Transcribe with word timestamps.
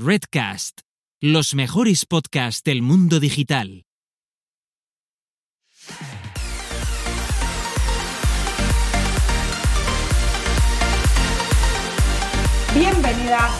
Redcast, 0.00 0.82
los 1.20 1.56
mejores 1.56 2.06
podcasts 2.06 2.62
del 2.62 2.82
mundo 2.82 3.18
digital. 3.18 3.84
Bienvenidas, 12.72 13.50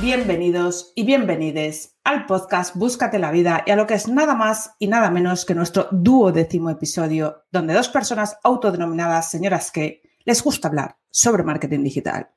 bienvenidos 0.00 0.92
y 0.94 1.02
bienvenides 1.04 1.98
al 2.04 2.26
podcast 2.26 2.76
Búscate 2.76 3.18
la 3.18 3.32
vida 3.32 3.64
y 3.66 3.72
a 3.72 3.76
lo 3.76 3.88
que 3.88 3.94
es 3.94 4.06
nada 4.06 4.36
más 4.36 4.76
y 4.78 4.86
nada 4.86 5.10
menos 5.10 5.44
que 5.44 5.56
nuestro 5.56 5.88
duodécimo 5.90 6.70
episodio, 6.70 7.42
donde 7.50 7.74
dos 7.74 7.88
personas 7.88 8.38
autodenominadas 8.44 9.32
señoras 9.32 9.72
que 9.72 10.02
les 10.24 10.44
gusta 10.44 10.68
hablar 10.68 10.96
sobre 11.10 11.42
marketing 11.42 11.82
digital. 11.82 12.28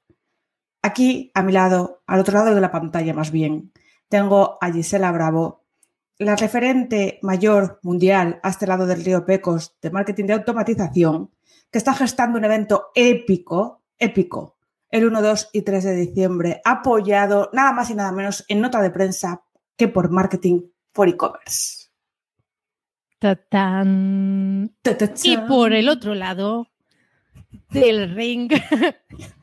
Aquí, 0.81 1.31
a 1.33 1.43
mi 1.43 1.51
lado, 1.51 2.01
al 2.07 2.19
otro 2.19 2.33
lado 2.33 2.55
de 2.55 2.61
la 2.61 2.71
pantalla 2.71 3.13
más 3.13 3.31
bien, 3.31 3.71
tengo 4.09 4.57
a 4.59 4.71
Gisela 4.71 5.11
Bravo, 5.11 5.63
la 6.17 6.35
referente 6.35 7.19
mayor 7.21 7.79
mundial 7.83 8.39
a 8.43 8.49
este 8.49 8.67
lado 8.67 8.85
del 8.85 9.03
río 9.03 9.25
Pecos 9.25 9.77
de 9.81 9.91
marketing 9.91 10.25
de 10.25 10.33
automatización, 10.33 11.31
que 11.71 11.77
está 11.77 11.93
gestando 11.93 12.37
un 12.37 12.45
evento 12.45 12.91
épico, 12.95 13.83
épico, 13.97 14.57
el 14.89 15.05
1, 15.05 15.21
2 15.21 15.49
y 15.53 15.61
3 15.61 15.83
de 15.83 15.95
diciembre, 15.95 16.61
apoyado 16.65 17.49
nada 17.53 17.71
más 17.71 17.89
y 17.89 17.95
nada 17.95 18.11
menos 18.11 18.43
en 18.47 18.61
nota 18.61 18.81
de 18.81 18.91
prensa 18.91 19.43
que 19.75 19.87
por 19.87 20.11
Marketing 20.11 20.61
for 20.93 21.07
E-Commerce. 21.07 21.89
Y 25.23 25.37
por 25.47 25.73
el 25.73 25.89
otro 25.89 26.15
lado 26.15 26.67
del 27.69 28.15
ring 28.15 28.51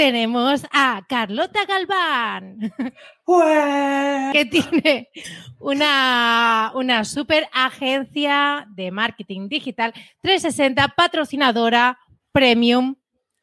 tenemos 0.00 0.64
a 0.72 1.04
Carlota 1.06 1.66
Galván, 1.66 2.72
que 4.32 4.46
tiene 4.46 5.10
una, 5.58 6.72
una 6.74 7.04
super 7.04 7.46
agencia 7.52 8.66
de 8.74 8.90
marketing 8.92 9.50
digital 9.50 9.92
360, 10.22 10.94
patrocinadora 10.96 11.98
premium. 12.32 12.96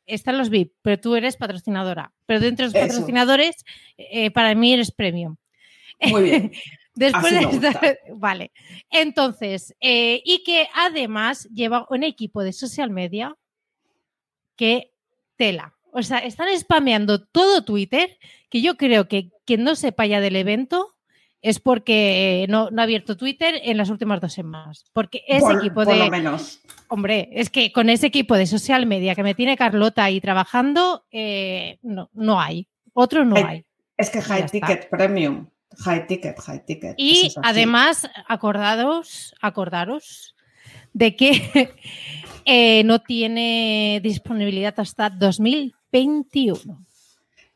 Están 0.08 0.40
los 0.40 0.50
VIP, 0.50 0.74
pero 0.82 1.00
tú 1.00 1.16
eres 1.16 1.38
patrocinadora. 1.38 2.12
Pero 2.26 2.40
dentro 2.40 2.66
de 2.66 2.72
los 2.72 2.76
Eso. 2.76 2.88
patrocinadores, 2.88 3.64
eh, 3.96 4.32
para 4.32 4.56
mí 4.56 4.74
eres 4.74 4.92
premium. 4.92 5.36
Muy 6.10 6.24
bien. 6.24 6.52
Después 6.96 7.62
de 7.62 8.00
Vale. 8.16 8.52
Entonces, 8.90 9.76
eh, 9.80 10.24
y 10.26 10.44
que 10.44 10.68
además 10.74 11.48
lleva 11.54 11.86
un 11.92 12.02
equipo 12.02 12.42
de 12.42 12.52
social 12.52 12.90
media 12.90 13.36
que 14.56 14.92
tela. 15.36 15.77
O 15.92 16.04
sea, 16.04 16.20
están 16.20 16.48
spameando 16.58 17.24
todo 17.26 17.64
Twitter, 17.64 18.18
que 18.50 18.62
yo 18.62 18.76
creo 18.78 19.08
que 19.08 19.30
quien 19.46 19.64
no 19.64 19.76
sepa 19.76 20.06
ya 20.06 20.22
del 20.22 20.36
evento 20.36 20.96
es 21.42 21.60
porque 21.60 22.46
no, 22.50 22.70
no 22.72 22.82
ha 22.82 22.84
abierto 22.84 23.16
Twitter 23.16 23.62
en 23.64 23.78
las 23.78 23.90
últimas 23.90 24.20
dos 24.20 24.34
semanas. 24.34 24.86
Porque 24.94 25.24
ese 25.28 25.42
por, 25.42 25.58
equipo 25.58 25.76
por 25.76 25.88
de... 25.88 25.98
lo 26.00 26.10
menos. 26.10 26.60
Hombre, 26.88 27.30
es 27.32 27.50
que 27.50 27.72
con 27.72 27.90
ese 27.90 28.08
equipo 28.08 28.36
de 28.36 28.48
social 28.48 28.86
media 28.86 29.16
que 29.16 29.24
me 29.24 29.36
tiene 29.36 29.58
Carlota 29.58 30.04
ahí 30.04 30.20
trabajando, 30.20 31.06
eh, 31.12 31.78
no, 31.82 32.10
no 32.14 32.42
hay. 32.42 32.68
Otro 32.94 33.26
no 33.26 33.36
Hay- 33.36 33.44
hay. 33.44 33.66
Es 33.98 34.10
que 34.10 34.22
high 34.22 34.44
está. 34.44 34.52
ticket 34.52 34.90
premium. 34.90 35.48
High 35.80 36.08
ticket, 36.08 36.40
high 36.40 36.66
ticket. 36.66 36.94
Y 36.98 37.28
es 37.28 37.36
además, 37.44 38.10
acordaros, 38.28 39.36
acordaros 39.42 40.36
de 40.94 41.16
que 41.16 41.72
eh, 42.46 42.84
no 42.84 43.00
tiene 43.02 44.00
disponibilidad 44.02 44.74
hasta 44.80 45.10
2021. 45.98 46.86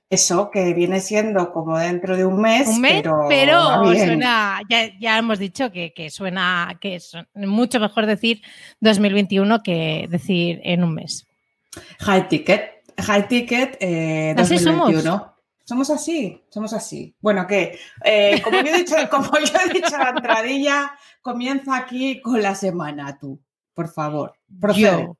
Eso 0.09 0.51
que 0.51 0.73
viene 0.73 0.99
siendo 0.99 1.53
como 1.53 1.77
dentro 1.77 2.17
de 2.17 2.25
un 2.25 2.41
mes, 2.41 2.67
Un 2.67 2.81
mes, 2.81 3.01
pero, 3.01 3.27
pero, 3.29 3.85
suena, 3.85 4.59
ya, 4.69 4.97
ya 4.99 5.17
hemos 5.17 5.39
dicho 5.39 5.71
que, 5.71 5.93
que 5.93 6.09
suena, 6.09 6.77
que 6.81 6.95
es 6.95 7.13
mucho 7.33 7.79
mejor 7.79 8.05
decir 8.05 8.41
2021 8.81 9.63
que 9.63 10.07
decir 10.09 10.59
en 10.63 10.83
un 10.83 10.95
mes. 10.95 11.25
High 11.99 12.27
ticket, 12.27 12.83
high 12.97 13.27
ticket 13.29 13.77
eh, 13.79 14.35
Así 14.37 14.55
2021. 14.55 15.31
Somos 15.63 15.89
así, 15.89 16.43
somos 16.49 16.73
así. 16.73 17.15
Bueno, 17.21 17.47
que 17.47 17.79
eh, 18.03 18.41
como, 18.43 18.61
yo 18.61 18.67
he 18.67 18.77
dicho, 18.79 18.95
como 19.09 19.31
yo 19.39 19.53
he 19.65 19.73
dicho 19.73 19.97
la 19.97 20.09
entradilla, 20.09 20.91
comienza 21.21 21.77
aquí 21.77 22.19
con 22.19 22.41
la 22.41 22.55
semana 22.55 23.17
tú, 23.17 23.39
por 23.73 23.87
favor. 23.87 24.33
Procede. 24.59 25.03
Yo 25.03 25.17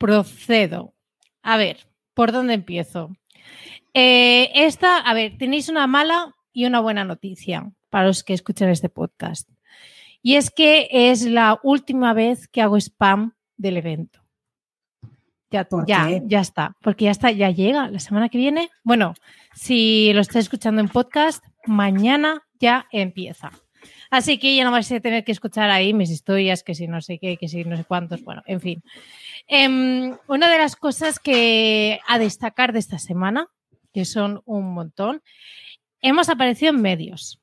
procedo. 0.00 0.94
A 1.42 1.58
ver, 1.58 1.86
¿por 2.20 2.32
dónde 2.32 2.52
empiezo? 2.52 3.16
Eh, 3.94 4.50
esta, 4.54 4.98
a 4.98 5.14
ver, 5.14 5.38
tenéis 5.38 5.70
una 5.70 5.86
mala 5.86 6.34
y 6.52 6.66
una 6.66 6.78
buena 6.78 7.02
noticia 7.02 7.72
para 7.88 8.08
los 8.08 8.22
que 8.22 8.34
escuchan 8.34 8.68
este 8.68 8.90
podcast. 8.90 9.48
Y 10.20 10.34
es 10.34 10.50
que 10.50 10.86
es 10.92 11.24
la 11.24 11.58
última 11.62 12.12
vez 12.12 12.46
que 12.46 12.60
hago 12.60 12.76
spam 12.76 13.32
del 13.56 13.78
evento. 13.78 14.20
Ya, 15.50 15.64
¿Por 15.64 15.86
ya, 15.86 16.20
ya 16.26 16.40
está, 16.40 16.76
porque 16.82 17.06
ya 17.06 17.10
está, 17.10 17.30
ya 17.30 17.48
llega 17.48 17.88
la 17.88 18.00
semana 18.00 18.28
que 18.28 18.36
viene. 18.36 18.68
Bueno, 18.84 19.14
si 19.54 20.12
lo 20.12 20.20
estáis 20.20 20.44
escuchando 20.44 20.82
en 20.82 20.90
podcast, 20.90 21.42
mañana 21.64 22.46
ya 22.58 22.84
empieza. 22.92 23.50
Así 24.10 24.38
que 24.38 24.56
ya 24.56 24.64
no 24.64 24.72
vais 24.72 24.90
a 24.90 25.00
tener 25.00 25.24
que 25.24 25.32
escuchar 25.32 25.70
ahí 25.70 25.94
mis 25.94 26.10
historias, 26.10 26.64
que 26.64 26.74
si 26.74 26.88
no 26.88 27.00
sé 27.00 27.18
qué, 27.18 27.36
que 27.36 27.48
si 27.48 27.64
no 27.64 27.76
sé 27.76 27.84
cuántos, 27.84 28.22
bueno, 28.24 28.42
en 28.46 28.60
fin. 28.60 28.82
Em, 29.46 30.16
una 30.26 30.50
de 30.50 30.58
las 30.58 30.74
cosas 30.76 31.20
que 31.20 32.00
a 32.06 32.18
destacar 32.18 32.72
de 32.72 32.80
esta 32.80 32.98
semana, 32.98 33.46
que 33.92 34.04
son 34.04 34.42
un 34.46 34.74
montón, 34.74 35.22
hemos 36.02 36.28
aparecido 36.28 36.70
en 36.70 36.82
medios. 36.82 37.40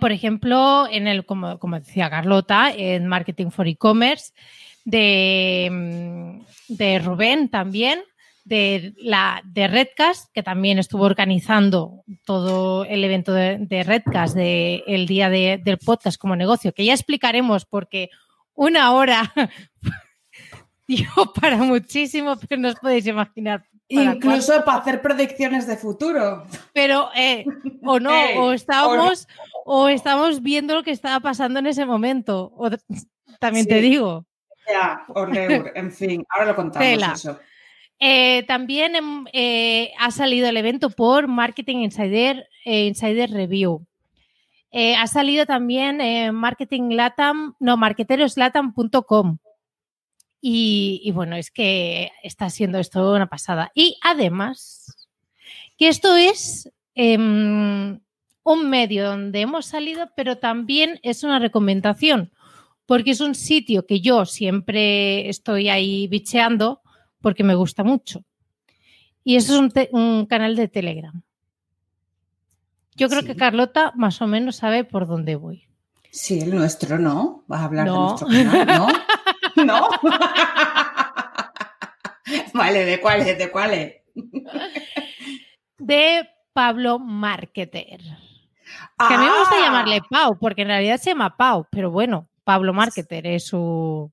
Por 0.00 0.12
ejemplo, 0.12 0.86
en 0.90 1.06
el, 1.06 1.24
como, 1.24 1.58
como 1.58 1.78
decía 1.78 2.10
Carlota, 2.10 2.70
en 2.70 3.06
Marketing 3.06 3.50
for 3.50 3.66
E-Commerce, 3.66 4.32
de, 4.84 5.68
mm, 5.70 6.74
de 6.74 6.98
Rubén 6.98 7.48
también, 7.48 8.02
de, 8.44 8.92
la, 8.96 9.40
de 9.44 9.68
Redcast, 9.68 10.30
que 10.32 10.42
también 10.42 10.78
estuvo 10.78 11.04
organizando 11.04 12.02
todo 12.24 12.84
el 12.84 13.04
evento 13.04 13.32
de, 13.32 13.58
de 13.58 13.82
Redcast 13.84 14.34
de, 14.34 14.82
el 14.86 15.06
día 15.06 15.28
de- 15.30 15.60
del 15.62 15.78
podcast 15.78 16.20
como 16.20 16.34
negocio, 16.36 16.72
que 16.72 16.84
ya 16.84 16.92
explicaremos 16.92 17.64
porque 17.64 18.10
una 18.54 18.92
hora 18.92 19.32
dio 20.86 21.08
para 21.40 21.56
muchísimo, 21.58 22.36
pero 22.48 22.60
no 22.60 22.68
os 22.68 22.74
podéis 22.76 23.06
imaginar. 23.06 23.64
Incluso 23.88 24.64
para 24.64 24.78
hacer 24.78 25.02
predicciones 25.02 25.66
de 25.66 25.76
futuro. 25.76 26.46
pero 26.72 27.10
eh, 27.14 27.44
o 27.84 28.00
no, 28.00 28.10
o 28.38 28.52
estábamos, 28.52 29.28
o 29.66 29.88
estábamos 29.88 30.42
viendo 30.42 30.74
lo 30.74 30.82
que 30.82 30.92
estaba 30.92 31.20
pasando 31.20 31.58
en 31.58 31.66
ese 31.66 31.84
momento. 31.84 32.52
O, 32.56 32.70
también 33.38 33.66
te 33.66 33.80
digo. 33.80 34.24
Ya, 34.68 35.04
horreur, 35.08 35.72
en 35.74 35.92
fin, 35.92 36.24
ahora 36.30 36.46
lo 36.46 36.56
contamos 36.56 36.88
Tela. 36.88 37.12
eso. 37.14 37.38
Eh, 38.04 38.42
también 38.48 38.96
em, 38.96 39.26
eh, 39.32 39.92
ha 39.96 40.10
salido 40.10 40.48
el 40.48 40.56
evento 40.56 40.90
por 40.90 41.28
Marketing 41.28 41.84
Insider, 41.84 42.48
eh, 42.64 42.86
Insider 42.86 43.30
Review. 43.30 43.86
Eh, 44.72 44.96
ha 44.96 45.06
salido 45.06 45.46
también 45.46 45.98
Marketing 46.34 46.96
Latam, 46.96 47.54
no, 47.60 47.76
marketeroslatam.com. 47.76 49.38
Y, 50.40 51.00
y 51.04 51.12
bueno, 51.12 51.36
es 51.36 51.52
que 51.52 52.10
está 52.24 52.50
siendo 52.50 52.80
esto 52.80 53.12
una 53.12 53.28
pasada. 53.28 53.70
Y 53.72 53.98
además, 54.02 54.96
que 55.78 55.86
esto 55.86 56.16
es 56.16 56.72
em, 56.96 58.00
un 58.42 58.68
medio 58.68 59.10
donde 59.10 59.42
hemos 59.42 59.66
salido, 59.66 60.10
pero 60.16 60.38
también 60.38 60.98
es 61.04 61.22
una 61.22 61.38
recomendación, 61.38 62.32
porque 62.84 63.12
es 63.12 63.20
un 63.20 63.36
sitio 63.36 63.86
que 63.86 64.00
yo 64.00 64.26
siempre 64.26 65.28
estoy 65.28 65.68
ahí 65.68 66.08
bicheando 66.08 66.81
porque 67.22 67.44
me 67.44 67.54
gusta 67.54 67.84
mucho. 67.84 68.24
Y 69.24 69.36
eso 69.36 69.64
es 69.64 69.88
un, 69.92 70.26
canal 70.26 70.56
de 70.56 70.68
Telegram. 70.68 71.22
Yo 72.96 73.08
creo 73.08 73.20
Sí. 73.22 73.28
que 73.28 73.36
Carlota 73.36 73.92
más 73.94 74.20
o 74.20 74.26
menos 74.26 74.56
sabe 74.56 74.84
por 74.84 75.06
dónde 75.06 75.36
voy. 75.36 75.66
Sí, 76.10 76.40
el 76.40 76.54
nuestro, 76.54 76.98
¿no? 76.98 77.44
¿Vas 77.46 77.60
a 77.60 77.64
hablar 77.64 77.84
de 77.86 77.92
nuestro 77.92 78.26
canal? 78.28 78.66
¿No? 78.66 78.88
¿No? 79.64 79.88
vale, 82.54 82.84
¿de 82.84 83.00
cuál 83.00 83.20
es? 83.22 83.38
¿De 83.38 83.50
cuál 83.50 83.74
es? 83.74 83.94
De 85.78 86.28
Pablo 86.52 86.98
Marketer. 86.98 88.00
Que 88.00 89.14
a 89.14 89.18
mí 89.18 89.24
me 89.24 89.38
gusta 89.38 89.56
Ah, 89.58 89.64
llamarle 89.64 90.00
Pau, 90.08 90.38
porque 90.38 90.62
en 90.62 90.68
realidad 90.68 90.98
se 90.98 91.10
llama 91.10 91.36
Pau, 91.36 91.66
pero 91.70 91.90
bueno, 91.90 92.28
Pablo 92.44 92.72
Marketer 92.72 93.26
es 93.26 93.46
su, 93.46 94.10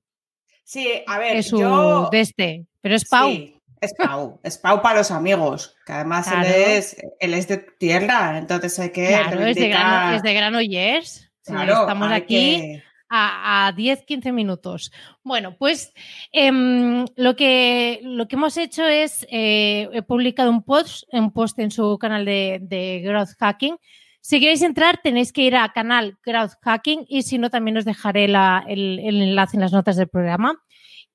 Sí, 0.64 0.88
a 1.06 1.18
ver, 1.18 1.36
es 1.36 1.48
su 1.48 1.60
yo... 1.60 2.08
de 2.10 2.20
este, 2.20 2.66
pero 2.80 2.94
es 2.94 3.08
Pau. 3.08 3.30
Sí, 3.30 3.60
es 3.80 3.94
Pau. 3.94 4.40
Es 4.42 4.58
Pau 4.58 4.82
para 4.82 4.98
los 4.98 5.10
amigos. 5.10 5.76
Que 5.86 5.92
además 5.92 6.28
Claro. 6.28 6.46
él, 6.46 6.54
es, 6.54 6.96
él 7.18 7.34
es 7.34 7.48
de 7.48 7.58
tierra, 7.58 8.38
entonces 8.38 8.78
hay 8.78 8.90
que 8.90 9.08
claro, 9.08 9.44
es 9.44 9.56
de 9.56 9.68
grano, 9.68 10.16
es 10.16 10.22
de 10.22 11.02
Claro, 11.44 11.80
estamos 11.80 12.12
aquí 12.12 12.60
que- 12.60 12.82
a, 13.10 13.72
10-15 13.76 14.32
minutos. 14.32 14.92
Bueno, 15.24 15.56
pues 15.58 15.92
em, 16.32 17.04
lo, 17.16 17.34
que, 17.34 18.00
lo 18.02 18.28
que 18.28 18.36
hemos 18.36 18.56
hecho 18.56 18.86
es, 18.86 19.26
eh, 19.30 19.88
he 19.92 20.02
publicado 20.02 20.50
un 20.50 20.62
post, 20.62 21.04
un 21.12 21.32
post 21.32 21.58
en 21.58 21.70
su 21.70 21.98
canal 21.98 22.24
de, 22.24 23.02
Growth 23.04 23.30
Hacking. 23.38 23.76
Si 24.20 24.38
queréis 24.38 24.62
entrar, 24.62 25.00
tenéis 25.02 25.32
que 25.32 25.42
ir 25.42 25.56
a 25.56 25.72
canal 25.72 26.18
Growth 26.24 26.52
Hacking 26.62 27.04
y 27.08 27.22
si 27.22 27.38
no, 27.38 27.50
también 27.50 27.78
os 27.78 27.84
dejaré 27.84 28.26
el, 28.26 28.36
el, 28.36 29.22
enlace 29.22 29.56
en 29.56 29.62
las 29.62 29.72
notas 29.72 29.96
del 29.96 30.08
programa 30.08 30.60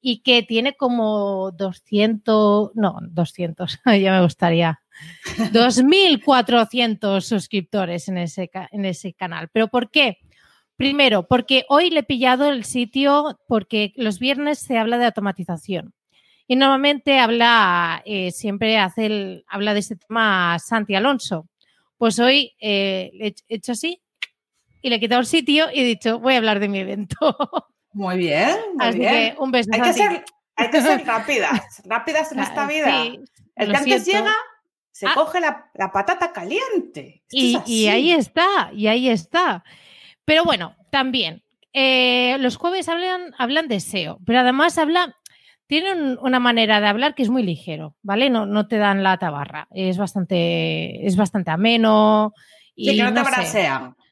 y 0.02 0.22
que 0.22 0.44
tiene 0.44 0.76
como 0.76 1.52
200, 1.52 2.72
no, 2.76 2.98
200, 3.02 3.80
ya 4.02 4.12
me 4.12 4.22
gustaría, 4.22 4.80
2.400 5.52 7.22
suscriptores 7.22 8.08
en 8.08 8.18
ese, 8.20 8.50
en 8.72 8.86
ese 8.86 9.14
canal. 9.14 9.50
¿Pero 9.52 9.68
por 9.68 9.90
qué? 9.92 10.20
Primero, 10.78 11.28
porque 11.28 11.66
hoy 11.70 11.90
le 11.90 12.02
he 12.02 12.04
pillado 12.04 12.50
el 12.50 12.66
sitio 12.66 13.40
porque 13.48 13.94
los 13.96 14.20
viernes 14.20 14.60
se 14.60 14.78
habla 14.78 14.98
de 14.98 15.06
automatización. 15.06 15.94
Y 16.48 16.58
normalmente 16.58 17.18
habla, 17.20 18.04
eh, 18.06 18.32
siempre 18.32 18.78
hace 18.78 19.06
el, 19.06 19.46
habla 19.48 19.74
de 19.74 19.80
este 19.80 19.96
tema 19.96 20.60
Santi 20.60 20.94
Alonso. 20.94 21.48
Pues 21.98 22.20
hoy 22.20 22.54
eh, 22.60 23.10
he 23.20 23.34
hecho 23.48 23.72
así 23.72 24.02
y 24.82 24.90
le 24.90 24.98
he 24.98 25.00
quitado 25.00 25.22
el 25.22 25.28
sitio 25.28 25.66
y 25.74 25.80
he 25.80 25.84
dicho, 25.86 26.20
voy 26.20 26.36
a 26.36 26.38
hablar 26.38 26.60
de 26.60 26.68
mi 26.68 26.80
evento. 26.80 27.16
Muy 27.96 28.18
bien, 28.18 28.58
muy 28.74 28.86
así 28.86 29.00
bien. 29.00 29.12
Que 29.14 29.36
un 29.40 29.52
beso. 29.52 29.70
Hay 29.74 29.82
que, 29.82 29.94
ser, 29.94 30.26
hay 30.58 30.70
que 30.70 30.82
ser 30.82 31.06
rápidas, 31.08 31.82
rápidas 31.86 32.30
en 32.34 32.40
esta 32.40 32.68
vida. 32.68 33.06
el 33.56 33.72
que 33.72 33.78
antes 33.78 34.06
llega 34.06 34.34
se 34.92 35.08
ah. 35.08 35.12
coge 35.16 35.40
la, 35.40 35.72
patata 35.94 36.34
caliente. 36.34 37.24
Y, 37.32 37.58
y, 37.66 37.88
ahí 37.88 38.12
está, 38.12 38.70
y 38.74 38.88
ahí 38.88 39.10
está. 39.10 39.64
Pero 40.26 40.44
bueno, 40.44 40.76
también, 40.90 41.42
eh, 41.72 42.38
los 42.40 42.58
jueves 42.58 42.90
hablan, 42.90 43.34
hablan 43.38 43.70
de 43.70 43.80
SEO, 43.80 44.20
pero 44.26 44.40
además 44.40 44.78
habla, 44.78 45.16
tienen 45.68 46.18
una 46.22 46.42
manera 46.42 46.82
de 46.82 46.88
hablar 46.88 47.16
que 47.16 47.24
es 47.24 47.30
muy 47.30 47.44
ligero, 47.44 47.96
¿vale? 48.02 48.30
No, 48.30 48.46
no 48.46 48.68
te 48.68 48.78
dan 48.78 49.04
la 49.04 49.18
tabarra, 49.18 49.70
es 49.72 49.98
bastante, 49.98 51.06
es 51.08 51.16
bastante 51.16 51.52
ameno. 51.52 52.34
Y 52.76 52.90
sí, 52.90 52.98
que 52.98 53.04
no 53.04 53.14
te. 53.14 53.22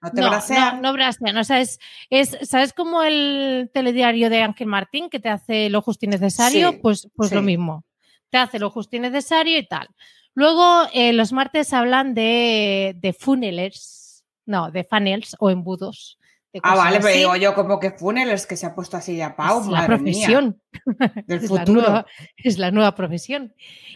No 0.03 0.11
te 0.11 0.21
brasean. 0.21 0.81
No, 0.81 0.91
brasean. 0.91 1.37
O 1.37 1.43
sea, 1.45 1.61
es, 1.61 1.79
es, 2.09 2.37
¿sabes 2.41 2.73
como 2.73 3.03
el 3.03 3.71
telediario 3.73 4.29
de 4.29 4.41
Ángel 4.41 4.67
Martín 4.67 5.09
que 5.09 5.21
te 5.21 5.29
hace 5.29 5.69
lo 5.69 5.81
justo 5.81 6.05
y 6.05 6.09
necesario? 6.09 6.81
pues 6.81 7.07
pues 7.15 7.31
lo 7.31 7.41
mismo. 7.41 7.85
Te 8.29 8.37
hace 8.37 8.59
lo 8.59 8.69
justo 8.69 8.97
y 8.97 8.99
necesario 8.99 9.57
y 9.57 9.65
tal. 9.65 9.87
Luego, 10.35 10.89
eh, 10.93 11.13
los 11.13 11.31
martes 11.31 11.71
hablan 11.71 12.13
de, 12.13 12.95
de 12.99 13.13
funnelers, 13.13 14.25
no, 14.45 14.71
de 14.71 14.83
funnels 14.83 15.37
o 15.39 15.49
embudos. 15.49 16.19
ah, 16.63 16.75
vale, 16.75 16.99
pero 16.99 17.15
digo 17.15 17.35
yo 17.37 17.53
como 17.55 17.79
que 17.79 17.91
funnels 17.91 18.45
que 18.45 18.57
se 18.57 18.65
ha 18.65 18.75
puesto 18.75 18.97
así 18.97 19.15
ya 19.15 19.37
Pau. 19.37 19.61
Es 19.61 19.67
la 19.67 19.85
profesión. 19.85 20.61
Del 21.27 21.47
futuro. 21.47 22.05
es 22.35 22.57
la 22.57 22.71
nueva 22.71 22.93
profesión. 22.93 23.53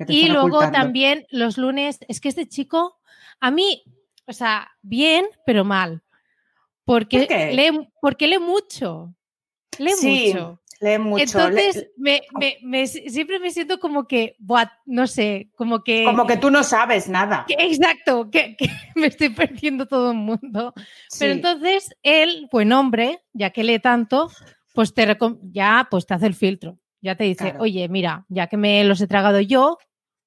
Y 0.07 0.30
luego 0.30 0.71
también 0.71 1.25
los 1.31 1.57
lunes, 1.57 2.00
es 2.07 2.21
que 2.21 2.30
este 2.30 2.48
chico, 2.48 2.98
a 3.42 3.51
mí, 3.51 3.83
o 4.28 4.34
sea, 4.34 4.70
bien, 4.82 5.26
pero 5.46 5.64
mal. 5.64 6.04
Porque, 6.84 7.52
lee, 7.54 7.90
porque 8.02 8.28
lee 8.28 8.40
mucho. 8.40 9.14
Lee 9.78 9.94
mucho. 10.02 10.62
Lee 10.80 10.98
mucho. 11.00 11.24
Entonces, 11.24 11.90
me, 11.98 12.88
siempre 12.88 13.40
me 13.40 13.52
siento 13.52 13.80
como 13.80 14.08
que, 14.08 14.36
no 14.86 15.08
sé, 15.08 15.50
como 15.56 15.84
que... 15.84 16.04
Como 16.04 16.28
que 16.28 16.38
tú 16.38 16.52
no 16.52 16.64
sabes 16.64 17.10
nada. 17.10 17.46
exacto, 17.48 18.30
que, 18.30 18.56
me 18.96 19.08
estoy 19.08 19.30
perdiendo 19.30 19.86
todo 19.88 20.12
el 20.12 20.18
mundo. 20.18 20.74
Pero 21.18 21.34
entonces, 21.34 21.96
él, 22.04 22.48
buen 22.52 22.72
hombre, 22.74 23.22
ya 23.34 23.50
que 23.50 23.64
lee 23.64 23.80
tanto, 23.80 24.30
pues 24.74 24.94
te, 24.94 25.18
ya 25.52 25.88
pues 25.90 26.06
te 26.06 26.14
hace 26.14 26.28
el 26.28 26.36
filtro. 26.36 26.78
Ya 27.02 27.16
te 27.16 27.24
dice, 27.24 27.56
oye, 27.60 27.88
mira, 27.90 28.26
ya 28.28 28.48
que 28.48 28.58
me 28.58 28.84
los 28.84 29.02
he 29.02 29.08
tragado 29.08 29.40
yo, 29.40 29.78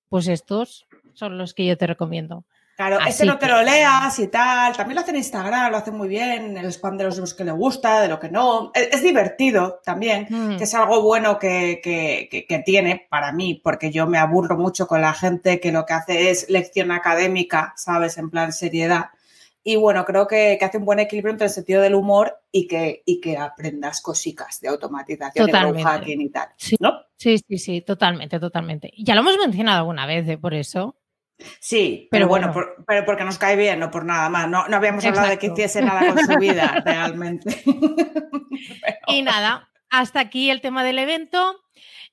pues 0.09 0.29
estos 0.29 0.87
son 1.15 1.37
los 1.37 1.53
que 1.53 1.67
yo 1.67 1.77
te 1.77 1.87
recomiendo. 1.87 2.45
Claro, 2.81 2.99
ese 3.07 3.27
no 3.27 3.39
te 3.39 3.47
lo 3.47 3.63
leas 3.63 4.19
y 4.21 4.29
tal. 4.29 4.75
También 4.75 4.95
lo 4.95 5.03
hace 5.03 5.11
en 5.11 5.19
Instagram, 5.19 5.71
lo 5.71 5.77
hace 5.77 5.91
muy 5.91 6.09
bien, 6.09 6.57
el 6.57 6.65
spam 6.73 6.97
de 6.97 7.05
los 7.05 7.17
libros 7.17 7.35
que 7.35 7.45
le 7.45 7.53
gusta, 7.53 8.01
de 8.01 8.09
lo 8.09 8.19
que 8.19 8.31
no. 8.31 8.73
Es, 8.73 9.03
divertido 9.03 9.83
también, 9.85 10.27
mm. 10.31 10.57
que 10.57 10.65
es 10.65 10.75
algo 10.75 11.03
bueno 11.03 11.39
que, 11.39 11.83
que, 11.83 12.63
tiene 12.65 13.07
para 13.11 13.33
mí, 13.33 13.61
porque 13.63 13.91
yo 13.91 14.07
me 14.07 14.17
aburro 14.17 14.57
mucho 14.57 14.87
con 14.87 15.03
la 15.03 15.13
gente 15.13 15.61
que 15.61 15.73
lo 15.73 15.85
que 15.85 15.93
hace 15.93 16.31
es 16.31 16.49
lección 16.49 16.91
académica, 16.91 17.75
¿sabes? 17.77 18.17
En 18.17 18.31
plan 18.31 18.51
seriedad. 18.51 19.11
Y 19.63 19.77
bueno, 19.77 20.07
creo 20.07 20.27
que, 20.27 20.59
hace 20.59 20.79
un 20.79 20.87
buen 20.87 21.01
equilibrio 21.01 21.33
entre 21.33 21.49
el 21.49 21.53
sentido 21.53 21.83
del 21.83 21.95
humor 21.95 22.39
y 22.51 22.67
que, 22.67 23.03
y 23.05 23.21
que 23.21 23.37
aprendas 23.37 24.01
cositas 24.01 24.59
de 24.59 24.69
automatización 24.69 25.45
totalmente. 25.45 25.83
hacking 25.83 26.21
y 26.23 26.31
tal. 26.31 26.49
Sí, 26.57 26.77
¿no? 26.81 26.93
sí, 27.19 27.37
sí, 27.47 27.59
sí, 27.59 27.83
totalmente, 27.83 28.41
totalmente. 28.41 28.91
Ya 28.97 29.15
lo 29.15 29.21
hemos 29.21 29.37
mencionado 29.37 29.81
alguna 29.81 30.07
vez, 30.07 30.27
¿eh? 30.27 30.39
por 30.39 30.55
eso. 30.55 30.97
Sí, 31.59 32.09
pero, 32.11 32.29
bueno, 32.29 32.53
pero 32.87 33.05
porque 33.05 33.25
nos 33.25 33.39
cae 33.39 33.57
bien, 33.57 33.79
no 33.79 33.91
por 33.91 34.05
nada 34.05 34.29
más. 34.29 34.49
No, 34.49 34.69
no 34.69 34.77
habíamos 34.77 35.05
hablado 35.05 35.29
de 35.29 35.39
que 35.39 35.49
hiciese 35.49 35.83
nada 35.83 36.07
con 36.07 36.19
su 36.25 36.39
vida, 36.39 36.81
realmente. 36.85 37.63
Y 39.07 39.23
nada, 39.23 39.69
hasta 39.91 40.21
aquí 40.21 40.51
el 40.51 40.61
tema 40.61 40.85
del 40.85 40.99
evento. 40.99 41.57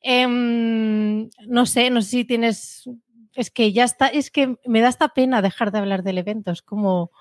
Em, 0.01 1.29
no 1.47 1.65
sé, 1.65 1.89
no 1.89 2.01
sé 2.01 2.09
si 2.09 2.25
tienes. 2.25 2.89
Es 3.33 3.51
que 3.51 3.71
ya 3.71 3.83
está, 3.83 4.07
es 4.07 4.31
que 4.31 4.55
me 4.65 4.81
da 4.81 4.89
esta 4.89 5.09
pena 5.09 5.41
dejar 5.41 5.71
de 5.71 5.79
hablar 5.79 6.03
del 6.03 6.17
evento. 6.17 6.51
Es 6.51 6.61
como. 6.61 7.11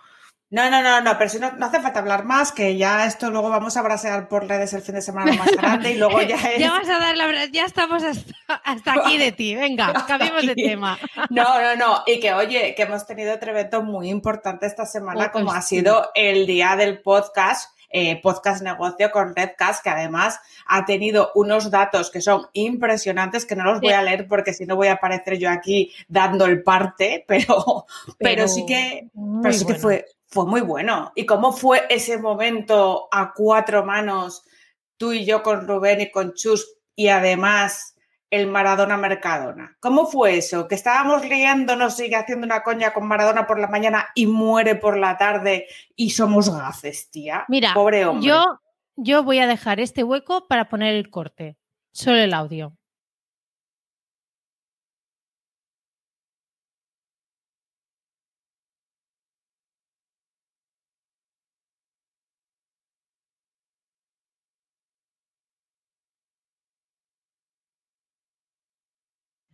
No, 0.48 0.70
no, 0.70 0.80
no, 0.80 1.00
no, 1.00 1.18
pero 1.18 1.28
si 1.28 1.40
no, 1.40 1.52
no 1.52 1.66
hace 1.66 1.80
falta 1.80 1.98
hablar 1.98 2.24
más, 2.24 2.52
que 2.52 2.76
ya 2.76 3.04
esto 3.06 3.30
luego 3.30 3.50
vamos 3.50 3.76
a 3.76 3.82
brasear 3.82 4.28
por 4.28 4.46
redes 4.46 4.72
el 4.74 4.82
fin 4.82 4.94
de 4.94 5.02
semana 5.02 5.32
más 5.32 5.50
grande 5.56 5.92
y 5.92 5.98
luego 5.98 6.22
ya 6.22 6.36
es... 6.36 6.60
ya 6.60 6.70
vas 6.70 6.88
a 6.88 7.00
dar 7.00 7.16
la 7.16 7.46
ya 7.46 7.64
estamos 7.64 8.04
hasta, 8.04 8.32
aquí 8.48 9.18
de 9.18 9.32
ti, 9.32 9.54
venga, 9.54 9.92
cambiemos 10.06 10.46
de 10.46 10.54
tema. 10.54 10.98
No, 11.30 11.60
no, 11.60 11.76
no, 11.76 12.02
y 12.06 12.20
que 12.20 12.32
oye, 12.32 12.74
que 12.74 12.82
hemos 12.82 13.06
tenido 13.06 13.34
otro 13.34 13.50
evento 13.50 13.82
muy 13.82 14.08
importante 14.08 14.66
esta 14.66 14.86
semana, 14.86 15.26
oh, 15.26 15.32
como 15.32 15.52
ha 15.52 15.62
sido 15.62 16.10
el 16.14 16.46
día 16.46 16.76
del 16.76 17.00
podcast, 17.02 17.70
eh, 17.88 18.20
Podcast 18.20 18.62
Negocio 18.62 19.10
con 19.10 19.34
Redcast, 19.34 19.82
que 19.82 19.90
además 19.90 20.38
ha 20.66 20.84
tenido 20.84 21.30
unos 21.34 21.70
datos 21.70 22.10
que 22.10 22.20
son 22.20 22.46
impresionantes, 22.52 23.46
que 23.46 23.56
no 23.56 23.64
los 23.64 23.80
voy 23.80 23.92
a 23.92 24.02
leer 24.02 24.26
porque 24.26 24.52
si 24.52 24.66
no 24.66 24.76
voy 24.76 24.88
a 24.88 24.94
aparecer 24.94 25.38
yo 25.38 25.50
aquí 25.50 25.92
dando 26.08 26.46
el 26.46 26.62
parte, 26.62 27.24
pero, 27.28 27.86
pero, 28.18 28.48
sí 28.48 28.66
que, 28.66 29.08
pero 29.42 29.54
sí 29.54 29.66
que 29.66 29.74
fue 29.74 30.04
fue 30.28 30.46
muy 30.46 30.60
bueno. 30.60 31.12
¿Y 31.14 31.24
cómo 31.24 31.52
fue 31.52 31.86
ese 31.88 32.18
momento 32.18 33.08
a 33.10 33.32
cuatro 33.32 33.84
manos, 33.84 34.44
tú 34.96 35.12
y 35.12 35.24
yo 35.24 35.42
con 35.42 35.66
Rubén 35.66 36.00
y 36.00 36.10
con 36.10 36.34
Chus, 36.34 36.76
y 36.94 37.08
además 37.08 37.95
el 38.30 38.46
Maradona 38.46 38.96
Mercadona? 38.96 39.76
¿Cómo 39.80 40.06
fue 40.06 40.38
eso? 40.38 40.68
Que 40.68 40.74
estábamos 40.74 41.24
liándonos 41.28 41.98
y 42.00 42.14
haciendo 42.14 42.46
una 42.46 42.62
coña 42.62 42.92
con 42.92 43.06
Maradona 43.06 43.46
por 43.46 43.58
la 43.58 43.68
mañana 43.68 44.08
y 44.14 44.26
muere 44.26 44.74
por 44.74 44.96
la 44.96 45.16
tarde 45.16 45.66
y 45.94 46.10
somos 46.10 46.50
gafes, 46.50 47.10
tía. 47.10 47.44
Mira, 47.48 47.74
Pobre 47.74 48.04
hombre. 48.04 48.28
Yo, 48.28 48.60
yo 48.96 49.22
voy 49.22 49.38
a 49.38 49.46
dejar 49.46 49.80
este 49.80 50.04
hueco 50.04 50.46
para 50.48 50.68
poner 50.68 50.94
el 50.94 51.10
corte, 51.10 51.56
solo 51.92 52.18
el 52.18 52.34
audio. 52.34 52.75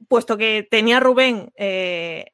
Puesto 0.09 0.37
que 0.37 0.66
tenía 0.71 1.00
Rubén 1.00 1.50
eh, 1.56 2.26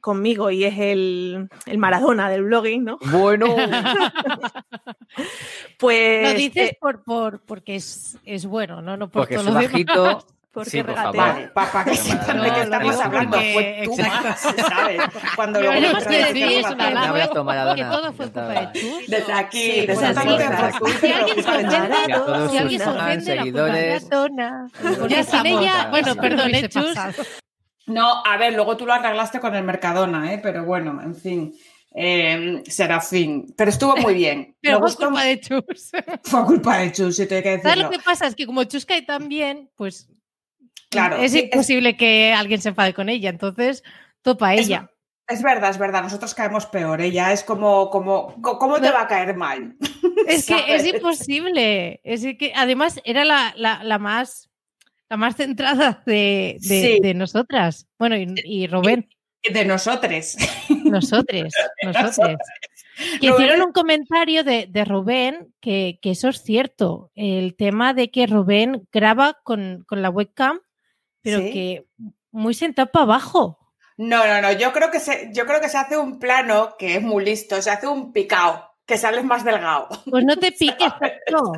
conmigo 0.00 0.50
y 0.50 0.64
es 0.64 0.78
el, 0.78 1.48
Maradona 1.76 2.30
del 2.30 2.44
blogging, 2.44 2.84
¿no? 2.84 2.98
Bueno. 3.10 3.56
pues. 5.78 6.32
Lo 6.32 6.38
dices 6.38 6.70
eh, 6.70 6.78
por, 6.80 7.02
por, 7.02 7.40
porque 7.40 7.76
es, 7.76 8.18
es, 8.24 8.46
bueno, 8.46 8.80
¿no? 8.80 8.96
no 8.96 9.08
por 9.08 9.22
porque 9.22 9.36
todo 9.36 9.48
es 9.48 9.54
bajito. 9.54 10.26
Porque 10.56 10.70
sí, 10.70 10.82
por 10.82 10.94
Vale, 10.94 11.48
para 11.48 11.84
que 11.84 11.94
sepan 11.96 12.40
de 12.40 12.50
qué 12.50 12.60
estamos 12.62 12.96
hablando. 12.98 13.36
Fue 13.36 13.82
tú 13.84 13.96
más, 13.98 14.40
¿sabes? 14.40 15.02
Cuando 15.36 15.60
lo 15.60 15.70
tenemos 15.70 16.04
que 16.06 16.16
decir 16.16 16.44
es 16.44 16.70
una 16.70 16.90
lado, 16.92 17.74
que 17.74 17.82
todo 17.82 18.12
fue 18.14 18.30
culpa 18.30 18.48
de 18.48 18.80
tú. 18.80 19.00
Desde 19.06 19.32
aquí, 19.34 19.86
desde 19.86 20.06
aquí. 20.06 20.28
Si 20.98 21.12
alguien 21.12 21.42
se 21.42 21.50
ofende, 21.50 22.48
si 22.48 22.56
alguien 22.56 22.80
se 22.80 22.88
ofende, 22.88 23.20
seguidores. 23.20 24.08
Ya 25.10 25.20
estamos. 25.20 25.60
Bueno, 25.90 26.16
perdón, 26.16 26.50
Chus. 26.70 26.94
No, 27.88 28.24
a 28.24 28.38
ver, 28.38 28.54
luego 28.54 28.78
tú 28.78 28.86
lo 28.86 28.94
arreglaste 28.94 29.40
con 29.40 29.54
el 29.54 29.62
Mercadona, 29.62 30.32
¿eh? 30.32 30.40
Pero 30.42 30.64
bueno, 30.64 31.02
en 31.02 31.14
fin. 31.14 31.54
Eh, 31.94 32.62
Serafín. 32.66 33.52
Pero 33.58 33.70
estuvo 33.70 33.94
muy 33.98 34.14
bien. 34.14 34.56
Pero 34.62 34.80
fue 34.80 34.96
culpa 34.96 35.22
de 35.22 35.38
Chus. 35.38 35.90
Fue 36.22 36.44
culpa 36.46 36.78
de 36.78 36.92
Chus, 36.92 37.16
si 37.16 37.26
te 37.26 37.36
hay 37.36 37.42
que 37.42 37.50
decirlo. 37.50 37.70
¿Sabes 37.70 37.84
lo 37.84 37.90
que 37.90 37.98
pasa? 37.98 38.26
Es 38.26 38.34
que 38.34 38.46
como 38.46 38.64
Chus 38.64 38.86
cae 38.86 39.02
tan 39.02 39.28
bien, 39.28 39.70
pues 39.76 40.08
Claro. 40.96 41.16
Es 41.16 41.34
imposible 41.34 41.96
que 41.96 42.32
alguien 42.32 42.60
se 42.60 42.70
enfade 42.70 42.94
con 42.94 43.08
ella, 43.08 43.30
entonces 43.30 43.82
topa 44.22 44.54
ella. 44.54 44.90
Es 45.28 45.42
verdad, 45.42 45.70
es 45.70 45.78
verdad, 45.78 46.02
nosotros 46.02 46.34
caemos 46.34 46.66
peor. 46.66 47.00
Ella 47.00 47.32
es 47.32 47.42
como, 47.42 47.90
como, 47.90 48.40
¿cómo 48.40 48.80
te 48.80 48.90
va 48.90 49.02
a 49.02 49.08
caer 49.08 49.36
mal? 49.36 49.76
Es 50.26 50.46
que 50.46 50.74
es 50.74 50.84
imposible. 50.84 52.00
Es 52.02 52.22
que 52.36 52.52
además 52.56 53.00
era 53.04 53.24
la, 53.24 53.54
la, 53.56 53.98
más 54.00 54.50
la 55.08 55.16
más 55.16 55.36
centrada 55.36 56.02
de, 56.04 56.56
de, 57.00 57.14
nosotras. 57.14 57.86
Bueno, 57.98 58.16
y, 58.16 58.34
y 58.44 58.66
Rubén. 58.66 59.08
De 59.48 59.64
nosotros. 59.64 60.36
Nosotros, 60.84 61.52
nosotros. 61.84 62.38
Que 63.20 63.28
hicieron 63.28 63.62
un 63.62 63.72
comentario 63.72 64.42
de, 64.42 64.66
de 64.68 64.84
Rubén 64.84 65.54
que, 65.60 65.98
que, 66.02 66.10
eso 66.10 66.28
es 66.28 66.42
cierto. 66.42 67.12
El 67.14 67.54
tema 67.54 67.94
de 67.94 68.10
que 68.10 68.26
Rubén 68.26 68.88
graba 68.92 69.38
con, 69.44 69.84
con 69.86 70.02
la 70.02 70.10
webcam, 70.10 70.60
pero 71.26 71.40
que 71.40 71.86
muy 72.30 72.54
sentado 72.54 72.90
para 72.90 73.02
abajo. 73.04 73.58
No, 73.96 74.26
no, 74.26 74.40
no. 74.40 74.52
Yo 74.52 74.72
creo 74.72 74.90
que 74.90 75.00
se, 75.00 75.30
yo 75.32 75.46
creo 75.46 75.60
que 75.60 75.68
se 75.68 75.78
hace 75.78 75.96
un 75.96 76.18
plano 76.18 76.76
que 76.78 76.96
es 76.96 77.02
muy 77.02 77.24
listo, 77.24 77.60
se 77.60 77.70
hace 77.70 77.86
un 77.86 78.12
picao, 78.12 78.70
que 78.86 78.98
sales 78.98 79.24
más 79.24 79.44
delgado. 79.44 79.88
Pues 80.08 80.24
no 80.24 80.36
te 80.36 80.52
piques, 80.58 80.92
no. 81.32 81.52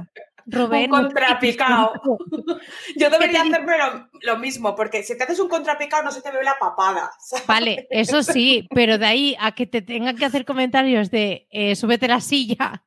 Rubén. 0.50 0.90
Un 0.90 1.02
contrapicado. 1.02 1.92
Yo 2.96 3.10
debería 3.10 3.42
hacerme 3.42 3.74
lo, 4.22 4.38
mismo, 4.38 4.74
porque 4.74 5.02
si 5.02 5.16
te 5.16 5.24
haces 5.24 5.38
un 5.40 5.48
contrapicado 5.48 6.04
no 6.04 6.10
se 6.10 6.22
te 6.22 6.30
ve 6.30 6.42
la 6.42 6.56
papada. 6.58 7.10
Vale, 7.46 7.86
eso 7.90 8.22
sí, 8.22 8.66
pero 8.74 8.96
de 8.96 9.06
ahí 9.06 9.36
a 9.40 9.52
que 9.52 9.66
te 9.66 9.82
tengan 9.82 10.16
que 10.16 10.24
hacer 10.24 10.46
comentarios 10.46 11.10
de 11.10 11.46
eh, 11.50 11.76
súbete 11.76 12.08
la 12.08 12.22
silla. 12.22 12.82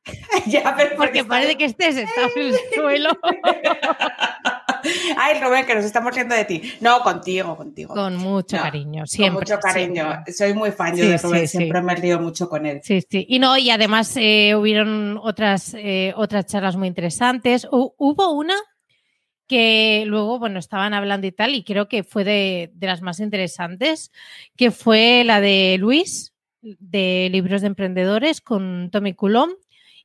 ya, 0.46 0.74
pero 0.76 0.96
porque, 0.96 1.24
parece 1.24 1.56
que 1.56 1.66
estés 1.66 1.96
en 1.96 2.08
el 2.36 2.56
suelo. 2.74 3.10
Ay, 5.16 5.40
Rubén, 5.40 5.66
que 5.66 5.74
nos 5.74 5.84
estamos 5.84 6.14
riendo 6.14 6.34
de 6.34 6.44
ti. 6.44 6.62
No, 6.80 7.00
contigo, 7.02 7.56
contigo. 7.56 7.94
Con 7.94 8.16
mucho 8.16 8.56
cariño, 8.56 9.06
siempre. 9.06 9.46
Con 9.46 9.56
mucho 9.56 9.60
cariño. 9.60 10.24
Soy 10.34 10.54
muy 10.54 10.70
fan 10.72 10.94
de 10.94 11.18
Rubén, 11.18 11.48
siempre 11.48 11.82
me 11.82 11.94
río 11.94 12.20
mucho 12.20 12.48
con 12.48 12.66
él. 12.66 12.80
Sí, 12.82 13.00
sí. 13.08 13.26
Y 13.28 13.38
no, 13.38 13.56
y 13.56 13.70
además 13.70 14.16
eh, 14.16 14.54
hubieron 14.56 15.18
otras, 15.22 15.74
eh, 15.74 16.12
otras 16.16 16.46
charlas 16.46 16.76
muy 16.76 16.88
interesantes. 16.88 17.66
hubo 17.70 18.32
una 18.32 18.54
que 19.46 20.04
luego, 20.06 20.38
bueno, 20.38 20.58
estaban 20.58 20.94
hablando 20.94 21.26
y 21.26 21.32
tal, 21.32 21.54
y 21.54 21.64
creo 21.64 21.86
que 21.86 22.04
fue 22.04 22.24
de, 22.24 22.70
de 22.74 22.86
las 22.86 23.02
más 23.02 23.20
interesantes, 23.20 24.10
que 24.56 24.70
fue 24.70 25.24
la 25.24 25.40
de 25.40 25.76
Luis, 25.78 26.32
de 26.62 27.28
Libros 27.30 27.60
de 27.60 27.66
Emprendedores, 27.66 28.40
con 28.40 28.88
Tommy 28.90 29.14
Coulomb 29.14 29.52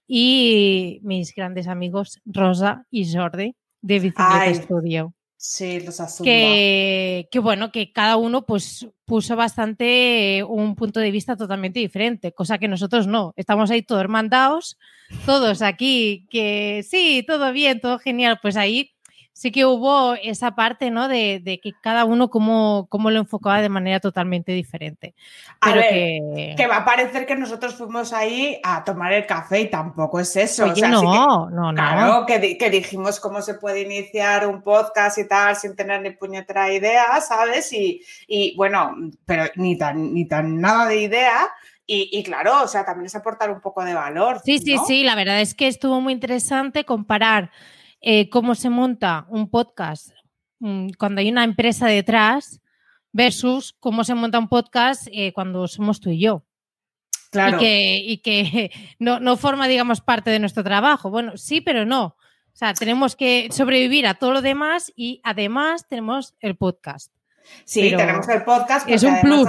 y 0.08 1.00
mis 1.04 1.34
grandes 1.36 1.68
amigos 1.68 2.22
Rosa 2.26 2.86
y 2.90 3.14
Jordi 3.14 3.56
de 3.82 4.00
Vicente 4.00 4.56
Studio. 4.56 5.14
Sí, 5.40 5.80
los 5.82 6.02
que, 6.24 7.30
que 7.32 7.40
bueno, 7.40 7.72
que 7.72 7.92
cada 7.92 8.18
uno 8.18 8.44
pues 8.48 8.88
puso 9.06 9.36
bastante 9.36 10.44
un 10.44 10.76
punto 10.76 11.00
de 11.00 11.12
vista 11.12 11.38
totalmente 11.38 11.80
diferente, 11.80 12.34
cosa 12.34 12.58
que 12.58 12.68
nosotros 12.68 13.06
no. 13.06 13.34
Estamos 13.36 13.70
ahí 13.70 13.84
todos 13.84 14.10
mandados, 14.10 14.80
todos 15.28 15.62
aquí, 15.62 16.26
que 16.32 16.84
sí, 16.90 17.24
todo 17.28 17.54
bien, 17.54 17.80
todo 17.80 18.00
genial. 18.00 18.40
Pues 18.42 18.58
ahí 18.58 18.96
sí 19.38 19.52
que 19.52 19.68
hubo 19.68 20.16
esa 20.16 20.56
parte, 20.56 20.90
¿no? 20.90 21.08
De, 21.08 21.60
que 21.62 21.72
cada 21.80 22.06
uno 22.06 22.32
cómo, 22.32 22.88
cómo, 22.90 23.12
lo 23.12 23.20
enfocaba 23.20 23.62
de 23.62 23.70
manera 23.70 24.00
totalmente 24.00 24.52
diferente. 24.52 25.14
Pero 25.62 25.82
que... 25.82 26.68
va 26.68 26.78
a 26.78 26.86
parecer 26.86 27.28
que 27.28 27.36
nosotros 27.36 27.76
fuimos 27.76 28.14
ahí 28.14 28.60
a 28.64 28.84
tomar 28.84 29.14
el 29.14 29.28
café 29.28 29.62
y 29.62 29.70
tampoco 29.70 30.20
es 30.20 30.36
eso. 30.36 30.66
Oye, 30.66 30.82
no, 30.88 31.52
no, 31.52 31.72
no. 31.72 31.74
Claro, 31.76 32.26
que, 32.26 32.58
que, 32.58 32.70
dijimos 32.72 33.20
cómo 33.20 33.44
se 33.44 33.54
puede 33.54 33.82
iniciar 33.82 34.48
un 34.48 34.64
podcast 34.64 35.20
y 35.20 35.28
tal 35.28 35.56
sin 35.56 35.76
tener 35.76 36.02
ni 36.02 36.10
puñetera 36.10 36.74
idea, 36.74 37.22
¿sabes? 37.22 37.72
Y, 37.74 38.02
y 38.28 38.56
bueno, 38.56 38.96
pero 39.26 39.44
ni 39.56 39.78
tan, 39.78 40.16
ni 40.16 40.28
tan 40.28 40.60
nada 40.60 40.88
de 40.88 41.02
idea. 41.02 41.48
Y, 41.86 42.10
y, 42.12 42.24
claro, 42.24 42.64
o 42.64 42.68
sea, 42.68 42.84
también 42.84 43.06
es 43.06 43.16
aportar 43.16 43.52
un 43.52 43.62
poco 43.62 43.86
de 43.86 43.94
valor. 43.94 44.42
Sí, 44.44 44.58
sí, 44.58 44.78
sí, 44.88 45.04
la 45.04 45.14
verdad 45.14 45.40
es 45.42 45.54
que 45.54 45.68
estuvo 45.68 46.02
muy 46.02 46.12
interesante 46.12 46.86
comparar 46.86 47.52
eh, 48.02 48.30
cómo 48.30 48.56
se 48.56 48.70
monta 48.70 49.26
un 49.30 49.50
podcast 49.50 50.12
mm, 50.60 50.90
cuando 50.98 51.22
hay 51.22 51.30
una 51.30 51.44
empresa 51.44 51.88
detrás 51.88 52.62
versus 53.12 53.76
cómo 53.80 54.04
se 54.04 54.14
monta 54.14 54.40
un 54.40 54.48
podcast 54.48 55.08
eh, 55.12 55.34
cuando 55.34 55.68
somos 55.68 56.00
tú 56.00 56.12
y 56.12 56.20
yo. 56.20 56.44
Claro. 57.32 57.58
Y 57.62 58.18
que, 58.24 58.72
no, 59.00 59.20
no, 59.20 59.38
forma, 59.38 59.68
digamos, 59.68 60.02
parte 60.02 60.30
de 60.30 60.40
nuestro 60.40 60.64
trabajo. 60.64 61.10
Bueno, 61.10 61.38
sí, 61.38 61.62
pero 61.62 61.86
no. 61.86 62.06
O 62.06 62.60
sea, 62.60 62.74
tenemos 62.74 63.16
que 63.16 63.50
sobrevivir 63.52 64.08
a 64.08 64.16
todo 64.16 64.34
lo 64.34 64.42
demás 64.42 64.92
y 64.96 65.22
además 65.24 65.88
tenemos 65.88 66.36
el 66.40 66.56
podcast. 66.56 67.12
Sí, 67.66 67.94
tenemos 67.96 68.28
el 68.30 68.44
podcast. 68.44 68.90
Es 68.90 69.04
un 69.04 69.20
plus. 69.22 69.48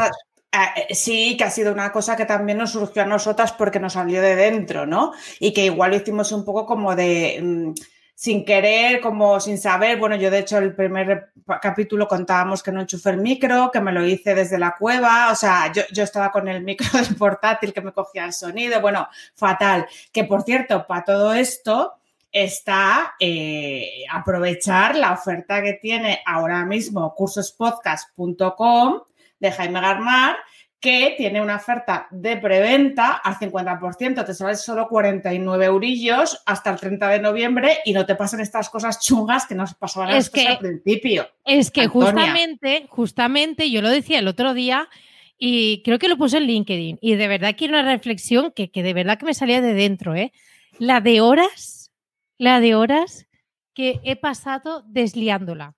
Eh, 0.52 0.94
sí, 0.94 1.36
que 1.36 1.44
ha 1.44 1.50
sido 1.50 1.72
una 1.72 1.92
cosa 1.92 2.16
que 2.16 2.24
también 2.24 2.58
nos 2.58 2.72
surgió 2.72 3.02
a 3.02 3.06
nosotras 3.06 3.52
porque 3.52 3.80
nos 3.80 3.94
salió 3.94 4.20
de 4.22 4.36
dentro, 4.36 4.86
¿no? 4.86 5.12
Y 5.40 5.52
que 5.52 5.66
igual 5.66 5.90
lo 5.90 5.96
hicimos 5.96 6.32
un 6.32 6.44
poco 6.44 6.66
como 6.66 6.94
de... 6.96 7.40
Mm, 7.42 7.74
sin 8.18 8.44
querer, 8.44 9.00
como 9.00 9.38
sin 9.38 9.58
saber. 9.58 9.96
Bueno, 9.96 10.16
yo 10.16 10.28
de 10.28 10.40
hecho 10.40 10.58
el 10.58 10.74
primer 10.74 11.30
capítulo 11.62 12.08
contábamos 12.08 12.64
que 12.64 12.72
no 12.72 12.80
enchufé 12.80 13.10
el 13.10 13.18
micro, 13.18 13.70
que 13.70 13.80
me 13.80 13.92
lo 13.92 14.04
hice 14.04 14.34
desde 14.34 14.58
la 14.58 14.74
cueva, 14.76 15.30
o 15.30 15.36
sea, 15.36 15.72
yo, 15.72 15.82
yo 15.92 16.02
estaba 16.02 16.32
con 16.32 16.48
el 16.48 16.64
micro 16.64 16.88
del 16.98 17.14
portátil 17.14 17.72
que 17.72 17.80
me 17.80 17.92
cogía 17.92 18.24
el 18.24 18.32
sonido, 18.32 18.80
bueno, 18.80 19.08
fatal. 19.36 19.86
Que 20.10 20.24
por 20.24 20.42
cierto, 20.42 20.84
para 20.84 21.04
todo 21.04 21.32
esto 21.32 21.94
está 22.32 23.14
eh, 23.20 24.02
aprovechar 24.10 24.96
la 24.96 25.12
oferta 25.12 25.62
que 25.62 25.74
tiene 25.74 26.20
ahora 26.26 26.64
mismo 26.64 27.14
cursospodcast.com 27.14 29.02
de 29.38 29.52
Jaime 29.52 29.80
Garmar, 29.80 30.38
que 30.80 31.14
tiene 31.16 31.40
una 31.40 31.56
oferta 31.56 32.06
de 32.10 32.36
preventa 32.36 33.16
al 33.16 33.34
50%, 33.34 34.24
te 34.24 34.34
sale 34.34 34.54
solo 34.54 34.88
49 34.88 35.64
eurillos 35.64 36.40
hasta 36.46 36.70
el 36.70 36.78
30 36.78 37.08
de 37.08 37.20
noviembre 37.20 37.78
y 37.84 37.92
no 37.92 38.06
te 38.06 38.14
pasan 38.14 38.40
estas 38.40 38.70
cosas 38.70 39.00
chungas 39.00 39.46
que 39.46 39.56
nos 39.56 39.74
pasaban 39.74 40.10
al 40.10 40.58
principio. 40.58 41.28
Es 41.44 41.72
que 41.72 41.88
justamente, 41.88 42.86
justamente, 42.88 43.70
yo 43.70 43.82
lo 43.82 43.88
decía 43.88 44.20
el 44.20 44.28
otro 44.28 44.54
día 44.54 44.88
y 45.36 45.82
creo 45.82 45.98
que 45.98 46.08
lo 46.08 46.16
puse 46.16 46.38
en 46.38 46.44
LinkedIn 46.44 46.98
y 47.00 47.16
de 47.16 47.28
verdad 47.28 47.56
que 47.56 47.64
una 47.64 47.82
reflexión 47.82 48.52
que, 48.52 48.70
de 48.72 48.94
verdad 48.94 49.18
que 49.18 49.26
me 49.26 49.34
salía 49.34 49.60
de 49.60 49.74
dentro, 49.74 50.14
¿eh? 50.14 50.32
La 50.78 51.00
de 51.00 51.20
horas, 51.20 51.90
la 52.36 52.60
de 52.60 52.76
horas 52.76 53.26
que 53.74 54.00
he 54.04 54.14
pasado 54.14 54.84
desliándola. 54.86 55.74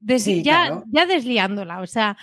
ya, 0.00 0.84
ya 0.92 1.06
desliándola, 1.06 1.80
o 1.80 1.88
sea... 1.88 2.16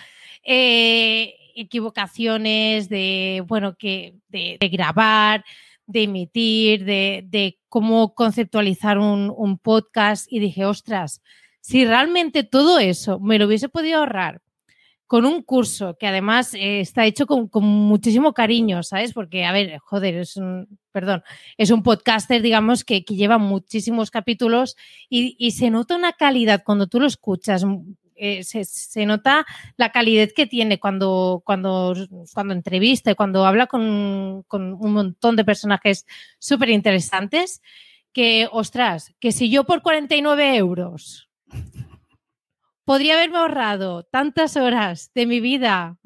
Eh, 0.48 1.34
equivocaciones 1.56 2.88
de, 2.88 3.42
bueno, 3.46 3.76
que 3.76 4.14
de, 4.28 4.58
grabar, 4.70 5.44
de 5.86 6.02
emitir, 6.04 6.84
de, 6.84 7.58
cómo 7.68 8.14
conceptualizar 8.14 8.98
un, 8.98 9.58
podcast 9.62 10.30
y 10.30 10.38
dije, 10.38 10.64
ostras, 10.64 11.22
si 11.60 11.84
realmente 11.84 12.44
todo 12.44 12.78
eso 12.78 13.18
me 13.18 13.38
lo 13.38 13.46
hubiese 13.46 13.68
podido 13.68 13.98
ahorrar 13.98 14.40
con 15.06 15.24
un 15.24 15.42
curso 15.42 15.96
que 15.98 16.06
además 16.06 16.52
eh, 16.54 16.80
está 16.80 17.04
hecho 17.04 17.26
con, 17.26 17.48
muchísimo 17.62 18.32
cariño, 18.32 18.82
¿sabes? 18.82 19.12
Porque, 19.12 19.44
a 19.44 19.52
ver, 19.52 19.78
joder, 19.78 20.16
es 20.16 20.36
un, 20.36 20.78
perdón, 20.90 21.22
es 21.56 21.70
un 21.70 21.82
podcaster, 21.82 22.42
digamos, 22.42 22.84
que, 22.84 23.00
lleva 23.02 23.38
muchísimos 23.38 24.10
capítulos 24.10 24.76
y, 25.08 25.36
y, 25.38 25.52
se 25.52 25.70
nota 25.70 25.96
una 25.96 26.12
calidad 26.12 26.62
cuando 26.64 26.88
tú 26.88 26.98
lo 26.98 27.06
escuchas 27.06 27.64
eh, 28.16 28.42
se, 28.44 29.06
nota 29.06 29.46
la 29.76 29.92
calidad 29.92 30.28
que 30.34 30.46
tiene 30.46 30.80
cuando, 30.80 31.42
cuando, 31.44 31.94
cuando 32.32 32.54
entrevista 32.54 33.14
cuando 33.14 33.44
habla 33.44 33.66
con, 33.66 34.44
un 34.50 34.92
montón 34.92 35.36
de 35.36 35.44
personajes 35.44 36.06
súper 36.38 36.70
interesantes, 36.70 37.62
que, 38.12 38.48
ostras, 38.50 39.14
que 39.20 39.32
si 39.32 39.50
yo 39.50 39.64
por 39.64 39.82
49 39.82 40.56
euros 40.56 41.28
podría 42.84 43.14
haberme 43.14 43.38
ahorrado 43.38 44.04
tantas 44.04 44.56
horas 44.56 45.10
de 45.14 45.26
mi 45.26 45.40
vida 45.40 45.98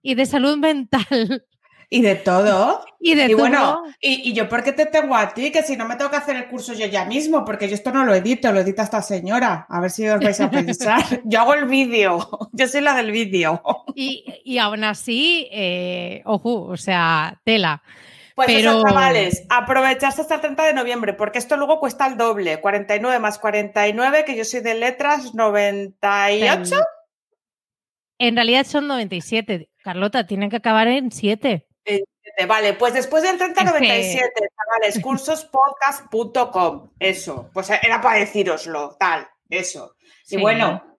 y 0.00 0.14
de 0.14 0.26
salud 0.26 0.56
mental 0.56 1.44
y 1.90 2.02
de 2.02 2.16
todo. 2.16 2.84
Y 3.00 3.14
de 3.14 3.34
bueno, 3.34 3.82
y, 4.00 4.32
yo, 4.32 4.48
¿por 4.48 4.62
qué 4.62 4.72
te 4.72 4.86
tengo 4.86 5.14
a 5.14 5.34
ti? 5.34 5.50
Que 5.50 5.62
si 5.62 5.76
no 5.76 5.86
me 5.86 5.96
tengo 5.96 6.10
que 6.10 6.16
hacer 6.16 6.36
el 6.36 6.46
curso 6.48 6.72
yo 6.72 6.86
ya 6.86 7.04
mismo, 7.04 7.44
porque 7.44 7.68
yo 7.68 7.74
esto 7.74 7.92
no 7.92 8.04
lo 8.04 8.14
edito, 8.14 8.50
lo 8.52 8.60
edita 8.60 8.82
esta 8.82 9.02
señora. 9.02 9.66
A 9.68 9.80
ver 9.80 9.90
si 9.90 10.08
os 10.08 10.20
vais 10.20 10.40
a 10.40 10.50
pensar. 10.50 11.02
yo 11.24 11.40
hago 11.40 11.54
el 11.54 11.66
vídeo, 11.66 12.50
yo 12.52 12.66
soy 12.68 12.80
la 12.80 12.94
del 12.94 13.10
vídeo. 13.10 13.62
Y, 13.94 14.24
y 14.44 14.58
aún 14.58 14.84
así, 14.84 15.48
eh, 15.52 16.22
ojo, 16.24 16.62
o 16.62 16.76
sea, 16.76 17.40
tela. 17.44 17.82
Pues 18.34 18.48
Pero... 18.48 18.82
chavales, 18.82 19.46
aprovechaste 19.48 20.22
hasta 20.22 20.34
el 20.36 20.40
30 20.40 20.64
de 20.64 20.74
noviembre, 20.74 21.12
porque 21.12 21.38
esto 21.38 21.56
luego 21.56 21.78
cuesta 21.78 22.06
el 22.06 22.16
doble, 22.16 22.60
49 22.60 23.20
más 23.20 23.38
49, 23.38 24.24
que 24.24 24.36
yo 24.36 24.44
soy 24.44 24.60
de 24.60 24.74
letras, 24.74 25.34
98. 25.34 26.74
En 28.18 28.34
realidad 28.34 28.66
son 28.66 28.88
97. 28.88 29.70
Carlota, 29.82 30.26
tienen 30.26 30.50
que 30.50 30.56
acabar 30.56 30.88
en 30.88 31.12
7. 31.12 31.66
Vale, 32.48 32.74
pues 32.74 32.94
después 32.94 33.22
del 33.22 33.38
3097, 33.38 34.32
chavales, 34.56 34.98
cursospodcast.com. 35.02 36.90
Eso, 36.98 37.50
pues 37.52 37.70
era 37.70 38.00
para 38.00 38.18
deciroslo, 38.18 38.96
tal, 38.98 39.28
eso. 39.48 39.96
Y 40.28 40.38
bueno, 40.38 40.93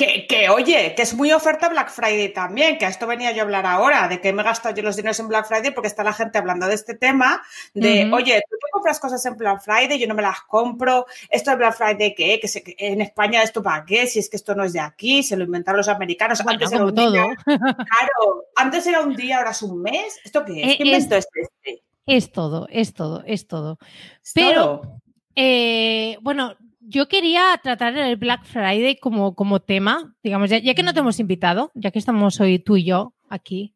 Que, 0.00 0.26
que, 0.26 0.48
oye, 0.48 0.94
que 0.96 1.02
es 1.02 1.12
muy 1.12 1.30
oferta 1.30 1.68
Black 1.68 1.90
Friday 1.90 2.32
también, 2.32 2.78
que 2.78 2.86
a 2.86 2.88
esto 2.88 3.06
venía 3.06 3.32
yo 3.32 3.42
a 3.42 3.44
hablar 3.44 3.66
ahora, 3.66 4.08
de 4.08 4.18
que 4.18 4.32
me 4.32 4.40
he 4.40 4.44
gastado 4.46 4.74
yo 4.74 4.82
los 4.82 4.96
dineros 4.96 5.20
en 5.20 5.28
Black 5.28 5.46
Friday 5.46 5.72
porque 5.72 5.88
está 5.88 6.02
la 6.02 6.14
gente 6.14 6.38
hablando 6.38 6.66
de 6.66 6.72
este 6.72 6.94
tema, 6.94 7.42
de, 7.74 8.06
uh 8.06 8.08
-huh. 8.08 8.14
oye, 8.14 8.42
tú 8.48 8.56
te 8.56 8.70
compras 8.72 8.98
cosas 8.98 9.26
en 9.26 9.36
Black 9.36 9.60
Friday, 9.62 9.98
yo 9.98 10.08
no 10.08 10.14
me 10.14 10.22
las 10.22 10.40
compro, 10.48 11.04
esto 11.28 11.50
de 11.50 11.58
Black 11.58 11.76
Friday, 11.76 12.14
¿qué? 12.14 12.40
Que, 12.40 12.48
se, 12.48 12.64
en 12.78 13.02
España 13.02 13.42
esto 13.42 13.62
para 13.62 13.84
qué, 13.84 14.06
si 14.06 14.20
es 14.20 14.30
que 14.30 14.38
esto 14.38 14.54
no 14.54 14.64
es 14.64 14.72
de 14.72 14.80
aquí, 14.80 15.22
se 15.22 15.36
lo 15.36 15.44
inventaron 15.44 15.76
los 15.76 15.88
americanos, 15.88 16.42
bueno, 16.44 16.60
antes 16.64 16.72
era 16.72 16.84
un 16.86 16.94
todo. 16.94 17.12
día, 17.12 17.26
claro, 17.46 18.46
antes 18.56 18.86
era 18.86 19.02
un 19.02 19.14
día, 19.14 19.36
ahora 19.36 19.50
es 19.50 19.60
un 19.60 19.82
mes, 19.82 20.18
¿esto 20.24 20.46
qué 20.46 20.62
es? 20.62 20.68
Eh, 20.70 20.76
¿Qué 20.78 20.84
invento 20.84 21.16
es, 21.16 21.28
este? 21.34 21.82
Es 22.06 22.32
todo, 22.32 22.66
es 22.70 22.94
todo, 22.94 23.22
es 23.26 23.46
todo. 23.46 23.76
¿Es 24.24 24.32
Pero, 24.32 24.80
todo? 24.80 25.00
Eh, 25.36 26.16
bueno, 26.22 26.56
yo 26.80 27.08
quería 27.08 27.58
tratar 27.62 27.96
el 27.96 28.16
Black 28.16 28.44
Friday 28.44 28.98
como, 28.98 29.34
como 29.34 29.60
tema, 29.60 30.14
digamos, 30.22 30.50
ya, 30.50 30.58
ya, 30.58 30.74
que 30.74 30.82
no 30.82 30.92
te 30.92 31.00
hemos 31.00 31.20
invitado, 31.20 31.70
ya 31.74 31.90
que 31.90 31.98
estamos 31.98 32.40
hoy 32.40 32.58
tú 32.58 32.76
y 32.76 32.84
yo 32.84 33.14
aquí. 33.28 33.74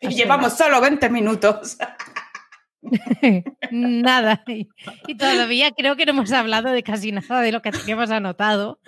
Y 0.00 0.08
llevamos 0.08 0.56
solo 0.56 0.80
20 0.80 1.08
minutos. 1.10 1.76
nada. 3.70 4.42
Y, 4.46 4.68
y, 5.06 5.16
todavía 5.16 5.72
creo 5.72 5.96
que 5.96 6.06
no 6.06 6.10
hemos 6.10 6.32
hablado 6.32 6.70
de 6.70 6.82
casi 6.82 7.12
nada 7.12 7.40
de 7.40 7.52
lo 7.52 7.62
que 7.62 7.72
teníamos 7.72 8.10
anotado. 8.10 8.80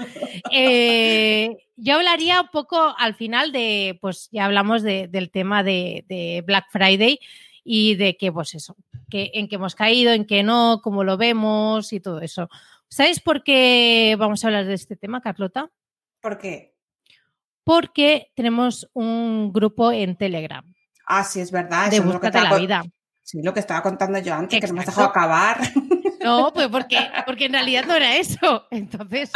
Eh, 0.52 1.56
yo 1.76 1.96
hablaría 1.96 2.42
un 2.42 2.48
poco 2.48 2.94
al 2.98 3.14
final 3.14 3.52
de, 3.52 3.98
pues 4.00 4.28
ya 4.32 4.44
hablamos 4.44 4.82
de, 4.82 5.08
del 5.08 5.30
tema 5.30 5.62
de, 5.62 6.04
de, 6.08 6.42
Black 6.46 6.66
Friday 6.70 7.18
y 7.64 7.94
de 7.96 8.16
que, 8.16 8.32
pues 8.32 8.54
eso, 8.54 8.76
que, 9.10 9.30
en 9.34 9.48
qué 9.48 9.56
hemos 9.56 9.74
caído, 9.74 10.12
en 10.12 10.24
qué 10.24 10.42
no, 10.42 10.80
cómo 10.82 11.04
lo 11.04 11.16
vemos 11.16 11.92
y 11.92 12.00
todo 12.00 12.20
eso. 12.20 12.48
¿Sabes 12.90 13.20
por 13.20 13.42
qué 13.42 14.16
vamos 14.18 14.42
a 14.42 14.48
hablar 14.48 14.64
de 14.66 14.74
este 14.74 14.96
tema, 14.96 15.20
Carlota? 15.20 15.70
¿Por 16.20 16.38
qué? 16.38 16.74
Porque 17.64 18.32
tenemos 18.34 18.88
un 18.94 19.52
grupo 19.52 19.92
en 19.92 20.16
Telegram. 20.16 20.64
Ah, 21.06 21.22
sí, 21.22 21.40
es 21.40 21.50
verdad. 21.50 21.90
De 21.90 22.00
Búscate 22.00 22.40
la 22.40 22.56
vida. 22.56 22.82
Sí, 23.22 23.42
lo 23.42 23.52
que 23.52 23.60
estaba 23.60 23.82
contando 23.82 24.18
yo 24.18 24.34
antes, 24.34 24.56
Exacto. 24.56 24.66
que 24.66 24.68
no 24.68 24.74
me 24.74 24.80
has 24.80 24.86
dejado 24.86 25.08
acabar. 25.08 25.60
No, 26.24 26.52
pues 26.52 26.68
porque, 26.68 26.98
porque 27.26 27.44
en 27.44 27.52
realidad 27.52 27.84
no 27.86 27.94
era 27.94 28.16
eso. 28.16 28.66
Entonces, 28.70 29.30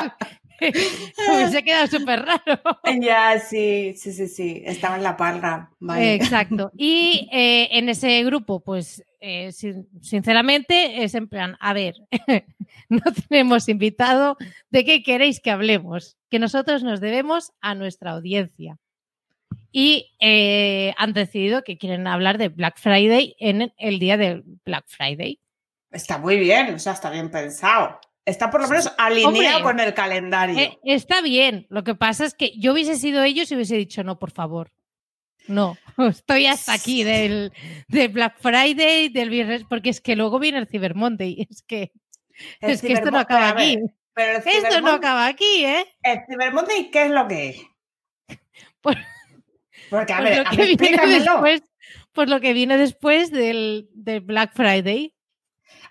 hubiese 0.60 1.62
quedado 1.62 1.86
súper 1.86 2.24
raro. 2.24 2.60
Ya, 3.00 3.38
sí, 3.38 3.94
sí, 3.96 4.12
sí, 4.12 4.28
sí. 4.28 4.62
Estaba 4.64 4.96
en 4.96 5.02
la 5.02 5.16
parra. 5.16 5.70
Vale. 5.78 6.14
Exacto. 6.14 6.72
Y 6.76 7.28
eh, 7.32 7.68
en 7.72 7.88
ese 7.88 8.22
grupo, 8.24 8.60
pues, 8.60 9.04
eh, 9.24 9.52
sin, 9.52 9.88
sinceramente, 10.02 11.04
es 11.04 11.14
en 11.14 11.28
plan, 11.28 11.56
a 11.60 11.72
ver, 11.72 11.94
no 12.88 13.00
tenemos 13.28 13.68
invitado, 13.68 14.36
¿de 14.70 14.84
qué 14.84 15.04
queréis 15.04 15.40
que 15.40 15.52
hablemos? 15.52 16.16
Que 16.28 16.40
nosotros 16.40 16.82
nos 16.82 17.00
debemos 17.00 17.52
a 17.60 17.76
nuestra 17.76 18.10
audiencia. 18.10 18.78
Y 19.70 20.10
eh, 20.20 20.92
han 20.98 21.12
decidido 21.12 21.62
que 21.62 21.78
quieren 21.78 22.08
hablar 22.08 22.36
de 22.36 22.48
Black 22.48 22.78
Friday 22.78 23.36
en 23.38 23.72
el 23.78 24.00
día 24.00 24.16
de 24.16 24.42
Black 24.64 24.86
Friday. 24.88 25.38
Está 25.92 26.18
muy 26.18 26.38
bien, 26.38 26.74
o 26.74 26.78
sea, 26.80 26.92
está 26.92 27.08
bien 27.08 27.30
pensado. 27.30 28.00
Está 28.24 28.50
por 28.50 28.60
lo 28.60 28.68
menos 28.68 28.92
alineado 28.98 29.58
Hombre, 29.58 29.62
con 29.62 29.80
el 29.80 29.94
calendario. 29.94 30.58
Eh, 30.58 30.78
está 30.84 31.22
bien. 31.22 31.66
Lo 31.70 31.84
que 31.84 31.94
pasa 31.94 32.24
es 32.24 32.34
que 32.34 32.52
yo 32.58 32.72
hubiese 32.72 32.96
sido 32.96 33.22
ellos 33.22 33.50
y 33.50 33.54
hubiese 33.54 33.76
dicho, 33.76 34.02
no, 34.02 34.18
por 34.18 34.32
favor. 34.32 34.72
No, 35.48 35.76
estoy 35.98 36.46
hasta 36.46 36.72
aquí 36.72 37.04
del, 37.04 37.52
del 37.88 38.08
Black 38.08 38.36
Friday, 38.38 39.08
del 39.08 39.30
viernes, 39.30 39.64
porque 39.68 39.90
es 39.90 40.00
que 40.00 40.16
luego 40.16 40.38
viene 40.38 40.58
el 40.58 40.66
Cyber 40.66 40.94
Monday. 40.94 41.46
Es 41.50 41.62
que, 41.62 41.92
el 42.60 42.70
es 42.70 42.82
que 42.82 42.92
esto 42.92 43.10
no 43.10 43.18
acaba 43.18 43.50
aquí. 43.50 43.78
Pero 44.14 44.42
esto 44.44 44.80
no 44.82 44.90
acaba 44.90 45.26
aquí, 45.26 45.64
¿eh? 45.64 45.86
¿El 46.02 46.20
Cyber 46.26 46.52
Monday 46.52 46.90
qué 46.90 47.04
es 47.04 47.10
lo 47.10 47.26
que 47.28 47.48
es? 47.48 47.62
Por, 48.80 48.96
porque, 49.88 50.12
a 50.12 50.18
pues 50.18 50.30
ver, 50.30 50.38
lo 50.42 50.48
a 50.48 50.50
que 50.50 50.76
viene 50.76 51.06
después, 51.06 51.62
pues 52.12 52.28
lo 52.28 52.40
que 52.40 52.52
viene 52.52 52.76
después 52.76 53.30
del, 53.30 53.88
del 53.94 54.20
Black 54.20 54.52
Friday. 54.54 55.14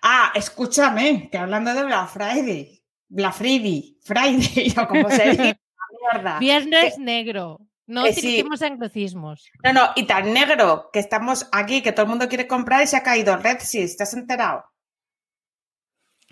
Ah, 0.01 0.31
escúchame, 0.35 1.29
que 1.31 1.37
hablando 1.37 1.73
de 1.73 1.83
Black 1.83 2.09
Friday, 2.09 2.83
Black 3.07 3.33
Friday, 3.33 3.97
Friday, 4.03 4.73
o 4.77 4.87
como 4.87 5.09
se 5.09 5.29
dice, 5.31 5.59
mierda. 6.13 6.39
Viernes 6.39 6.95
que, 6.95 7.01
negro. 7.01 7.59
No 7.91 8.05
que 8.05 8.11
utilicemos 8.11 8.59
sí. 8.59 8.65
anglicismos. 8.65 9.51
No, 9.65 9.73
no, 9.73 9.89
y 9.97 10.03
tan 10.05 10.31
negro 10.31 10.89
que 10.93 10.99
estamos 10.99 11.49
aquí, 11.51 11.81
que 11.81 11.91
todo 11.91 12.03
el 12.03 12.09
mundo 12.09 12.29
quiere 12.29 12.47
comprar 12.47 12.81
y 12.81 12.87
se 12.87 12.95
ha 12.95 13.03
caído 13.03 13.35
RedSys, 13.35 13.97
¿te 13.97 14.03
has 14.03 14.13
enterado? 14.13 14.63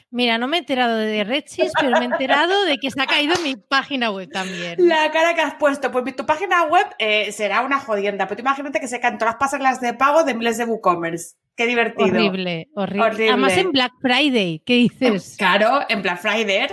Mira, 0.09 0.37
no 0.37 0.47
me 0.47 0.55
he 0.55 0.59
enterado 0.61 0.95
de 0.95 1.23
RedSys, 1.25 1.73
pero 1.77 1.91
me 1.91 2.05
he 2.05 2.05
enterado 2.05 2.63
de 2.63 2.77
que 2.77 2.89
se 2.89 3.01
ha 3.01 3.05
caído 3.05 3.35
mi 3.43 3.57
página 3.57 4.09
web 4.09 4.29
también. 4.31 4.75
La 4.87 5.11
cara 5.11 5.35
que 5.35 5.41
has 5.41 5.55
puesto, 5.55 5.91
pues 5.91 6.15
tu 6.15 6.25
página 6.25 6.63
web 6.63 6.87
eh, 6.97 7.31
será 7.33 7.61
una 7.61 7.79
jodienda, 7.79 8.25
pero 8.25 8.37
tú 8.37 8.41
imagínate 8.41 8.79
que 8.79 8.87
se 8.87 9.01
caen 9.01 9.17
todas 9.17 9.33
las 9.33 9.39
pasarelas 9.39 9.81
de 9.81 9.93
pago 9.93 10.23
de 10.23 10.35
miles 10.35 10.57
de 10.57 10.63
WooCommerce. 10.63 11.35
Qué 11.57 11.67
divertido. 11.67 12.07
Horrible, 12.07 12.69
horrible, 12.73 13.03
horrible. 13.03 13.29
Además 13.29 13.57
en 13.57 13.71
Black 13.73 13.91
Friday, 14.01 14.63
¿qué 14.65 14.75
dices? 14.75 15.35
Claro, 15.37 15.81
en 15.89 16.01
Black 16.01 16.21
Friday. 16.21 16.69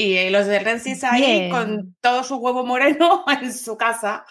Y 0.00 0.30
los 0.30 0.46
de 0.46 0.60
RedSys 0.60 1.02
ahí 1.02 1.22
Bien. 1.22 1.50
con 1.50 1.96
todo 2.00 2.22
su 2.22 2.36
huevo 2.36 2.64
moreno 2.64 3.24
en 3.42 3.52
su 3.52 3.76
casa. 3.76 4.24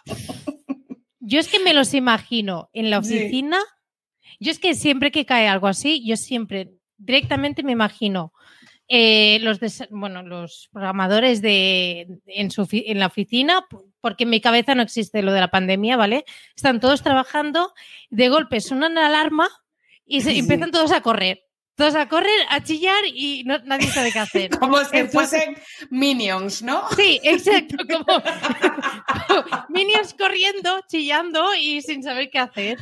Yo 1.19 1.41
es 1.41 1.49
que 1.49 1.59
me 1.59 1.73
los 1.73 1.93
imagino 1.93 2.69
en 2.71 2.89
la 2.89 2.99
oficina. 2.99 3.59
Sí. 3.59 4.29
Yo 4.39 4.51
es 4.51 4.59
que 4.59 4.75
siempre 4.75 5.11
que 5.11 5.25
cae 5.25 5.49
algo 5.49 5.67
así, 5.67 6.07
yo 6.07 6.15
siempre 6.15 6.69
directamente 6.95 7.63
me 7.63 7.73
imagino 7.73 8.31
eh, 8.87 9.39
los, 9.41 9.59
bueno, 9.89 10.23
los 10.23 10.69
programadores 10.71 11.41
de, 11.41 12.07
en, 12.27 12.49
su, 12.49 12.65
en 12.71 12.99
la 12.99 13.07
oficina, 13.07 13.65
porque 13.99 14.23
en 14.23 14.29
mi 14.29 14.39
cabeza 14.39 14.73
no 14.73 14.83
existe 14.83 15.21
lo 15.21 15.33
de 15.33 15.41
la 15.41 15.51
pandemia, 15.51 15.97
¿vale? 15.97 16.23
Están 16.55 16.79
todos 16.79 17.03
trabajando, 17.03 17.73
de 18.09 18.29
golpe 18.29 18.61
suena 18.61 18.87
una 18.87 19.07
alarma 19.07 19.49
y 20.05 20.21
se, 20.21 20.31
sí. 20.31 20.39
empiezan 20.39 20.71
todos 20.71 20.93
a 20.93 21.01
correr. 21.01 21.43
Todos 21.77 21.93
a 21.93 22.09
correr, 22.09 22.39
a 22.49 22.63
chillar 22.63 23.05
y 23.05 23.43
no, 23.45 23.59
nadie 23.59 23.87
sabe 23.91 24.11
qué 24.11 24.17
hacer. 24.17 24.49
Como 24.59 24.83
si 24.83 24.97
Entonces, 24.97 25.11
fuesen 25.13 25.57
minions, 25.91 26.63
¿no? 26.63 26.89
Sí, 26.95 27.21
exacto. 27.23 27.77
Como, 27.87 28.23
minions 29.69 30.15
corriendo, 30.15 30.81
chillando 30.89 31.53
y 31.53 31.83
sin 31.83 32.01
saber 32.01 32.31
qué 32.31 32.39
hacer. 32.39 32.79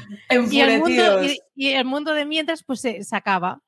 Y 0.49 0.61
el, 0.61 0.79
mundo, 0.79 1.23
y, 1.25 1.37
y 1.55 1.71
el 1.71 1.83
mundo 1.83 2.13
de 2.13 2.25
mientras 2.25 2.63
pues 2.63 2.79
se, 2.79 3.03
se 3.03 3.15
acaba. 3.17 3.61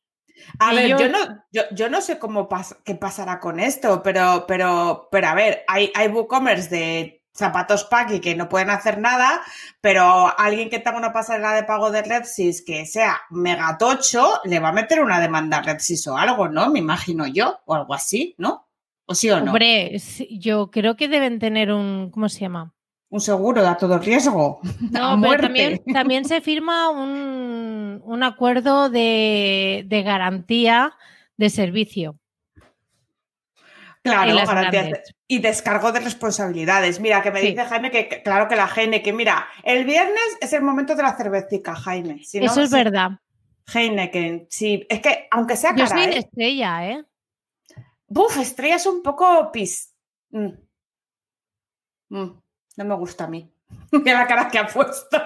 A 0.60 0.74
y 0.74 0.78
ver, 0.78 0.90
yo... 0.92 0.98
yo, 1.00 1.10
no, 1.10 1.44
yo, 1.52 1.63
yo, 1.72 1.90
no 1.90 2.00
sé 2.00 2.20
cómo 2.20 2.48
pas 2.48 2.78
qué 2.86 2.96
pasará 2.96 3.42
con 3.42 3.60
esto, 3.60 4.02
pero, 4.02 4.46
pero, 4.48 5.10
pero 5.12 5.28
a 5.28 5.34
ver, 5.34 5.66
hay, 5.68 5.92
hay 5.94 6.08
WooCommerce 6.08 6.70
de 6.70 7.16
zapatos 7.38 7.84
Paki 7.86 8.19
que 8.19 8.36
no 8.36 8.50
pueden 8.50 8.69
hacer 8.69 9.00
nada, 9.00 9.41
pero 9.82 10.34
alguien 10.38 10.69
que 10.69 10.80
tenga 10.80 10.97
una 10.97 11.13
pasarela 11.13 11.54
de 11.54 11.63
pago 11.63 11.91
de 11.91 12.02
RedSys 12.02 12.63
que 12.63 12.86
sea 12.86 13.21
megatocho, 13.30 14.41
le 14.43 14.60
va 14.60 14.69
a 14.69 14.73
meter 14.73 15.02
una 15.02 15.19
demanda 15.19 15.58
a 15.58 15.62
RedSys 15.62 16.08
o 16.08 16.17
algo, 16.17 16.50
¿no? 16.50 16.69
Me 16.69 16.80
imagino 16.80 17.28
yo, 17.28 17.60
o 17.65 17.76
algo 17.76 17.93
así, 17.93 18.36
¿no? 18.38 18.67
¿O 19.06 19.15
sí 19.15 19.30
o 19.30 19.39
no? 19.39 19.52
Hombre, 19.52 19.97
yo 20.32 20.69
creo 20.69 20.95
que 20.95 21.08
deben 21.08 21.39
tener 21.39 21.71
un, 21.71 22.12
¿cómo 22.12 22.28
se 22.28 22.41
llama? 22.41 22.73
Un 23.10 23.21
seguro 23.21 23.62
de 23.62 23.67
a 23.69 23.78
todo 23.78 24.00
riesgo. 24.00 24.60
No, 24.91 25.19
pero 25.21 25.43
también, 25.43 25.82
también, 25.93 26.26
se 26.26 26.41
firma 26.41 26.89
un, 26.89 28.02
un 28.04 28.23
acuerdo 28.23 28.89
de, 28.89 29.86
de, 29.88 30.04
garantía 30.04 30.93
de 31.38 31.50
servicio. 31.50 32.19
Claro, 34.08 34.36
garantía 34.36 35.02
y 35.28 35.39
descargo 35.39 35.91
de 35.91 36.00
responsabilidades. 36.00 37.00
Mira, 37.00 37.22
que 37.22 37.32
me 37.32 37.41
sí. 37.41 37.48
dice 37.48 37.65
Jaime 37.65 37.91
que, 37.91 38.22
claro 38.24 38.48
que 38.48 38.56
la 38.56 38.67
Heine, 38.67 39.02
que 39.02 39.13
mira, 39.13 39.48
el 39.63 39.86
viernes 39.86 40.38
es 40.41 40.54
el 40.54 40.62
momento 40.62 40.96
de 40.96 41.04
la 41.04 41.15
cervecita, 41.15 41.76
Jaime. 41.76 42.24
Si 42.24 42.39
no, 42.39 42.46
Eso 42.46 42.62
es 42.62 42.70
sí, 42.70 42.76
verdad. 42.76 43.12
Heineken, 43.74 44.48
sí. 44.50 44.86
Es 44.89 45.02
que, 45.02 45.28
aunque 45.32 45.56
sea 45.56 45.72
cara, 45.72 45.84
Yo 45.84 45.88
soy 45.88 46.04
¿eh? 46.04 46.17
estrella, 46.20 46.89
¿eh? 46.89 47.06
Buf, 48.08 48.38
estrella 48.38 48.76
es 48.76 48.86
un 48.86 49.04
poco 49.04 49.52
pis. 49.52 49.93
Mm. 50.32 50.50
Mm. 52.10 52.41
No 52.78 52.86
me 52.86 52.96
gusta 52.96 53.26
a 53.26 53.28
mí. 53.28 53.52
Mira 53.91 54.20
la 54.20 54.28
cara 54.28 54.48
que 54.48 54.60
ha 54.60 54.67
puesto. 54.67 55.17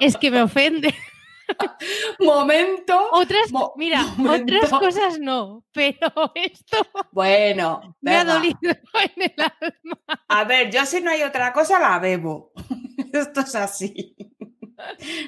Es 0.00 0.16
que 0.16 0.30
me 0.30 0.42
ofende. 0.42 0.94
Momento. 2.20 3.08
Otras, 3.12 3.52
mo 3.52 3.72
mira, 3.76 4.02
momento. 4.16 4.54
otras 4.56 4.70
cosas 4.70 5.18
no, 5.18 5.64
pero 5.72 6.32
esto 6.34 6.78
bueno, 7.12 7.96
me 8.00 8.16
ha 8.16 8.24
dolido 8.24 8.58
en 8.62 9.22
el 9.22 9.34
alma. 9.38 10.00
A 10.28 10.44
ver, 10.44 10.70
yo 10.70 10.84
si 10.86 11.00
no 11.00 11.10
hay 11.10 11.22
otra 11.22 11.52
cosa 11.52 11.78
la 11.78 11.98
bebo. 11.98 12.52
Esto 13.12 13.40
es 13.40 13.54
así. 13.54 14.16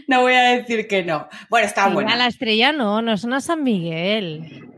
No 0.07 0.23
voy 0.23 0.35
a 0.35 0.43
decir 0.57 0.87
que 0.87 1.03
no. 1.03 1.29
Bueno, 1.49 1.67
está 1.67 1.89
bueno. 1.89 2.15
la 2.15 2.27
estrella 2.27 2.73
no, 2.73 3.01
no 3.01 3.13
es 3.13 3.25
una 3.25 3.41
San 3.41 3.63
Miguel. 3.63 4.69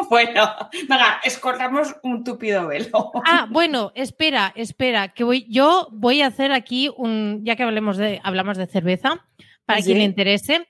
bueno, 0.10 0.54
venga, 0.88 1.20
escorramos 1.24 1.94
un 2.02 2.24
tupido 2.24 2.68
velo. 2.68 3.12
Ah, 3.24 3.46
bueno, 3.50 3.92
espera, 3.94 4.52
espera, 4.56 5.08
que 5.08 5.24
voy, 5.24 5.46
yo 5.48 5.88
voy 5.92 6.22
a 6.22 6.26
hacer 6.28 6.52
aquí 6.52 6.90
un, 6.96 7.42
ya 7.44 7.56
que 7.56 7.62
hablemos 7.62 7.96
de, 7.96 8.20
hablamos 8.22 8.56
de 8.56 8.66
cerveza, 8.66 9.26
para 9.64 9.80
¿Sí? 9.80 9.86
quien 9.86 9.98
le 9.98 10.04
interese. 10.04 10.68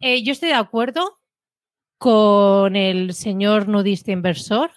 Eh, 0.00 0.22
yo 0.22 0.32
estoy 0.32 0.50
de 0.50 0.54
acuerdo 0.54 1.18
con 1.98 2.76
el 2.76 3.14
señor 3.14 3.68
nudista 3.68 4.12
inversor 4.12 4.70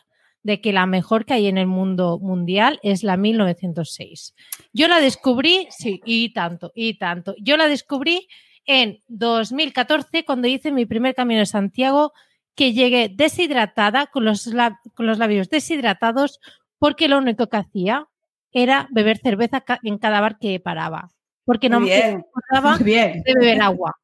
de 0.43 0.61
que 0.61 0.71
la 0.71 0.85
mejor 0.85 1.25
que 1.25 1.33
hay 1.33 1.47
en 1.47 1.57
el 1.57 1.67
mundo 1.67 2.17
mundial 2.19 2.79
es 2.81 3.03
la 3.03 3.17
1906. 3.17 4.35
Yo 4.71 4.87
la 4.87 5.01
descubrí, 5.01 5.67
sí, 5.69 6.01
y 6.05 6.31
tanto, 6.33 6.71
y 6.73 6.97
tanto. 6.97 7.35
Yo 7.41 7.57
la 7.57 7.67
descubrí 7.67 8.27
en 8.65 9.01
2014 9.07 10.23
cuando 10.25 10.47
hice 10.47 10.71
mi 10.71 10.85
primer 10.85 11.15
camino 11.15 11.39
de 11.39 11.45
Santiago, 11.45 12.13
que 12.59 12.73
llegué 12.73 13.07
deshidratada, 13.07 14.07
con 14.07 14.25
los, 14.25 14.49
con 14.93 15.07
los 15.07 15.17
labios 15.17 15.49
deshidratados, 15.49 16.41
porque 16.77 17.07
lo 17.07 17.17
único 17.17 17.47
que 17.47 17.55
hacía 17.55 18.09
era 18.51 18.89
beber 18.91 19.17
cerveza 19.17 19.63
en 19.81 19.97
cada 19.97 20.19
bar 20.19 20.39
que 20.39 20.59
paraba. 20.59 21.09
Porque 21.45 21.69
no 21.69 21.79
me 21.79 21.95
acordaba 21.95 22.77
de 22.77 23.23
beber 23.25 23.61
agua. 23.61 23.97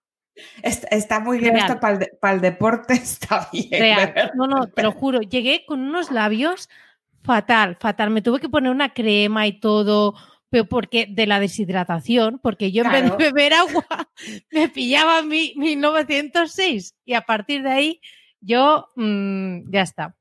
Está, 0.63 1.19
muy 1.19 1.37
bien 1.39 1.57
esto 1.57 1.81
para 1.81 2.33
el, 2.33 2.39
deporte, 2.39 2.93
está 2.93 3.49
bien. 3.51 4.13
No, 4.35 4.47
no, 4.47 4.67
te 4.67 4.83
lo 4.83 4.93
juro. 4.93 5.19
Llegué 5.19 5.65
con 5.65 5.81
unos 5.81 6.09
labios 6.09 6.69
fatal, 7.23 7.75
fatal. 7.77 8.09
Me 8.09 8.21
tuve 8.21 8.39
que 8.39 8.47
poner 8.47 8.71
una 8.71 8.93
crema 8.93 9.47
y 9.47 9.59
todo, 9.59 10.15
pero 10.49 10.63
porque 10.63 11.07
de 11.09 11.27
la 11.27 11.41
deshidratación, 11.41 12.39
porque 12.41 12.71
yo 12.71 12.85
en 12.85 12.91
vez 12.93 13.03
de 13.03 13.17
beber 13.17 13.53
agua 13.53 13.85
me 14.49 14.69
pillaba 14.69 15.23
mi, 15.23 15.53
mi 15.57 15.75
906 15.75 16.95
y 17.03 17.15
a 17.15 17.21
partir 17.21 17.61
de 17.61 17.71
ahí 17.71 18.01
yo 18.45 18.89
mm, 18.95 19.71
ya 19.71 19.81
está. 19.81 20.15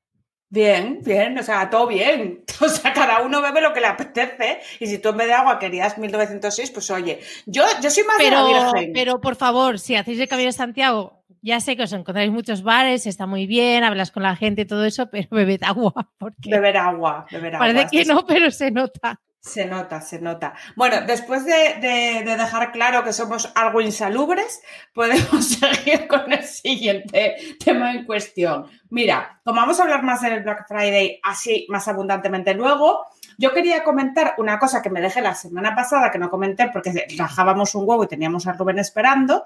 Bien, 0.55 1.01
bien, 1.03 1.37
o 1.37 1.43
sea, 1.43 1.69
todo 1.69 1.89
bien. 1.89 2.45
O 2.61 2.69
sea, 2.69 2.93
cada 2.93 3.21
uno 3.23 3.43
bebe 3.43 3.61
lo 3.61 3.73
que 3.73 3.81
le 3.81 3.89
apetece. 3.89 4.61
Y 4.79 4.87
si 4.87 4.99
tú 4.99 5.09
en 5.09 5.17
vez 5.17 5.27
de 5.27 5.35
agua 5.35 5.59
querías 5.59 5.99
1906, 5.99 6.71
pues 6.71 6.89
oye, 6.93 7.21
yo, 7.47 7.65
yo 7.83 7.91
soy 7.91 8.05
más 8.05 8.17
pero, 8.19 8.47
de 8.47 8.53
la 8.53 8.73
Virgen. 8.73 8.93
Pero 8.95 9.21
por 9.21 9.35
favor, 9.35 9.81
si 9.81 9.97
hacéis 9.97 10.21
el 10.21 10.29
Camino 10.29 10.47
de 10.47 10.53
Santiago, 10.53 11.25
ya 11.43 11.59
sé 11.61 11.77
que 11.77 11.83
os 11.83 11.93
encontráis 11.93 12.31
muchos 12.31 12.63
bares, 12.63 13.07
está 13.07 13.27
muy 13.27 13.47
bien, 13.47 13.83
hablas 13.83 14.13
con 14.13 14.23
la 14.23 14.37
gente 14.37 14.63
y 14.63 14.65
todo 14.65 14.85
eso, 14.85 15.11
pero 15.11 15.29
bebed 15.31 15.63
agua. 15.65 15.93
Porque 16.17 16.49
beber 16.49 16.77
agua, 16.77 17.27
beber 17.31 17.57
agua. 17.57 17.67
Parece 17.67 17.89
que 17.91 18.05
no, 18.05 18.25
pero 18.25 18.51
se 18.53 18.71
nota. 18.71 19.21
Se 19.45 19.67
nota, 19.67 20.01
se 20.01 20.21
nota. 20.21 20.55
Bueno, 20.75 21.03
después 21.07 21.45
de, 21.45 21.79
dejar 22.25 22.73
claro 22.73 23.05
que 23.05 23.13
somos 23.13 23.53
algo 23.55 23.83
insalubres, 23.83 24.63
podemos 24.95 25.47
seguir 25.47 26.09
con 26.09 26.33
el 26.33 26.45
siguiente 26.45 27.37
tema 27.63 27.93
en 27.93 28.07
cuestión. 28.07 28.65
Mira, 28.89 29.43
como 29.45 29.61
vamos 29.61 29.79
a 29.79 29.83
hablar 29.83 30.03
más 30.03 30.23
del 30.23 30.43
Black 30.43 30.67
Friday 30.67 31.21
así 31.23 31.67
más 31.69 31.87
abundantemente 31.89 32.55
luego, 32.55 33.05
yo 33.37 33.53
quería 33.53 33.85
comentar 33.85 34.35
una 34.39 34.59
cosa 34.59 34.81
que 34.81 34.89
me 34.89 35.03
dejé 35.03 35.21
la 35.21 35.35
semana 35.35 35.75
pasada, 35.75 36.11
que 36.11 36.19
no 36.19 36.31
comenté 36.31 36.71
porque 36.73 37.07
rajábamos 37.19 37.75
un 37.75 37.87
huevo 37.87 38.05
y 38.05 38.09
teníamos 38.09 38.47
a 38.47 38.55
Rubén 38.55 38.79
esperando, 38.79 39.45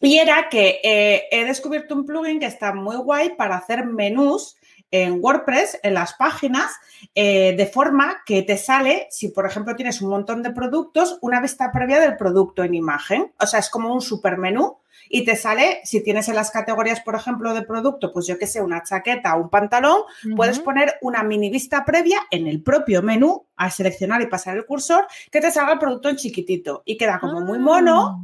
y 0.00 0.18
era 0.18 0.48
que 0.48 0.80
eh, 0.82 1.28
he 1.30 1.44
descubierto 1.44 1.94
un 1.94 2.06
plugin 2.06 2.40
que 2.40 2.46
está 2.46 2.74
muy 2.74 2.96
guay 2.96 3.36
para 3.36 3.56
hacer 3.56 3.86
menús 3.86 4.56
en 4.90 5.18
WordPress, 5.22 5.80
en 5.82 5.94
las 5.94 6.14
páginas, 6.14 6.72
eh, 7.14 7.54
de 7.56 7.66
forma 7.66 8.22
que 8.24 8.42
te 8.42 8.56
sale, 8.56 9.08
si 9.10 9.28
por 9.28 9.46
ejemplo 9.46 9.76
tienes 9.76 10.00
un 10.00 10.10
montón 10.10 10.42
de 10.42 10.52
productos, 10.52 11.18
una 11.22 11.40
vista 11.40 11.70
previa 11.72 12.00
del 12.00 12.16
producto 12.16 12.62
en 12.62 12.74
imagen. 12.74 13.32
O 13.40 13.46
sea, 13.46 13.60
es 13.60 13.70
como 13.70 13.92
un 13.92 14.00
supermenú 14.00 14.78
y 15.08 15.24
te 15.24 15.36
sale, 15.36 15.80
si 15.84 16.02
tienes 16.02 16.28
en 16.28 16.34
las 16.34 16.50
categorías, 16.50 17.00
por 17.00 17.14
ejemplo, 17.14 17.54
de 17.54 17.62
producto, 17.62 18.12
pues 18.12 18.26
yo 18.26 18.38
que 18.38 18.46
sé, 18.46 18.60
una 18.60 18.82
chaqueta 18.82 19.36
o 19.36 19.42
un 19.42 19.50
pantalón, 19.50 20.02
puedes 20.36 20.58
poner 20.58 20.94
una 21.00 21.22
mini 21.22 21.50
vista 21.50 21.84
previa 21.84 22.18
en 22.30 22.46
el 22.46 22.62
propio 22.62 23.02
menú, 23.02 23.46
a 23.56 23.70
seleccionar 23.70 24.20
y 24.22 24.26
pasar 24.26 24.56
el 24.56 24.66
cursor, 24.66 25.06
que 25.30 25.40
te 25.40 25.50
salga 25.50 25.74
el 25.74 25.78
producto 25.78 26.08
en 26.08 26.16
chiquitito 26.16 26.82
y 26.84 26.96
queda 26.96 27.18
como 27.18 27.40
muy 27.40 27.58
mono 27.58 28.06
ah. 28.06 28.18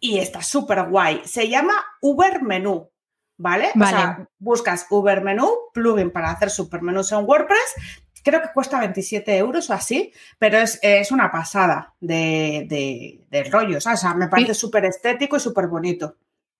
y 0.00 0.18
está 0.18 0.42
súper 0.42 0.88
guay. 0.88 1.22
Se 1.24 1.48
llama 1.48 1.74
Uber 2.00 2.42
Menú. 2.42 2.90
¿Vale? 3.36 3.70
O 3.74 3.86
sea, 3.86 4.28
buscas 4.38 4.86
Uber 4.90 5.22
Menú, 5.22 5.50
plugin 5.72 6.10
para 6.10 6.30
hacer 6.30 6.50
supermenús 6.50 7.12
en 7.12 7.24
WordPress. 7.24 7.74
Creo 8.22 8.40
que 8.40 8.52
cuesta 8.54 8.80
27 8.80 9.36
euros 9.36 9.68
o 9.68 9.74
así, 9.74 10.12
pero 10.38 10.58
es, 10.58 11.12
una 11.12 11.30
pasada 11.30 11.94
de, 12.00 12.66
de, 13.30 13.44
rollo. 13.44 13.78
O 13.78 13.80
sea, 13.80 14.14
me 14.14 14.28
parece 14.28 14.54
súper 14.54 14.86
estético 14.86 15.36
y 15.36 15.40
súper 15.40 15.66
bonito. 15.66 16.16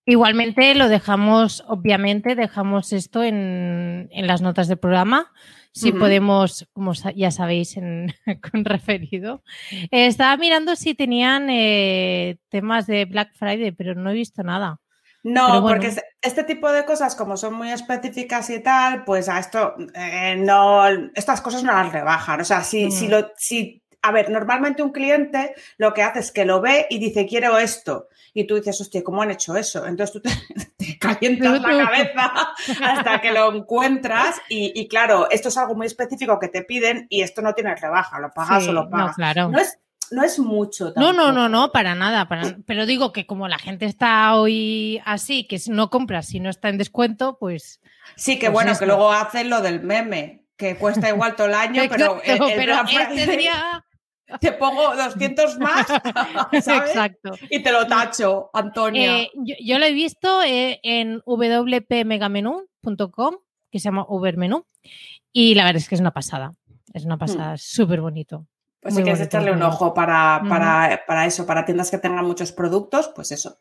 Igualmente 0.07 0.75
lo 0.75 0.89
dejamos, 0.89 1.65
obviamente, 1.67 2.35
dejamos 2.35 2.93
esto 2.93 3.23
en, 3.23 4.11
las 4.13 4.43
notas 4.43 4.69
del 4.69 4.77
programa. 4.77 5.33
Si 5.73 5.91
podemos, 5.91 6.69
como 6.73 6.93
ya 6.93 7.31
sabéis, 7.31 7.77
en, 7.79 8.15
con 8.53 8.65
referido. 8.67 9.43
estaba 9.91 10.37
mirando 10.37 10.77
si 10.77 10.95
tenían 10.95 11.49
eh, 11.51 12.37
temas 12.51 12.87
de 12.87 13.07
Black 13.07 13.33
Friday, 13.35 13.73
pero 13.73 13.95
no 13.95 14.11
he 14.11 14.15
visto 14.15 14.43
nada. 14.43 14.81
No, 15.25 15.63
porque 15.63 15.91
este 16.21 16.45
tipo 16.45 16.71
de 16.71 16.85
cosas, 16.85 17.17
como 17.17 17.39
son 17.39 17.55
muy 17.55 17.71
específicas 17.71 18.51
y 18.51 18.61
tal, 18.61 19.05
pues 19.05 19.31
a 19.31 19.39
esto 19.39 19.75
eh, 19.95 20.37
no, 20.39 20.87
estas 21.15 21.41
cosas 21.41 21.65
no 21.65 21.73
las 21.73 21.91
rebajan. 21.91 22.43
O 22.43 22.45
sea, 22.45 22.63
si, 22.63 22.91
si 22.91 23.07
mm. 23.07 23.11
lo, 23.11 23.33
si, 23.35 23.83
a 24.03 24.13
ver, 24.13 24.31
normalmente 24.31 24.83
un 24.83 24.93
cliente 24.93 25.55
lo 25.79 25.95
que 25.95 26.03
hace 26.03 26.19
es 26.19 26.31
que 26.31 26.45
lo 26.45 26.61
ve 26.61 26.87
y 26.91 26.99
dice, 26.99 27.27
quiero 27.27 27.59
esto. 27.59 28.09
Y 28.35 28.47
tú 28.47 28.57
dices, 28.57 28.79
hostia, 28.79 29.03
¿cómo 29.03 29.23
han 29.23 29.31
hecho 29.31 29.57
eso? 29.57 29.87
Entonces 29.87 30.13
tú 30.13 30.21
te, 30.21 30.99
calientas 30.99 31.63
la 31.63 31.87
cabeza 31.87 32.33
hasta 32.83 33.21
que 33.23 33.33
lo 33.33 33.51
encuentras. 33.55 34.43
Y, 34.51 34.87
claro, 34.89 35.31
esto 35.31 35.49
es 35.49 35.57
algo 35.57 35.75
muy 35.75 35.87
específico 35.87 36.39
que 36.39 36.49
te 36.49 36.65
piden 36.65 37.07
y 37.09 37.23
esto 37.23 37.41
no 37.41 37.55
tiene 37.55 37.75
rebaja, 37.75 38.21
lo 38.21 38.31
pagas 38.31 38.69
o 38.69 38.73
lo 38.73 38.91
pagas. 38.91 39.09
No, 39.09 39.15
claro. 39.15 39.49
no 39.49 39.59
es 39.59 39.79
no 40.11 40.23
es 40.23 40.39
mucho. 40.39 40.93
No, 40.97 41.13
no, 41.13 41.33
no, 41.33 41.49
no, 41.49 41.73
para 41.73 41.95
nada. 41.95 42.29
pero 42.67 42.87
digo 42.87 43.13
que 43.13 43.27
como 43.27 43.49
la 43.49 43.59
gente 43.59 43.87
está 43.87 44.35
hoy 44.37 45.01
así, 45.05 45.47
que 45.47 45.61
no 45.69 45.91
compras 45.91 46.27
si 46.27 46.41
no 46.41 46.51
está 46.51 46.69
en 46.69 46.79
descuento, 46.79 47.39
pues. 47.39 47.81
Sí, 48.17 48.39
que 48.39 48.47
pues 48.47 48.65
bueno, 48.65 48.79
que 48.79 48.87
luego 48.87 49.13
hacen 49.13 49.51
lo 49.51 49.61
del 49.61 49.83
meme, 49.83 50.45
que 50.57 50.77
cuesta 50.77 51.09
igual 51.09 51.37
todo 51.37 51.49
el 51.49 51.55
año, 51.55 51.83
pero. 51.89 52.21
pero 52.25 52.75
este 52.85 53.51
Te 54.41 54.53
pongo 54.53 54.97
200 54.97 55.59
más, 55.59 55.87
Exacto. 56.53 57.33
Y 57.51 57.63
te 57.63 57.71
lo 57.71 57.87
tacho, 57.87 58.49
Antonio. 58.55 59.03
Eh, 59.03 59.31
yo, 59.61 59.79
lo 59.79 59.85
he 59.85 59.93
visto 59.93 60.43
eh, 60.43 60.81
en 60.83 61.21
wpmegamenú.com, 61.27 63.37
que 63.71 63.79
se 63.79 63.85
llama 63.85 64.07
Ubermenú, 64.09 64.65
y 65.31 65.55
la 65.55 65.65
verdad 65.65 65.83
es 65.83 65.91
que 65.91 65.95
es 65.95 66.01
una 66.01 66.13
pasada. 66.13 66.55
Es 66.95 67.05
una 67.05 67.19
pasada, 67.19 67.53
mm. 67.55 67.59
súper 67.59 68.01
bonito. 68.01 68.47
Pues 68.85 68.97
si 68.97 69.03
quieres 69.03 69.23
echarle 69.23 69.51
un 69.51 69.63
ojo 69.63 69.95
para, 69.95 70.43
para, 70.47 71.25
eso, 71.25 71.47
para 71.47 71.65
tiendas 71.65 71.91
que 71.91 71.97
tengan 71.97 72.27
muchos 72.27 72.53
productos, 72.53 73.11
pues 73.15 73.33
eso. 73.33 73.57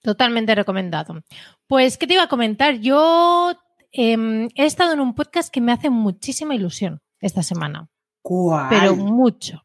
Totalmente 0.00 0.54
recomendado. 0.54 1.22
Pues, 1.66 1.98
¿qué 1.98 2.06
te 2.06 2.14
iba 2.14 2.22
a 2.22 2.28
comentar? 2.28 2.76
Yo 2.76 3.52
em, 3.92 4.48
he 4.54 4.64
estado 4.64 4.94
en 4.94 5.00
un 5.00 5.14
podcast 5.14 5.52
que 5.52 5.60
me 5.60 5.72
hace 5.72 5.90
muchísima 5.90 6.54
ilusión 6.54 7.02
esta 7.20 7.42
semana. 7.42 7.90
¿Cuál? 8.22 8.68
Pero 8.70 8.96
mucho. 8.96 9.64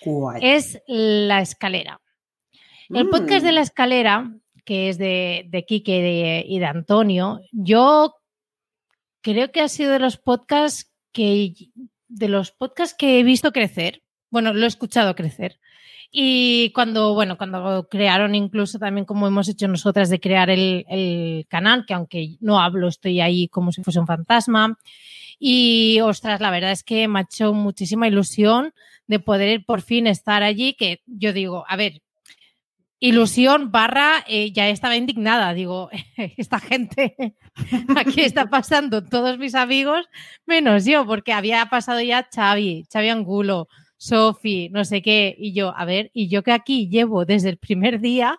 ¿Cuál? 0.00 0.42
Es 0.42 0.80
La 0.86 1.42
Escalera. 1.42 2.00
El 2.88 3.10
podcast 3.10 3.44
de 3.44 3.52
mm. 3.52 3.54
La 3.54 3.60
Escalera, 3.60 4.32
que 4.64 4.88
es 4.88 4.96
de, 4.96 5.44
de 5.50 5.66
Quique 5.66 6.42
y 6.48 6.58
de 6.58 6.64
Antonio, 6.64 7.42
yo 7.52 8.14
creo 9.20 9.52
que 9.52 9.60
ha 9.60 9.68
sido 9.68 9.92
de 9.92 9.98
los 9.98 10.16
podcasts 10.16 10.90
que 11.12 11.52
de 12.14 12.28
los 12.28 12.52
podcasts 12.52 12.96
que 12.96 13.18
he 13.18 13.22
visto 13.24 13.52
crecer, 13.52 14.02
bueno, 14.30 14.52
lo 14.52 14.64
he 14.64 14.68
escuchado 14.68 15.14
crecer. 15.14 15.58
Y 16.10 16.70
cuando, 16.70 17.12
bueno, 17.12 17.36
cuando 17.36 17.88
crearon 17.90 18.36
incluso 18.36 18.78
también 18.78 19.04
como 19.04 19.26
hemos 19.26 19.48
hecho 19.48 19.66
nosotras 19.66 20.10
de 20.10 20.20
crear 20.20 20.48
el, 20.48 21.46
canal, 21.48 21.84
que 21.86 21.94
aunque 21.94 22.36
no 22.40 22.60
hablo, 22.60 22.86
estoy 22.86 23.20
ahí 23.20 23.48
como 23.48 23.72
si 23.72 23.82
fuese 23.82 23.98
un 23.98 24.06
fantasma. 24.06 24.78
Y 25.40 25.98
ostras, 26.00 26.40
la 26.40 26.52
verdad 26.52 26.70
es 26.70 26.84
que 26.84 27.08
me 27.08 27.18
ha 27.18 27.22
hecho 27.22 27.52
muchísima 27.52 28.06
ilusión 28.06 28.72
de 29.08 29.18
poder 29.18 29.64
por 29.64 29.82
fin 29.82 30.06
estar 30.06 30.44
allí, 30.44 30.74
que 30.74 31.02
yo 31.06 31.32
digo, 31.32 31.64
a 31.68 31.76
ver, 31.76 32.00
ilusión 33.04 33.70
barra, 33.70 34.24
eh, 34.26 34.50
ya 34.50 34.70
estaba 34.70 34.96
indignada, 34.96 35.52
digo, 35.52 35.90
esta 36.38 36.58
gente, 36.58 37.36
aquí 37.96 38.22
está 38.22 38.46
pasando 38.46 39.04
todos 39.04 39.36
mis 39.38 39.54
amigos, 39.54 40.08
menos 40.46 40.86
yo, 40.86 41.06
porque 41.06 41.34
había 41.34 41.66
pasado 41.66 42.00
ya 42.00 42.26
Xavi, 42.34 42.86
Xavi 42.90 43.10
Angulo, 43.10 43.68
Sofi, 43.98 44.70
no 44.70 44.86
sé 44.86 45.02
qué, 45.02 45.34
y 45.38 45.52
yo, 45.52 45.76
a 45.76 45.84
ver, 45.84 46.10
y 46.14 46.28
yo 46.28 46.42
que 46.42 46.52
aquí 46.52 46.88
llevo 46.88 47.26
desde 47.26 47.50
el 47.50 47.58
primer 47.58 48.00
día, 48.00 48.38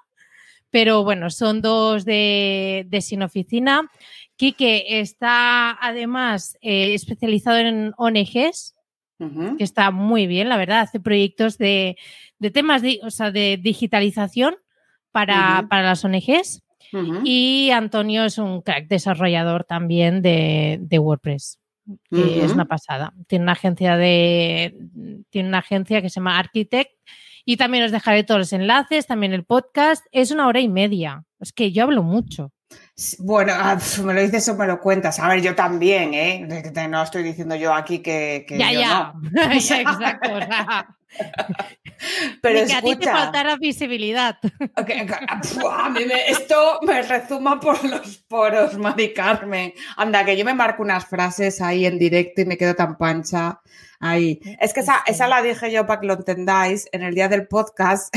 pero 0.71 1.03
bueno, 1.03 1.29
son 1.29 1.61
dos 1.61 2.03
de, 2.03 2.85
de 2.89 3.01
Sin 3.01 3.21
Oficina. 3.21 3.89
Quique 4.35 4.99
está 4.99 5.77
además 5.79 6.57
eh, 6.61 6.93
especializado 6.93 7.59
en 7.59 7.93
ONGs, 7.97 8.74
que 9.17 9.63
está 9.63 9.91
muy 9.91 10.27
bien, 10.27 10.49
la 10.49 10.57
verdad, 10.57 10.81
hace 10.81 10.99
proyectos 10.99 11.57
de, 11.57 11.97
temas 12.53 12.81
de, 12.81 12.99
o 13.03 13.09
sea, 13.09 13.31
de 13.31 13.57
digitalización 13.61 14.55
para, 15.11 15.65
las 15.69 16.03
ONGs. 16.03 16.61
Y 17.23 17.71
Antonio 17.71 18.25
es 18.25 18.37
un 18.37 18.61
crack 18.61 18.87
desarrollador 18.87 19.65
también 19.65 20.21
de, 20.21 20.99
WordPress, 20.99 21.59
que 22.09 22.45
es 22.45 22.53
una 22.53 22.65
pasada. 22.65 23.13
Tiene 23.27 23.43
una 23.43 23.53
agencia 23.53 23.97
de 23.97 24.77
tiene 25.29 25.49
una 25.49 25.59
agencia 25.59 26.01
que 26.01 26.09
se 26.09 26.15
llama 26.19 26.37
Architect 26.37 26.91
y 27.43 27.57
también 27.57 27.83
os 27.83 27.91
dejaré 27.91 28.23
todos 28.23 28.39
los 28.39 28.53
enlaces, 28.53 29.07
también 29.07 29.33
el 29.33 29.43
podcast. 29.43 30.05
Es 30.11 30.31
una 30.31 30.47
hora 30.47 30.61
y 30.61 30.67
media. 30.67 31.25
Es 31.39 31.53
que 31.53 31.71
yo 31.71 31.83
hablo 31.83 32.01
mucho. 32.01 32.51
Bueno, 33.19 33.51
ah, 33.53 33.77
me 34.03 34.13
lo 34.13 34.21
dices 34.21 34.47
o 34.47 34.55
me 34.55 34.67
lo 34.67 34.79
cuentas. 34.79 35.19
A 35.19 35.27
ver, 35.27 35.41
yo 35.41 35.53
también, 35.53 36.13
¿eh? 36.13 36.47
No 36.89 37.03
estoy 37.03 37.23
diciendo 37.23 37.55
yo 37.55 37.73
aquí 37.73 37.99
que. 37.99 38.45
ya, 38.49 38.71
ya. 38.71 39.13
Exacto. 39.51 40.29
Pero 42.41 42.65
que 42.65 42.73
a 42.73 42.81
ti 42.81 42.95
te 42.95 43.05
faltara 43.05 43.57
visibilidad. 43.57 44.37
a 44.75 45.89
mí 45.89 46.01
esto 46.27 46.79
me 46.83 47.01
rezuma 47.01 47.59
por 47.59 47.83
los 47.83 48.17
poros, 48.27 48.77
Mari 48.77 49.13
Carmen. 49.13 49.73
Anda, 49.97 50.25
que 50.25 50.37
yo 50.37 50.45
me 50.45 50.53
marco 50.53 50.83
unas 50.83 51.05
frases 51.05 51.61
ahí 51.61 51.85
en 51.85 51.97
directo 51.97 52.41
y 52.41 52.45
me 52.45 52.57
quedo 52.57 52.75
tan 52.75 52.97
pancha 52.97 53.61
ahí. 53.99 54.39
Es 54.59 54.73
que 54.73 54.81
esa, 54.81 55.03
esa 55.05 55.27
la 55.27 55.41
dije 55.41 55.71
yo 55.71 55.85
para 55.85 56.01
que 56.01 56.07
lo 56.07 56.13
entendáis 56.13 56.87
en 56.91 57.03
el 57.03 57.15
día 57.15 57.27
del 57.27 57.47
podcast. 57.47 58.13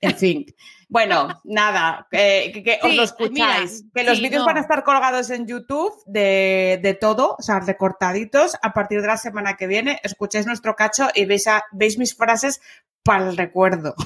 en 0.00 0.16
fin. 0.16 0.46
Bueno, 0.94 1.26
nada, 1.42 2.06
que, 2.08 2.78
os 2.80 2.94
lo 2.94 3.02
escucháis. 3.02 3.84
que 3.92 4.04
los 4.04 4.20
vídeos 4.20 4.46
van 4.46 4.58
a 4.58 4.60
estar 4.60 4.84
colgados 4.84 5.28
en 5.30 5.44
YouTube 5.44 5.92
de, 6.06 6.96
todo, 7.00 7.34
o 7.36 7.42
sea, 7.42 7.58
recortaditos. 7.58 8.56
A 8.62 8.72
partir 8.72 9.00
de 9.00 9.08
la 9.08 9.16
semana 9.16 9.56
que 9.56 9.66
viene, 9.66 9.98
escucháis 10.04 10.46
nuestro 10.46 10.76
cacho 10.76 11.08
y 11.12 11.24
veis, 11.24 11.46
veis 11.72 11.98
mis 11.98 12.14
frases 12.14 12.60
para 13.02 13.28
el 13.28 13.36
recuerdo. 13.36 13.96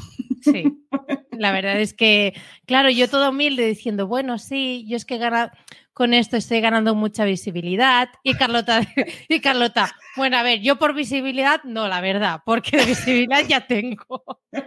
Sí, 0.41 0.87
la 1.33 1.53
verdad 1.53 1.79
es 1.79 1.93
que, 1.93 2.33
claro, 2.65 2.89
yo 2.89 3.07
todo 3.11 3.31
humilde 3.31 3.67
diciendo, 3.67 4.07
bueno, 4.07 4.39
sí, 4.39 4.87
yo 4.89 4.97
es 4.97 5.05
que 5.05 5.19
gana, 5.19 5.53
con 5.99 6.15
esto 6.15 6.37
estoy 6.37 6.61
ganando 6.61 6.95
mucha 6.95 7.25
visibilidad. 7.25 8.09
Y 8.23 8.35
Carlota, 8.35 8.83
y 9.29 9.41
Carlota, 9.41 9.93
bueno, 10.15 10.39
a 10.39 10.45
ver, 10.45 10.61
yo 10.61 10.79
por 10.79 10.95
visibilidad, 10.95 11.61
no, 11.65 11.89
la 11.89 12.01
verdad, 12.01 12.43
porque 12.47 12.77
de 12.77 12.85
visibilidad 12.85 13.45
ya 13.45 13.67
tengo. 13.67 14.23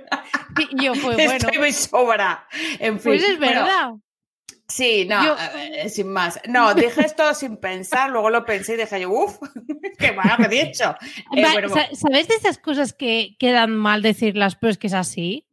Y 0.60 0.84
yo, 0.84 0.91
pues 0.91 1.15
bueno. 1.15 1.32
Estoy 1.32 1.58
muy 1.58 1.72
sobra. 1.72 2.46
En 2.78 3.00
fin, 3.00 3.13
pues 3.13 3.24
es 3.24 3.39
verdad. 3.39 3.91
Sí, 4.67 5.06
no, 5.06 5.38
sin 5.88 6.10
más. 6.10 6.41
No, 6.50 6.74
dije 6.74 7.06
esto 7.06 7.34
sin 7.34 7.56
pensar, 7.56 8.10
luego 8.10 8.30
lo 8.30 8.46
pensé 8.46 8.74
y 8.74 8.78
dije 8.78 9.00
yo, 9.00 9.12
uff, 9.12 9.38
qué 9.98 10.12
mal 10.12 10.36
que 10.36 10.44
he 10.44 10.65
dicho. 10.65 10.94
Eh, 11.34 11.46
¿Sabes 11.94 12.28
de 12.28 12.36
esas 12.36 12.58
cosas 12.58 12.91
que 12.91 13.38
quedan 13.39 13.72
mal 13.72 14.02
decirlas, 14.02 14.58
pero 14.58 14.72
es 14.72 14.78
que 14.78 14.88
es 14.88 14.94
así? 14.94 15.48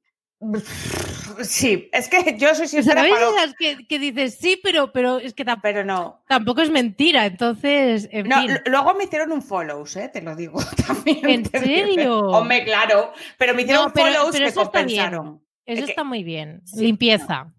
Sí, 1.42 1.88
es 1.92 2.08
que 2.08 2.36
yo 2.38 2.54
soy 2.54 2.68
sincera. 2.68 3.02
¿Sabes 3.02 3.14
esas 3.14 3.54
que, 3.88 3.98
dices 3.98 4.36
sí, 4.38 4.60
pero, 4.62 4.92
pero 4.92 5.18
es 5.18 5.34
que 5.34 5.44
pero 5.62 5.84
no. 5.84 6.22
tampoco 6.28 6.62
es 6.62 6.70
mentira, 6.70 7.26
entonces. 7.26 8.08
En 8.12 8.28
no, 8.28 8.36
luego 8.66 8.94
me 8.94 9.04
hicieron 9.04 9.32
un 9.32 9.42
follows, 9.42 9.96
¿eh? 9.96 10.08
te 10.12 10.22
lo 10.22 10.36
digo 10.36 10.60
también. 10.86 11.28
¿En 11.28 11.44
serio? 11.46 12.20
Hombre, 12.28 12.64
claro, 12.64 13.12
pero 13.36 13.54
me 13.54 13.62
hicieron 13.62 13.92
follows 13.92 14.36
que 14.36 14.52
compensaron. 14.52 15.42
Eso 15.64 15.84
está 15.84 16.04
muy 16.04 16.24
bien. 16.24 16.62
Limpieza. 16.74 17.52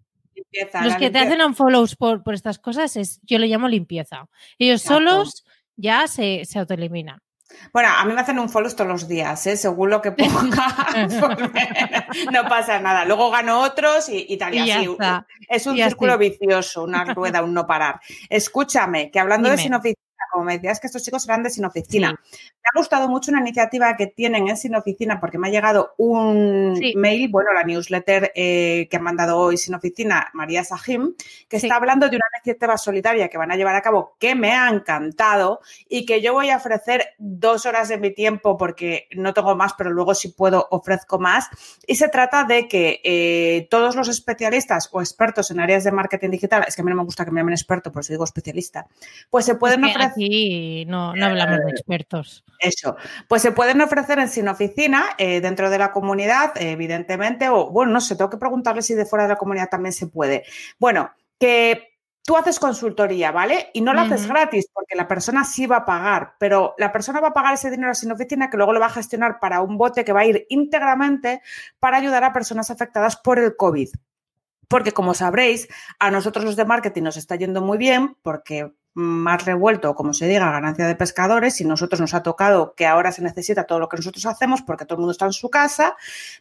Los 0.84 0.96
que 0.96 1.10
te 1.10 1.20
hacen 1.20 1.42
unfollows 1.42 1.96
por, 1.96 2.24
por 2.24 2.34
estas 2.34 2.60
cosas 2.60 2.96
es, 2.96 3.20
yo 3.24 3.38
le 3.40 3.48
llamo 3.48 3.68
limpieza. 3.68 4.28
Ellos 4.58 4.82
solos 4.82 5.46
ya 5.76 6.08
se, 6.08 6.46
se 6.46 6.60
autoeliminan. 6.60 7.20
Bueno, 7.74 7.90
a 7.96 8.06
mí 8.06 8.14
me 8.14 8.22
hacen 8.22 8.40
un 8.40 8.50
follow 8.50 8.72
todos 8.72 8.88
los 8.88 9.08
días, 9.08 9.46
¿eh? 9.48 9.58
según 9.58 9.90
lo 9.90 10.02
que 10.02 10.12
ponga, 10.12 10.88
no 12.32 12.44
pasa 12.48 12.80
nada. 12.80 13.06
Luego 13.06 13.30
gano 13.32 13.62
otros 13.62 14.10
y, 14.10 14.38
tal 14.38 14.56
y, 14.56 14.72
así. 14.72 14.98
Es 15.48 15.66
un 15.68 15.76
círculo 15.76 16.18
vicioso, 16.18 16.84
una 16.84 17.06
rueda, 17.06 17.44
un 17.44 17.54
no 17.54 17.66
parar. 17.68 18.00
Escúchame, 18.30 19.12
que 19.12 19.20
hablando 19.20 19.50
de 19.50 19.58
Sinofic 19.58 19.98
como 20.32 20.46
me 20.46 20.54
decías 20.54 20.80
que 20.80 20.88
estos 20.88 21.04
chicos 21.04 21.26
eran 21.26 21.44
de 21.44 21.50
Sin 21.50 21.66
Oficina. 21.66 22.12
Me 22.12 22.70
ha 22.74 22.78
gustado 22.78 23.10
mucho 23.10 23.32
una 23.32 23.42
iniciativa 23.42 23.96
que 23.96 24.08
tienen 24.08 24.48
en 24.48 24.58
Sin 24.58 24.76
Oficina 24.76 25.20
porque 25.20 25.38
me 25.38 25.48
ha 25.48 25.52
llegado 25.52 25.94
un 25.98 26.80
mail, 26.96 27.30
bueno, 27.30 27.54
la 27.54 27.64
newsletter 27.64 28.32
eh, 28.36 28.88
que 28.90 28.98
ha 28.98 29.00
mandado 29.00 29.38
hoy 29.38 29.58
Sin 29.58 29.76
Oficina, 29.76 30.30
María 30.34 30.64
Sahim, 30.64 31.16
que 31.48 31.58
está 31.58 31.76
hablando 31.76 32.10
de 32.10 32.18
una 32.18 32.26
iniciativa 32.38 32.78
solidaria 32.78 33.30
que 33.30 33.38
van 33.38 33.52
a 33.52 33.56
llevar 33.56 33.76
a 33.76 33.82
cabo 33.82 34.16
que 34.20 34.36
me 34.36 34.52
ha 34.52 34.70
encantado 34.70 35.62
y 35.88 36.06
que 36.06 36.22
yo 36.22 36.34
voy 36.34 36.50
a 36.50 36.58
ofrecer 36.58 37.16
dos 37.18 37.66
horas 37.66 37.90
de 37.90 37.98
mi 37.98 38.14
tiempo 38.14 38.58
porque 38.58 39.08
no 39.16 39.34
tengo 39.34 39.56
más, 39.56 39.74
pero 39.78 39.90
luego 39.90 40.14
si 40.14 40.30
puedo 40.30 40.68
ofrezco 40.72 41.20
más. 41.20 41.48
Y 41.88 41.96
se 41.96 42.10
trata 42.10 42.44
de 42.44 42.68
que 42.68 43.02
eh, 43.04 43.68
todos 43.70 43.96
los 43.96 44.08
especialistas 44.08 44.90
o 44.92 45.02
expertos 45.02 45.52
en 45.52 45.60
áreas 45.60 45.84
de 45.84 45.92
marketing 45.92 46.30
digital, 46.30 46.66
es 46.68 46.76
que 46.76 46.82
a 46.82 46.86
mí 46.86 46.92
no 46.92 46.98
me 46.98 47.04
gusta 47.04 47.26
que 47.26 47.32
me 47.32 47.42
llamen 47.42 47.54
experto, 47.54 47.92
por 47.92 48.02
eso 48.02 48.14
digo 48.14 48.24
especialista, 48.24 48.88
pues 49.30 49.46
se 49.46 49.56
pueden 49.56 49.84
ofrecer 49.84 50.19
y 50.20 50.86
no, 50.86 51.16
no 51.16 51.26
hablamos 51.26 51.60
de 51.66 51.72
expertos. 51.72 52.44
Eso. 52.60 52.96
Pues 53.28 53.42
se 53.42 53.52
pueden 53.52 53.82
ofrecer 53.82 54.20
en 54.20 54.30
Sin 54.30 54.48
Oficina, 54.48 55.06
eh, 55.18 55.42
dentro 55.42 55.70
de 55.70 55.78
la 55.78 55.92
comunidad, 55.92 56.52
evidentemente, 56.56 57.50
o 57.50 57.70
bueno, 57.72 57.92
no 57.94 58.02
sé, 58.02 58.16
tengo 58.16 58.30
que 58.30 58.38
preguntarle 58.38 58.82
si 58.82 58.94
de 58.94 59.06
fuera 59.06 59.24
de 59.24 59.30
la 59.30 59.38
comunidad 59.38 59.70
también 59.70 59.94
se 59.94 60.08
puede. 60.08 60.44
Bueno, 60.78 61.12
que 61.40 61.90
tú 62.30 62.38
haces 62.38 62.60
consultoría, 62.60 63.32
¿vale? 63.32 63.72
Y 63.74 63.82
no 63.82 63.92
lo 63.92 64.02
haces 64.02 64.28
gratis 64.28 64.68
porque 64.72 64.96
la 64.96 65.08
persona 65.08 65.44
sí 65.44 65.66
va 65.66 65.78
a 65.78 65.86
pagar, 65.86 66.36
pero 66.38 66.76
la 66.78 66.92
persona 66.92 67.20
va 67.20 67.30
a 67.30 67.34
pagar 67.34 67.56
ese 67.56 67.72
dinero 67.72 67.96
sin 67.96 68.12
oficina 68.12 68.52
que 68.52 68.58
luego 68.58 68.72
lo 68.72 68.80
va 68.80 68.86
a 68.86 68.92
gestionar 68.92 69.40
para 69.40 69.62
un 69.62 69.80
bote 69.80 70.06
que 70.06 70.14
va 70.14 70.20
a 70.20 70.26
ir 70.26 70.46
íntegramente 70.50 71.42
para 71.80 71.98
ayudar 71.98 72.24
a 72.24 72.32
personas 72.32 72.70
afectadas 72.70 73.18
por 73.18 73.40
el 73.40 73.56
COVID. 73.56 73.90
Porque 74.68 74.92
como 74.92 75.16
sabréis, 75.16 75.68
a 75.98 76.12
nosotros 76.12 76.46
los 76.46 76.56
de 76.56 76.66
marketing 76.66 77.02
nos 77.02 77.18
está 77.18 77.36
yendo 77.36 77.64
muy 77.64 77.80
bien 77.80 78.16
porque 78.22 78.72
más 78.94 79.46
revuelto, 79.46 79.96
como 79.96 80.14
se 80.14 80.28
diga, 80.28 80.52
ganancia 80.52 80.88
de 80.88 80.96
pescadores 80.96 81.62
y 81.62 81.66
nosotros 81.66 82.02
nos 82.02 82.14
ha 82.14 82.24
tocado 82.24 82.74
que 82.76 82.86
ahora 82.86 83.12
se 83.12 83.22
necesita 83.22 83.66
todo 83.66 83.80
lo 83.80 83.88
que 83.88 83.98
nosotros 83.98 84.26
hacemos 84.26 84.62
porque 84.62 84.86
todo 84.86 84.96
el 84.96 85.00
mundo 85.00 85.12
está 85.12 85.26
en 85.26 85.34
su 85.34 85.50
casa, 85.50 85.96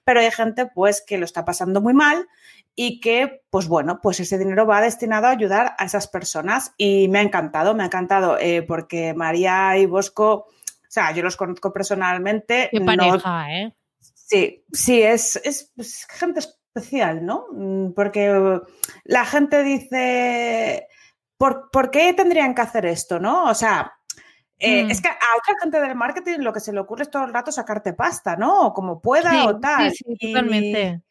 pero 0.05 0.21
hay 0.21 0.31
gente 0.31 0.67
pues 0.67 1.03
que 1.07 1.19
lo 1.19 1.25
está 1.25 1.45
pasando 1.45 1.81
muy 1.81 1.95
mal 1.95 2.27
y 2.75 3.01
que, 3.01 3.43
pues 3.51 3.69
bueno, 3.69 4.01
pues 4.03 4.21
ese 4.21 4.39
dinero 4.39 4.67
va 4.67 4.81
destinado 4.81 5.27
a 5.27 5.31
ayudar 5.31 5.75
a 5.79 5.85
esas 5.85 6.09
personas 6.09 6.75
y 6.77 7.09
me 7.09 7.19
ha 7.19 7.23
encantado, 7.23 7.75
me 7.75 7.83
ha 7.83 7.87
encantado 7.87 8.39
eh, 8.39 8.63
porque 8.63 9.15
María 9.15 9.77
y 9.79 9.87
Bosco, 9.87 10.33
o 10.33 10.91
sea, 10.91 11.13
yo 11.13 11.23
los 11.23 11.37
conozco 11.37 11.73
personalmente. 11.73 12.69
Qué 12.73 12.81
pareja, 12.81 13.53
¿eh? 13.53 13.75
Sí, 14.01 14.65
sí, 14.73 15.03
es, 15.03 15.37
es 15.45 15.73
gente 16.09 16.41
especial, 16.41 17.25
¿no? 17.25 17.47
Mm, 17.53 17.93
porque 17.93 18.61
la 19.05 19.25
gente 19.25 19.63
dice 19.63 20.88
¿por, 21.39 21.91
qué 21.91 22.13
tendrían 22.13 22.55
que 22.55 22.63
hacer 22.63 22.85
esto, 22.87 23.19
no? 23.19 23.45
O 23.45 23.55
sea, 23.55 23.93
eh, 24.59 24.85
mm. 24.85 24.91
es 24.91 25.01
que 25.01 25.09
a 25.09 25.13
otra 25.39 25.55
gente 25.63 25.81
del 25.81 25.95
marketing 25.95 26.41
lo 26.41 26.53
que 26.53 26.61
se 26.61 26.73
le 26.73 26.81
ocurre 26.81 27.05
es 27.05 27.11
todo 27.11 27.25
el 27.25 27.33
rato 27.33 27.53
sacarte 27.53 27.95
pasta, 27.95 28.37
¿no? 28.37 28.67
O 28.67 28.75
como 28.75 29.01
pueda 29.01 29.47
o 29.47 29.59
tal. 29.59 29.93
Sí, 29.93 30.05
sí, 30.19 30.33
totalmente. 30.33 31.03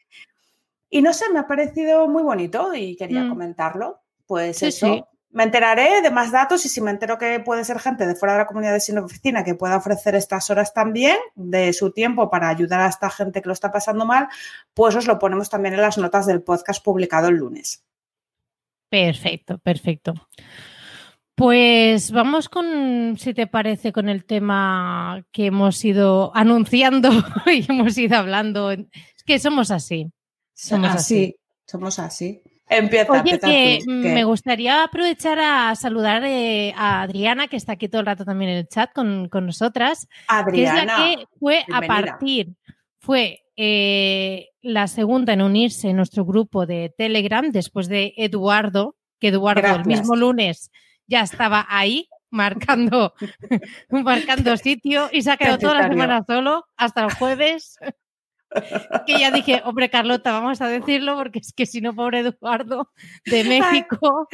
Y, 0.90 1.02
no 1.02 1.14
sé, 1.14 1.30
me 1.32 1.40
ha 1.40 1.48
parecido 1.48 2.08
muy 2.08 2.24
bonito 2.24 2.74
y 2.76 2.96
quería 2.96 3.24
mm. 3.24 3.30
comentarlo. 3.30 4.02
Pues 4.26 4.62
eso. 4.62 5.08
Me 5.30 5.44
enteraré 5.44 6.02
de 6.02 6.10
más 6.10 6.32
datos 6.32 6.66
y 6.66 6.70
si 6.70 6.82
me 6.82 6.90
entero 6.90 7.18
que 7.18 7.40
puede 7.42 7.64
ser 7.64 7.80
gente 7.80 8.08
de 8.08 8.16
fuera 8.16 8.34
de 8.34 8.40
la 8.40 8.48
comunidad 8.48 8.74
de 8.74 8.80
Sin 8.80 8.98
Oficina 8.98 9.44
que 9.44 9.56
pueda 9.56 9.78
ofrecer 9.78 10.16
estas 10.16 10.50
horas 10.50 10.74
también 10.74 11.18
de 11.36 11.74
su 11.74 11.92
tiempo 11.92 12.30
para 12.30 12.48
ayudar 12.48 12.80
a 12.80 12.88
esta 12.88 13.10
gente 13.10 13.42
que 13.42 13.48
lo 13.48 13.54
está 13.54 13.72
pasando 13.72 14.06
mal, 14.06 14.30
pues 14.74 14.96
os 14.96 15.06
lo 15.06 15.20
ponemos 15.20 15.50
también 15.50 15.74
en 15.74 15.82
las 15.82 15.98
notas 15.98 16.26
del 16.26 16.42
podcast 16.42 16.84
publicado 16.84 17.28
el 17.28 17.36
lunes. 17.36 17.84
Perfecto, 18.90 19.58
perfecto. 19.60 20.14
Pues 21.36 22.12
vamos 22.12 22.50
con, 22.50 23.16
si 23.20 23.34
te 23.34 23.46
parece, 23.46 23.92
con 23.92 24.10
el 24.10 24.26
tema 24.26 25.24
que 25.32 25.48
hemos 25.48 25.86
ido 25.86 26.32
anunciando 26.36 27.10
y 27.46 27.64
hemos 27.72 27.96
ido 27.98 28.18
hablando. 28.18 28.72
Es 28.72 29.24
que 29.26 29.38
somos 29.38 29.70
así. 29.70 30.12
Somos 30.54 30.96
así. 30.96 31.36
Somos 31.66 32.00
así. 32.00 32.42
Empieza, 32.70 33.12
Oye, 33.12 33.40
que 33.40 33.82
me 33.86 34.26
gustaría 34.26 34.84
aprovechar 34.84 35.40
a 35.40 35.74
saludar 35.76 36.24
eh, 36.26 36.74
a 36.76 37.04
Adriana, 37.04 37.48
que 37.48 37.56
está 37.56 37.74
aquí 37.74 37.88
todo 37.88 38.02
el 38.02 38.08
rato 38.08 38.26
también 38.26 38.52
en 38.52 38.58
el 38.58 38.68
chat 38.68 38.92
con, 38.92 39.30
nosotras. 39.32 40.08
Adriana. 40.28 40.76
Que 40.76 40.80
es 40.80 40.86
la 40.86 40.96
que 40.96 41.26
fue 41.40 41.66
a 41.72 41.82
partir, 41.82 42.56
fue 43.00 43.42
eh, 43.58 44.50
la 44.62 44.88
segunda 44.88 45.34
en 45.34 45.42
unirse 45.42 45.90
en 45.90 45.98
nuestro 45.98 46.24
grupo 46.26 46.66
de 46.66 46.94
Telegram 46.96 47.50
después 47.52 47.88
de 47.88 48.14
Eduardo, 48.16 48.96
que 49.20 49.30
Eduardo 49.30 49.76
el 49.76 49.86
mismo 49.86 50.16
lunes 50.16 50.72
ya 51.08 51.22
estaba 51.22 51.66
ahí 51.68 52.08
marcando, 52.30 53.14
marcando 53.90 54.56
sitio 54.58 55.10
y 55.12 55.24
se 55.24 55.32
ha 55.32 55.38
quedado 55.38 55.58
toda 55.58 55.74
la 55.74 55.88
semana 55.88 56.24
solo 56.28 56.66
hasta 56.78 57.04
el 57.04 57.14
jueves 57.14 57.80
que 59.06 59.20
ya 59.20 59.32
dije, 59.32 59.62
hombre 59.66 59.90
Carlota, 59.90 60.32
vamos 60.32 60.62
a 60.62 60.68
decirlo 60.68 61.16
porque 61.16 61.40
es 61.40 61.54
que 61.54 61.66
si 61.66 61.82
no, 61.82 61.94
pobre 61.94 62.20
Eduardo 62.20 62.92
de 63.26 63.44
México 63.44 64.28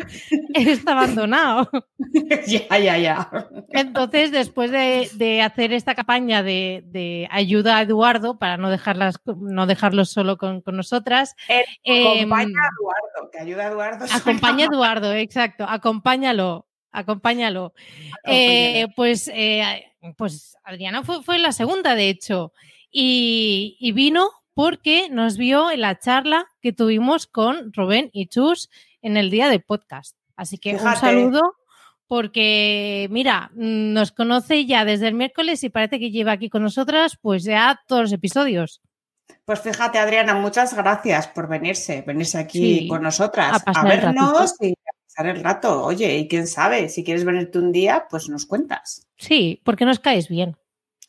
está 0.53 0.91
abandonado. 0.93 1.69
Ya, 2.45 2.77
ya, 2.77 2.97
ya. 2.97 3.29
Entonces, 3.69 4.31
después 4.31 4.71
de, 4.71 5.41
hacer 5.41 5.73
esta 5.73 5.95
campaña 5.95 6.43
de, 6.43 7.27
ayuda 7.31 7.77
a 7.77 7.81
Eduardo 7.81 8.38
para 8.38 8.57
no, 8.57 8.69
dejarlas, 8.69 9.15
no 9.25 9.65
dejarlo 9.65 10.05
solo 10.05 10.38
con, 10.38 10.62
nosotras. 10.65 11.36
Em, 11.83 12.27
acompaña 12.31 12.59
a 12.59 12.69
Eduardo, 12.79 13.31
que 13.31 13.39
ayuda 13.39 13.63
a 13.63 13.67
Eduardo. 13.67 14.05
Acompaña 14.13 14.65
a 14.65 14.67
Eduardo, 14.67 15.13
exacto, 15.13 15.65
acompáñalo, 15.67 16.67
acompáñalo. 16.91 17.73
Eh, 18.25 18.88
pues, 18.95 19.29
eh, 19.33 19.86
pues 20.17 20.57
Adriana 20.63 21.03
fue, 21.03 21.23
fue 21.23 21.39
la 21.39 21.51
segunda, 21.51 21.95
de 21.95 22.09
hecho 22.09 22.53
y, 22.93 23.91
vino 23.93 24.29
porque 24.53 25.10
nos 25.10 25.36
vio 25.38 25.71
en 25.71 25.82
la 25.82 25.97
charla 25.97 26.45
que 26.62 26.71
tuvimos 26.71 27.25
con 27.25 27.73
Rubén 27.73 28.10
y 28.13 28.27
Chus 28.27 28.69
en 29.01 29.17
el 29.17 29.32
día 29.32 29.49
del 29.49 29.63
podcast. 29.63 30.15
Así 30.36 30.60
que 30.60 30.75
un 30.75 30.95
saludo 30.95 31.56
porque, 32.08 33.08
mira, 33.10 33.49
nos 33.56 34.12
conoce 34.12 34.65
ya 34.67 34.86
desde 34.86 35.08
el 35.08 35.15
miércoles 35.15 35.63
y 35.63 35.69
parece 35.69 35.99
que 35.99 36.12
lleva 36.12 36.34
aquí 36.34 36.49
con 36.49 36.62
nosotras 36.62 37.17
pues 37.19 37.43
ya 37.43 37.82
todos 37.88 38.03
los 38.03 38.13
episodios. 38.13 38.82
Pues 39.45 39.60
fíjate, 39.62 39.97
Adriana, 39.97 40.36
muchas 40.36 40.75
gracias 40.75 41.27
por 41.27 41.47
venirse, 41.47 42.03
venirse 42.06 42.38
aquí 42.38 42.79
Sí, 42.79 42.88
con 42.88 43.01
nosotras, 43.01 43.62
a, 43.65 43.84
vernos 43.84 44.56
y 44.60 44.71
a 44.71 44.91
pasar 45.08 45.36
el 45.36 45.43
rato. 45.43 45.84
Oye, 45.84 46.17
y 46.17 46.27
quién 46.27 46.45
sabe, 46.45 46.89
si 46.89 47.03
quieres 47.03 47.25
venirte 47.25 47.58
un 47.58 47.71
día, 47.71 48.06
pues 48.10 48.29
nos 48.29 48.45
cuentas. 48.45 49.08
Sí, 49.17 49.62
porque 49.65 49.86
nos 49.86 49.99
caes 49.99 50.29
bien. 50.29 50.56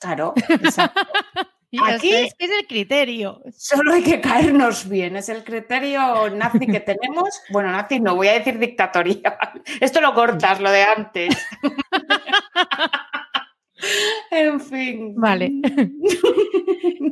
Claro, 0.00 0.32
exacto. 0.48 1.00
Aquí- 1.82 2.12
es 2.12 2.34
que 2.34 2.44
es 2.44 2.50
el 2.50 2.66
criterio. 2.66 3.42
Solo 3.56 3.92
hay 3.92 4.02
que 4.02 4.20
caernos 4.20 4.88
bien, 4.88 5.16
es 5.16 5.28
el 5.28 5.44
criterio 5.44 6.30
nazi 6.30 6.66
que 6.66 6.80
tenemos. 6.80 7.28
Bueno, 7.50 7.70
nazi 7.70 8.00
no, 8.00 8.14
voy 8.14 8.28
a 8.28 8.34
decir 8.34 8.58
dictatorial. 8.58 9.36
Esto 9.80 10.00
lo 10.00 10.14
cortas, 10.14 10.60
lo 10.60 10.70
de 10.70 10.82
antes. 10.82 11.36
en 14.30 14.60
fin. 14.60 15.14
Vale. 15.16 15.52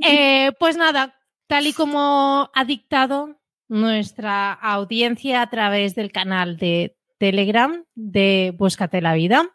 Eh, 0.05 0.51
pues 0.59 0.77
nada, 0.77 1.15
tal 1.47 1.67
y 1.67 1.73
como 1.73 2.51
ha 2.53 2.65
dictado 2.65 3.39
nuestra 3.69 4.53
audiencia 4.53 5.43
a 5.43 5.49
través 5.49 5.95
del 5.95 6.11
canal 6.11 6.57
de 6.57 6.97
Telegram 7.19 7.85
de 7.95 8.53
Búscate 8.57 9.01
la 9.01 9.15
Vida, 9.15 9.49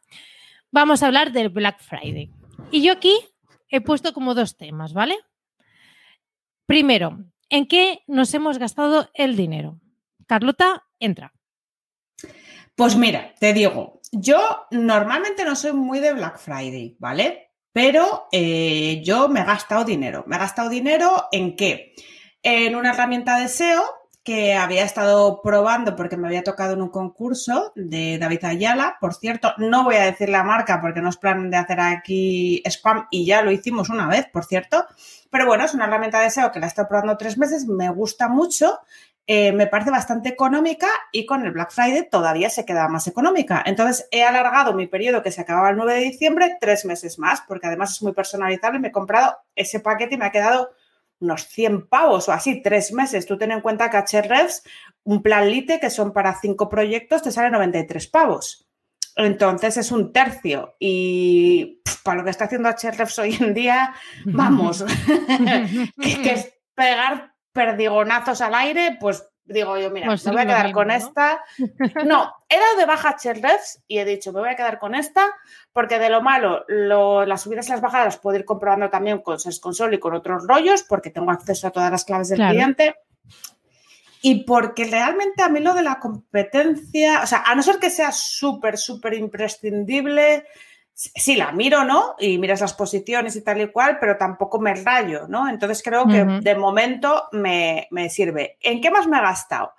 vamos 0.71 1.03
a 1.03 1.07
hablar 1.07 1.33
del 1.33 1.49
Black 1.49 1.81
Friday. 1.81 2.31
Y 2.71 2.81
yo 2.81 2.93
aquí 2.93 3.13
he 3.69 3.81
puesto 3.81 4.13
como 4.13 4.33
dos 4.33 4.57
temas, 4.57 4.93
¿vale? 4.93 5.17
Primero, 6.65 7.25
¿en 7.49 7.67
qué 7.67 8.03
nos 8.07 8.33
hemos 8.33 8.57
gastado 8.57 9.09
el 9.13 9.35
dinero? 9.35 9.79
Carlota, 10.25 10.85
entra. 10.99 11.33
Pues 12.75 12.95
mira, 12.95 13.33
te 13.39 13.53
digo, 13.53 14.01
yo 14.11 14.67
normalmente 14.71 15.43
no 15.43 15.55
soy 15.55 15.73
muy 15.73 15.99
de 15.99 16.13
Black 16.13 16.37
Friday, 16.37 16.95
¿vale? 16.99 17.51
Pero 17.71 18.27
eh, 18.31 19.01
yo 19.03 19.29
me 19.29 19.41
he 19.41 19.45
gastado 19.45 19.83
dinero. 19.83 20.23
Me 20.27 20.35
he 20.35 20.39
gastado 20.39 20.69
dinero 20.69 21.27
en 21.31 21.55
qué? 21.55 21.93
En 22.43 22.75
una 22.75 22.91
herramienta 22.91 23.39
de 23.39 23.47
SEO 23.47 23.83
que 24.27 24.55
había 24.55 24.83
estado 24.83 25.41
probando 25.41 25.95
porque 25.95 26.17
me 26.17 26.27
había 26.27 26.43
tocado 26.43 26.73
en 26.73 26.81
un 26.81 26.89
concurso 26.89 27.71
de 27.75 28.17
David 28.17 28.43
Ayala. 28.43 28.97
Por 28.99 29.13
cierto, 29.13 29.53
no 29.57 29.85
voy 29.85 29.95
a 29.95 30.03
decir 30.03 30.27
la 30.27 30.43
marca 30.43 30.81
porque 30.81 31.01
no 31.01 31.07
es 31.07 31.15
plan 31.15 31.49
de 31.49 31.55
hacer 31.55 31.79
aquí 31.79 32.61
spam 32.65 33.07
y 33.09 33.25
ya 33.25 33.41
lo 33.41 33.51
hicimos 33.51 33.89
una 33.89 34.05
vez, 34.05 34.27
por 34.27 34.43
cierto. 34.43 34.85
Pero 35.29 35.45
bueno, 35.45 35.63
es 35.63 35.73
una 35.73 35.85
herramienta 35.85 36.19
de 36.19 36.29
SEO 36.29 36.51
que 36.51 36.59
la 36.59 36.65
he 36.65 36.67
estado 36.67 36.89
probando 36.89 37.15
tres 37.15 37.37
meses, 37.37 37.67
me 37.67 37.89
gusta 37.89 38.27
mucho 38.27 38.81
eh, 39.29 39.51
me 39.51 39.67
parece 39.67 39.91
bastante 39.91 40.29
económica 40.29 40.87
y 41.11 41.25
con 41.25 41.45
el 41.45 41.51
Black 41.51 41.71
Friday 41.71 42.09
todavía 42.09 42.49
se 42.49 42.65
queda 42.65 42.89
más 42.89 43.07
económica. 43.07 43.61
Entonces 43.65 44.07
he 44.11 44.23
alargado 44.23 44.73
mi 44.73 44.87
periodo 44.87 45.21
que 45.21 45.33
se 45.33 45.41
acababa 45.41 45.69
el 45.69 45.77
9 45.77 45.95
de 45.95 45.99
diciembre 45.99 46.57
tres 46.59 46.85
meses 46.85 47.19
más, 47.19 47.43
porque 47.45 47.67
además 47.67 47.91
es 47.91 48.01
muy 48.01 48.13
personalizable. 48.13 48.79
Me 48.79 48.89
he 48.89 48.91
comprado 48.91 49.37
ese 49.55 49.81
paquete 49.81 50.15
y 50.15 50.17
me 50.17 50.25
ha 50.25 50.31
quedado 50.31 50.71
unos 51.19 51.47
100 51.47 51.87
pavos 51.87 52.29
o 52.29 52.31
así, 52.31 52.61
tres 52.61 52.91
meses. 52.91 53.25
Tú 53.25 53.37
ten 53.37 53.51
en 53.51 53.61
cuenta 53.61 53.89
que 53.89 53.97
HREFs, 53.97 54.63
un 55.03 55.21
plan 55.21 55.49
Lite 55.49 55.79
que 55.79 55.89
son 55.89 56.13
para 56.13 56.39
cinco 56.39 56.69
proyectos, 56.69 57.23
te 57.23 57.31
sale 57.31 57.49
93 57.51 58.07
pavos. 58.07 58.67
Entonces 59.15 59.77
es 59.77 59.91
un 59.91 60.13
tercio 60.13 60.75
y 60.79 61.81
pff, 61.83 62.03
para 62.03 62.19
lo 62.19 62.23
que 62.23 62.29
está 62.29 62.45
haciendo 62.45 62.69
HREFs 62.69 63.19
hoy 63.19 63.37
en 63.39 63.53
día, 63.53 63.95
vamos, 64.25 64.85
que, 66.01 66.21
que 66.21 66.33
es 66.33 66.53
pegar 66.75 67.33
perdigonazos 67.51 68.41
al 68.41 68.53
aire, 68.53 68.97
pues 68.99 69.27
digo 69.47 69.77
yo, 69.77 69.89
mira, 69.89 70.07
Pues 70.07 70.25
me 70.25 70.31
voy 70.33 70.41
a 70.41 70.45
quedar 70.45 70.65
mismo, 70.65 70.79
con 70.79 70.87
¿no? 70.89 70.93
esta. 70.93 71.43
No, 72.05 72.33
he 72.49 72.59
dado 72.59 72.77
de 72.77 72.85
baja 72.85 73.15
Cherrefs 73.15 73.81
y 73.87 73.97
he 73.99 74.05
dicho, 74.05 74.31
me 74.33 74.39
voy 74.41 74.49
a 74.49 74.55
quedar 74.55 74.77
con 74.79 74.93
esta, 74.95 75.25
porque 75.73 75.99
de 75.99 76.09
lo 76.09 76.21
malo, 76.21 76.63
lo- 76.67 77.25
las 77.25 77.41
subidas 77.41 77.67
y 77.67 77.71
las 77.71 77.81
bajadas 77.81 78.05
las 78.05 78.17
puedo 78.17 78.37
ir 78.37 78.45
comprobando 78.45 78.89
también 78.89 79.19
con 79.21 79.39
Search 79.39 79.59
Console 79.59 79.95
y 79.95 79.99
con 79.99 80.13
otros 80.13 80.45
rollos, 80.47 80.83
porque 80.83 81.09
tengo 81.09 81.31
acceso 81.31 81.67
a 81.67 81.71
todas 81.71 81.91
las 81.91 82.03
claves 82.05 82.29
del 82.29 82.37
Claro. 82.39 82.53
cliente. 82.53 82.95
Y 84.21 84.43
porque 84.45 84.85
realmente 84.85 85.43
a 85.43 85.49
mí 85.49 85.59
lo 85.59 85.73
de 85.75 85.83
la 85.83 85.99
competencia, 85.99 87.21
o 87.21 87.27
sea, 87.27 87.43
a 87.45 87.53
no 87.55 87.61
ser 87.61 87.77
que 87.77 87.89
sea 87.91 88.11
súper, 88.11 88.77
súper 88.77 89.13
imprescindible, 89.13 90.45
sí 90.97 91.35
la 91.35 91.51
miro, 91.51 91.83
¿no? 91.83 92.15
Y 92.17 92.39
miras 92.39 92.61
las 92.61 92.73
posiciones 92.73 93.35
y 93.35 93.41
tal 93.41 93.61
y 93.61 93.67
cual, 93.67 93.97
pero 93.99 94.17
tampoco 94.17 94.59
me 94.59 94.73
rayo, 94.73 95.27
¿no? 95.27 95.47
Entonces 95.47 95.83
creo 95.83 96.07
que 96.07 96.23
de 96.23 96.55
momento 96.55 97.25
me, 97.33 97.87
me 97.91 98.09
sirve. 98.09 98.57
¿En 98.61 98.81
qué 98.81 98.89
más 98.89 99.05
me 99.05 99.17
he 99.17 99.21
gastado? 99.21 99.73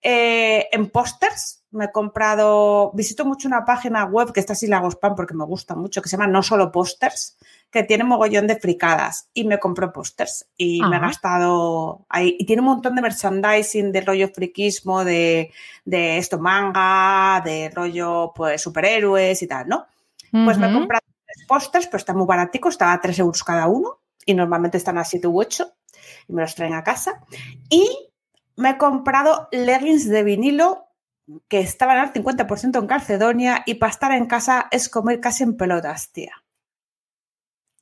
Eh, 0.00 0.68
en 0.70 0.88
pósters 0.88 1.64
me 1.72 1.86
he 1.86 1.92
comprado, 1.92 2.92
visito 2.94 3.24
mucho 3.24 3.48
una 3.48 3.64
página 3.64 4.04
web 4.04 4.32
que 4.32 4.40
esta 4.40 4.54
sí 4.54 4.66
la 4.66 4.78
hago 4.78 4.90
spam 4.90 5.14
porque 5.14 5.34
me 5.34 5.44
gusta 5.44 5.74
mucho, 5.74 6.00
que 6.00 6.08
se 6.08 6.16
llama 6.16 6.28
No 6.28 6.42
Solo 6.42 6.70
Pósters, 6.70 7.36
que 7.70 7.82
tiene 7.82 8.04
mogollón 8.04 8.46
de 8.46 8.58
fricadas 8.58 9.28
y 9.34 9.44
me 9.44 9.58
compró 9.58 9.92
pósters 9.92 10.46
y 10.56 10.80
me 10.82 10.96
he 10.96 11.00
gastado 11.00 12.06
ahí. 12.08 12.36
Y 12.38 12.46
tiene 12.46 12.62
un 12.62 12.68
montón 12.68 12.94
de 12.94 13.02
merchandising 13.02 13.92
de 13.92 14.00
rollo 14.02 14.28
friquismo, 14.28 15.04
de, 15.04 15.52
de 15.84 16.18
esto 16.18 16.38
manga, 16.38 17.42
de 17.44 17.70
rollo 17.70 18.32
pues 18.34 18.62
superhéroes 18.62 19.42
y 19.42 19.46
tal, 19.48 19.68
¿no? 19.68 19.86
Pues 20.32 20.58
me 20.58 20.68
he 20.68 20.72
comprado 20.72 21.04
tres 21.26 21.46
pósters, 21.46 21.86
pero 21.86 21.96
están 21.96 22.16
muy 22.16 22.26
baraticos, 22.26 22.74
estaba 22.74 22.92
a 22.92 23.00
3 23.00 23.18
euros 23.18 23.42
cada 23.44 23.66
uno 23.66 24.00
y 24.24 24.34
normalmente 24.34 24.76
están 24.78 24.98
a 24.98 25.04
7 25.04 25.26
u 25.26 25.40
8 25.40 25.72
y 26.28 26.32
me 26.32 26.42
los 26.42 26.54
traen 26.54 26.74
a 26.74 26.84
casa. 26.84 27.20
Y 27.68 27.88
me 28.56 28.70
he 28.70 28.78
comprado 28.78 29.48
leggings 29.52 30.08
de 30.08 30.22
vinilo 30.22 30.86
que 31.48 31.60
estaban 31.60 31.98
al 31.98 32.12
50% 32.12 32.78
en 32.78 32.86
Calcedonia 32.86 33.62
y 33.66 33.74
para 33.74 33.90
estar 33.90 34.12
en 34.12 34.26
casa 34.26 34.68
es 34.70 34.88
como 34.88 35.10
ir 35.10 35.20
casi 35.20 35.42
en 35.44 35.56
pelotas, 35.56 36.10
tía. 36.12 36.32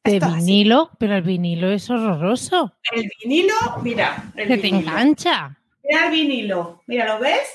De 0.04 0.16
así. 0.18 0.36
vinilo, 0.36 0.90
pero 0.98 1.16
el 1.16 1.22
vinilo 1.22 1.68
es 1.70 1.90
horroroso. 1.90 2.74
El 2.92 3.10
vinilo, 3.22 3.54
mira, 3.82 4.24
el 4.36 4.48
Que 4.48 4.56
te 4.56 4.62
vinilo. 4.62 4.90
engancha. 4.90 5.58
Mira 5.84 6.06
el 6.06 6.12
vinilo, 6.12 6.82
mira, 6.86 7.06
¿lo 7.06 7.18
ves? 7.20 7.48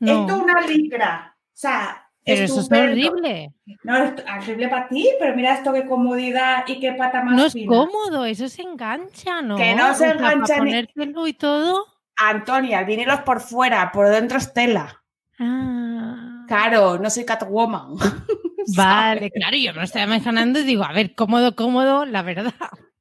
No, 0.00 0.22
Esto 0.22 0.36
es 0.36 0.42
una 0.42 0.60
licra. 0.66 1.36
O 1.38 1.50
sea, 1.52 2.01
pero 2.24 2.44
eso 2.44 2.60
es 2.60 2.70
horrible. 2.70 3.52
No, 3.84 3.96
es 3.96 4.12
horrible 4.42 4.68
para 4.68 4.88
ti, 4.88 5.08
pero 5.18 5.34
mira 5.36 5.54
esto 5.54 5.72
qué 5.72 5.86
comodidad 5.86 6.64
y 6.66 6.78
qué 6.80 6.92
pata 6.92 7.22
más 7.22 7.34
No 7.34 7.46
es 7.46 7.52
fina. 7.52 7.68
cómodo, 7.68 8.24
eso 8.24 8.48
se 8.48 8.62
engancha, 8.62 9.42
¿no? 9.42 9.56
Que 9.56 9.74
no 9.74 9.86
se 9.88 9.92
O 9.92 9.94
sea, 9.96 10.10
engancha 10.12 10.54
para 10.54 10.64
ni- 10.64 10.70
ponértelo 10.70 11.26
y 11.26 11.32
todo. 11.32 11.86
Antonia, 12.16 12.80
el 12.80 12.86
vinilo 12.86 13.12
es 13.14 13.20
por 13.20 13.40
fuera, 13.40 13.90
por 13.92 14.08
dentro 14.08 14.38
es 14.38 14.52
tela. 14.52 15.02
Ah, 15.38 16.44
Claro, 16.46 16.98
no 16.98 17.08
soy 17.10 17.24
Catwoman. 17.24 17.94
vale, 18.76 19.30
claro, 19.34 19.56
yo 19.56 19.72
me 19.72 19.78
lo 19.78 19.82
estaba 19.84 20.04
imaginando 20.04 20.60
y 20.60 20.64
digo, 20.64 20.84
a 20.84 20.92
ver, 20.92 21.14
cómodo, 21.14 21.56
cómodo, 21.56 22.04
la 22.04 22.22
verdad. 22.22 22.52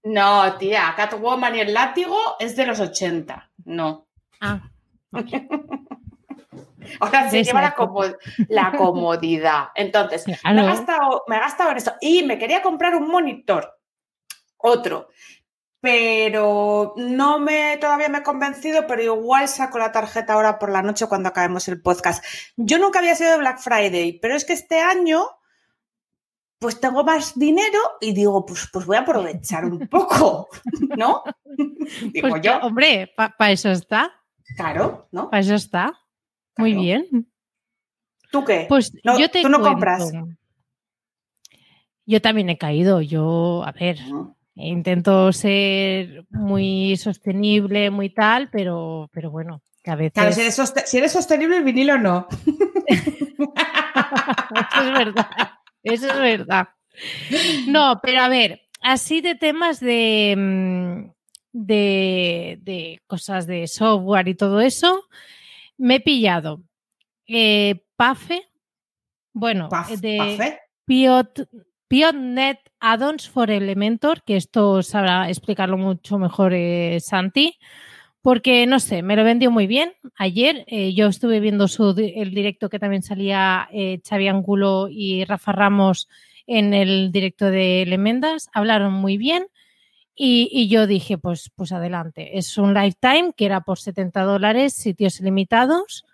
No, 0.03 0.53
tía, 0.57 0.93
Catwoman 0.95 1.55
y 1.55 1.60
el 1.60 1.73
látigo 1.73 2.17
es 2.39 2.55
de 2.55 2.65
los 2.65 2.79
80. 2.79 3.51
No. 3.65 4.07
Ah, 4.39 4.62
Ahora 7.00 7.30
se 7.30 7.44
lleva 7.44 7.62
la, 7.62 7.74
como- 7.76 8.04
la 8.50 8.72
comodidad. 8.78 9.70
Entonces, 9.76 10.28
me, 10.28 10.34
he 10.34 10.54
gastado, 10.65 11.24
me 11.28 11.36
he 11.38 11.39
gastado 11.39 11.72
en 11.72 11.78
esto. 11.78 11.94
Y 12.02 12.24
me 12.24 12.38
quería 12.38 12.62
comprar 12.62 12.96
un 12.96 13.08
monitor. 13.08 13.78
Otro. 14.58 15.10
Pero 15.80 16.94
no 16.96 17.39
me 17.39 17.76
todavía 17.78 18.08
me 18.08 18.20
he 18.20 18.24
convencido, 18.24 18.86
pero 18.86 19.02
igual 19.02 19.48
saco 19.48 19.80
la 19.80 19.91
tarjeta 19.91 20.34
ahora 20.34 20.60
por 20.60 20.72
la 20.72 20.84
noche 20.84 21.08
cuando 21.08 21.30
acabemos 21.30 21.67
el 21.67 21.82
podcast. 21.82 22.24
Yo 22.56 22.78
nunca 22.78 23.00
había 23.00 23.15
sido 23.15 23.32
de 23.32 23.38
Black 23.39 23.58
Friday, 23.60 24.20
pero 24.22 24.36
es 24.36 24.46
que 24.46 24.54
este 24.54 24.80
año 24.80 25.24
pues 26.60 26.80
tengo 26.80 27.04
más 27.04 27.34
dinero 27.39 27.80
y 28.00 28.13
digo, 28.13 28.46
pues, 28.46 28.70
pues 28.72 28.86
voy 28.86 28.96
a 28.98 29.00
aprovechar 29.00 29.65
un 29.65 29.88
poco, 29.88 30.48
¿no? 30.96 31.24
Digo 32.13 32.30
Pues, 32.30 32.41
yo, 32.44 32.58
hombre, 32.60 33.12
para 33.17 33.52
eso 33.52 33.72
está, 33.72 34.12
claro, 34.56 35.08
¿no? 35.12 35.32
para 35.32 35.41
eso 35.41 35.56
está. 35.56 35.91
Muy 36.57 36.71
Claro. 36.71 36.83
bien. 36.83 37.27
¿Tú 38.31 38.43
qué? 38.45 38.65
Pues 38.69 38.93
No, 39.03 39.19
yo 39.19 39.29
te 39.29 39.41
tú 39.41 39.49
no 39.49 39.59
cuento. 39.59 39.73
compras. 39.75 40.11
Yo 42.05 42.21
también 42.21 42.49
he 42.49 42.57
caído. 42.57 43.01
Yo, 43.01 43.63
a 43.65 43.71
ver, 43.71 43.97
intento 44.55 45.31
ser 45.33 46.25
muy 46.29 46.97
sostenible, 46.97 47.89
muy 47.89 48.09
tal, 48.09 48.49
pero, 48.49 49.09
pero 49.13 49.31
bueno, 49.31 49.61
que 49.83 49.91
a 49.91 49.95
veces. 49.95 50.13
Claro, 50.13 50.31
si 50.33 50.41
eres, 50.41 50.73
si 50.85 50.97
eres 50.97 51.11
sostenible, 51.11 51.57
el 51.57 51.63
vinilo 51.63 51.97
no. 51.97 52.27
Eso 54.71 54.81
es 54.81 54.93
verdad. 54.93 55.27
Eso 55.83 56.07
es 56.07 56.19
verdad. 56.19 56.69
No, 57.67 57.99
pero 58.02 58.21
a 58.21 58.27
ver, 58.29 58.62
así 58.81 59.21
de 59.21 59.35
temas 59.35 59.79
de, 59.79 60.35
mm, 60.37 61.12
de, 61.54 62.60
de 62.62 63.02
cosas 63.08 63.47
de 63.47 63.67
software 63.67 64.27
y 64.27 64.35
todo 64.35 64.62
eso, 64.62 65.04
me 65.78 65.96
he 65.96 66.00
pillado 66.00 66.63
eh, 67.28 67.84
Pafe, 67.96 68.44
bueno, 69.34 69.69
Paf, 69.69 69.92
de 70.00 70.17
paf, 70.17 70.60
Piot, 70.86 71.48
Piotnet 71.88 72.60
Addons 72.80 73.30
for 73.30 73.52
Elementor, 73.52 74.24
que 74.24 74.36
esto 74.36 74.82
sabrá 74.84 75.30
explicarlo 75.30 75.78
mucho 75.78 76.17
mejor 76.17 76.54
eh, 76.54 77.00
Santi, 77.00 77.58
porque 78.22 78.65
no 78.65 78.80
sé, 78.80 79.04
me 79.04 79.15
lo 79.15 79.24
vendió 79.24 79.52
muy 79.52 79.67
bien. 79.67 79.94
Ayer 80.15 80.63
eh, 80.67 80.94
yo 80.94 81.08
estuve 81.08 81.40
viendo 81.40 81.67
su, 81.67 81.90
el 81.98 82.34
directo 82.34 82.69
que 82.69 82.80
también 82.80 83.04
salía 83.04 83.67
eh, 83.72 84.02
Xavi 84.08 84.28
Angulo 84.28 84.88
y 84.90 85.26
Rafa 85.26 85.52
Ramos 85.52 86.08
en 86.48 86.74
el 86.74 87.12
directo 87.12 87.46
de 87.46 87.86
Lemendas, 87.88 88.50
hablaron 88.54 88.94
muy 88.94 89.17
bien 89.17 89.48
y, 90.24 90.48
y, 90.52 90.67
yo 90.67 90.86
dije, 90.86 91.17
pues, 91.17 91.50
pues 91.56 91.72
adelante. 91.72 92.38
Es 92.38 92.60
un 92.60 92.76
lifetime 92.76 93.34
que 93.36 93.48
era 93.48 93.62
por 93.62 93.80
70 93.80 94.22
dólares, 94.22 94.72
sitios 94.72 95.19
limitados, 95.19 96.06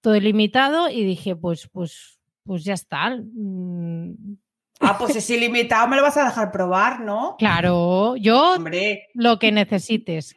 todo 0.00 0.16
ilimitado 0.16 0.90
y 0.90 1.04
dije, 1.04 1.36
pues, 1.36 1.68
pues, 1.72 2.18
pues 2.42 2.64
ya 2.64 2.74
está. 2.74 3.16
Mm. 3.16 4.36
Ah, 4.80 4.98
pues 4.98 5.14
es 5.14 5.30
ilimitado, 5.30 5.86
me 5.86 5.94
lo 5.94 6.02
vas 6.02 6.16
a 6.16 6.24
dejar 6.24 6.50
probar, 6.50 7.02
¿no? 7.02 7.36
Claro, 7.38 8.16
yo 8.16 8.54
Hombre. 8.54 9.06
lo 9.14 9.38
que 9.38 9.52
necesites. 9.52 10.34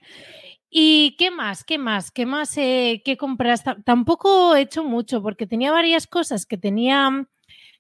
¿Y 0.69 1.15
qué 1.17 1.31
más? 1.31 1.63
¿Qué 1.63 1.79
más? 1.79 2.11
¿Qué 2.11 2.27
más? 2.27 2.55
Eh, 2.59 3.01
¿Qué 3.03 3.17
compras? 3.17 3.63
Tampoco 3.85 4.55
he 4.55 4.61
hecho 4.61 4.83
mucho 4.83 5.23
porque 5.23 5.47
tenía 5.47 5.71
varias 5.71 6.05
cosas 6.05 6.45
que 6.45 6.59
tenía, 6.59 7.25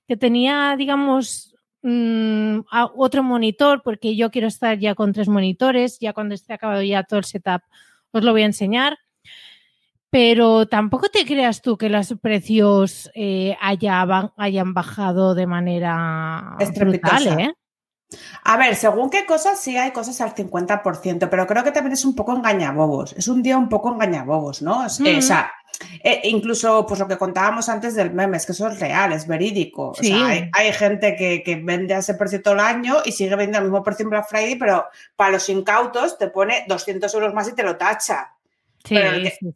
que 0.07 0.17
tenía, 0.17 0.73
digamos, 0.75 1.46
mmm, 1.81 2.59
otro 2.95 3.23
monitor 3.23 3.81
porque 3.83 4.15
yo 4.15 4.31
quiero 4.31 4.47
estar 4.47 4.77
ya 4.79 4.95
con 4.95 5.13
tres 5.13 5.27
monitores. 5.27 5.99
Ya 5.99 6.13
cuando 6.13 6.35
esté 6.35 6.53
acabado 6.53 6.81
ya 6.81 7.03
todo 7.03 7.19
el 7.19 7.25
setup 7.25 7.61
os 8.11 8.23
lo 8.23 8.31
voy 8.31 8.43
a 8.43 8.45
enseñar. 8.45 8.97
Pero 10.09 10.67
tampoco 10.67 11.09
te 11.09 11.25
creas 11.25 11.61
tú 11.61 11.77
que 11.77 11.89
los 11.89 12.13
precios 12.21 13.11
eh, 13.13 13.57
haya, 13.59 14.05
hayan 14.37 14.73
bajado 14.73 15.35
de 15.35 15.47
manera 15.47 16.55
brutal, 16.79 17.27
¿eh? 17.39 17.53
A 18.43 18.55
ver, 18.55 18.75
según 18.75 19.09
qué 19.09 19.25
cosas, 19.25 19.59
sí 19.59 19.75
hay 19.77 19.91
cosas 19.91 20.21
al 20.21 20.33
50%, 20.33 21.27
pero 21.29 21.45
creo 21.45 21.63
que 21.63 21.71
también 21.71 21.93
es 21.93 22.05
un 22.05 22.15
poco 22.15 22.33
engañabobos. 22.33 23.13
Es 23.13 23.27
un 23.27 23.43
día 23.43 23.57
un 23.57 23.67
poco 23.67 23.91
engañabobos, 23.91 24.61
¿no? 24.61 24.85
O 24.85 24.89
sea, 24.89 25.51
eh, 26.03 26.21
incluso 26.23 26.85
pues 26.87 26.99
lo 26.99 27.07
que 27.07 27.17
contábamos 27.17 27.67
antes 27.67 27.95
del 27.95 28.11
meme, 28.11 28.37
es 28.37 28.45
que 28.45 28.53
eso 28.53 28.67
es 28.67 28.79
real, 28.79 29.11
es 29.11 29.27
verídico. 29.27 29.89
O 29.89 29.95
sea, 29.95 30.49
hay, 30.53 30.73
gente 30.73 31.15
que, 31.15 31.61
vende 31.63 31.93
a 31.95 31.99
ese 31.99 32.13
precio 32.13 32.41
todo 32.41 32.53
el 32.53 32.61
año 32.61 32.97
y 33.03 33.11
sigue 33.11 33.31
vendiendo 33.31 33.59
al 33.59 33.63
mismo 33.65 33.83
precio 33.83 34.03
en 34.03 34.11
Black 34.11 34.29
Friday, 34.29 34.55
pero 34.55 34.85
para 35.15 35.31
los 35.31 35.49
incautos 35.49 36.17
te 36.17 36.29
pone 36.29 36.63
200 36.67 37.13
euros 37.13 37.33
más 37.33 37.49
y 37.49 37.55
te 37.55 37.63
lo 37.63 37.75
tacha. 37.75 38.33
Sí, 38.85 38.95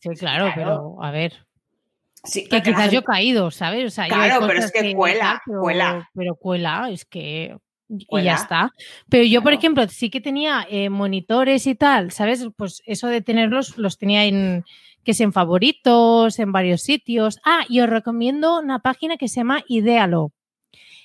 sí, 0.01 0.09
claro, 0.19 0.51
pero 0.53 1.01
a 1.01 1.11
ver. 1.11 1.33
Sí, 2.23 2.47
que 2.47 2.61
quizás 2.61 2.91
yo 2.91 2.99
he 2.99 3.03
caído, 3.03 3.49
¿sabes? 3.49 3.95
claro, 3.95 4.45
pero 4.45 4.59
es 4.59 4.71
que, 4.71 4.93
cuela, 4.93 5.41
cuela. 5.45 6.09
Pero 6.13 6.35
cuela, 6.35 6.89
es 6.91 7.05
que 7.05 7.55
y 7.97 8.23
ya 8.23 8.35
está. 8.35 8.73
Pero 9.09 9.23
yo, 9.23 9.41
por 9.41 9.53
ejemplo, 9.53 9.87
sí 9.87 10.09
que 10.09 10.21
tenía 10.21 10.65
eh, 10.69 10.89
monitores 10.89 11.67
y 11.67 11.75
tal, 11.75 12.11
¿sabes? 12.11 12.47
Pues 12.55 12.81
eso 12.85 13.07
de 13.07 13.21
tenerlos 13.21 13.77
los 13.77 13.97
tenía 13.97 14.25
en 14.25 14.63
que 15.03 15.11
es 15.11 15.21
en 15.21 15.33
favoritos, 15.33 16.39
en 16.39 16.51
varios 16.51 16.81
sitios. 16.81 17.39
Ah, 17.43 17.65
y 17.67 17.79
os 17.81 17.89
recomiendo 17.89 18.59
una 18.59 18.79
página 18.79 19.17
que 19.17 19.27
se 19.27 19.37
llama 19.37 19.63
Idealo. 19.67 20.31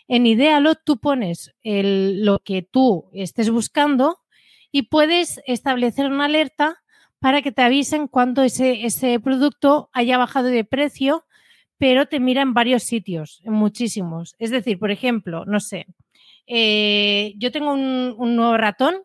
En 0.08 0.26
Idealo 0.26 0.74
tú 0.74 0.98
pones 0.98 1.54
el, 1.62 2.24
lo 2.24 2.38
que 2.40 2.62
tú 2.62 3.08
estés 3.12 3.50
buscando 3.50 4.18
y 4.70 4.82
puedes 4.82 5.40
establecer 5.46 6.06
una 6.06 6.26
alerta 6.26 6.82
para 7.18 7.42
que 7.42 7.52
te 7.52 7.62
avisen 7.62 8.08
cuando 8.08 8.42
ese, 8.42 8.84
ese 8.84 9.18
producto 9.18 9.88
haya 9.92 10.18
bajado 10.18 10.48
de 10.48 10.64
precio, 10.64 11.24
pero 11.78 12.06
te 12.06 12.20
mira 12.20 12.42
en 12.42 12.54
varios 12.54 12.82
sitios, 12.84 13.40
en 13.44 13.54
muchísimos. 13.54 14.36
Es 14.38 14.50
decir, 14.50 14.78
por 14.78 14.90
ejemplo, 14.90 15.44
no 15.46 15.60
sé, 15.60 15.86
eh, 16.46 17.34
yo 17.36 17.50
tengo 17.50 17.72
un, 17.72 18.36
nuevo 18.36 18.56
ratón 18.56 19.02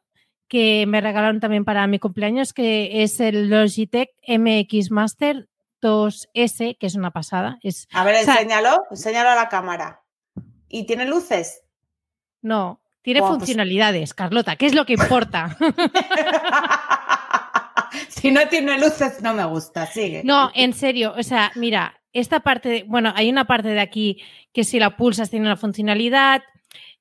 que 0.47 0.85
me 0.87 1.01
regalaron 1.01 1.39
también 1.39 1.65
para 1.65 1.87
mi 1.87 1.99
cumpleaños, 1.99 2.53
que 2.53 3.03
es 3.03 3.19
el 3.19 3.49
Logitech 3.49 4.09
MX 4.27 4.91
Master 4.91 5.47
2S, 5.81 6.77
que 6.77 6.87
es 6.87 6.95
una 6.95 7.11
pasada. 7.11 7.57
Es, 7.61 7.87
a 7.93 8.03
ver, 8.03 8.15
enséñalo, 8.15 8.83
enséñalo 8.89 9.29
a 9.29 9.35
la 9.35 9.49
cámara. 9.49 10.03
¿Y 10.67 10.85
tiene 10.85 11.05
luces? 11.05 11.63
No, 12.41 12.81
tiene 13.01 13.21
pues 13.21 13.31
funcionalidades, 13.31 14.13
Carlota, 14.13 14.55
¿qué 14.55 14.67
es 14.67 14.75
lo 14.75 14.85
que 14.85 14.93
importa? 14.93 15.57
si 18.09 18.31
no 18.31 18.47
tiene 18.47 18.79
luces, 18.79 19.21
no 19.21 19.33
me 19.33 19.45
gusta, 19.45 19.85
sigue. 19.87 20.21
No, 20.23 20.51
en 20.53 20.73
serio, 20.73 21.13
o 21.17 21.23
sea, 21.23 21.51
mira, 21.55 22.01
esta 22.13 22.41
parte, 22.41 22.85
bueno, 22.87 23.13
hay 23.15 23.29
una 23.29 23.45
parte 23.45 23.69
de 23.69 23.79
aquí 23.79 24.21
que 24.53 24.63
si 24.63 24.79
la 24.79 24.97
pulsas 24.97 25.29
tiene 25.29 25.45
una 25.45 25.57
funcionalidad, 25.57 26.43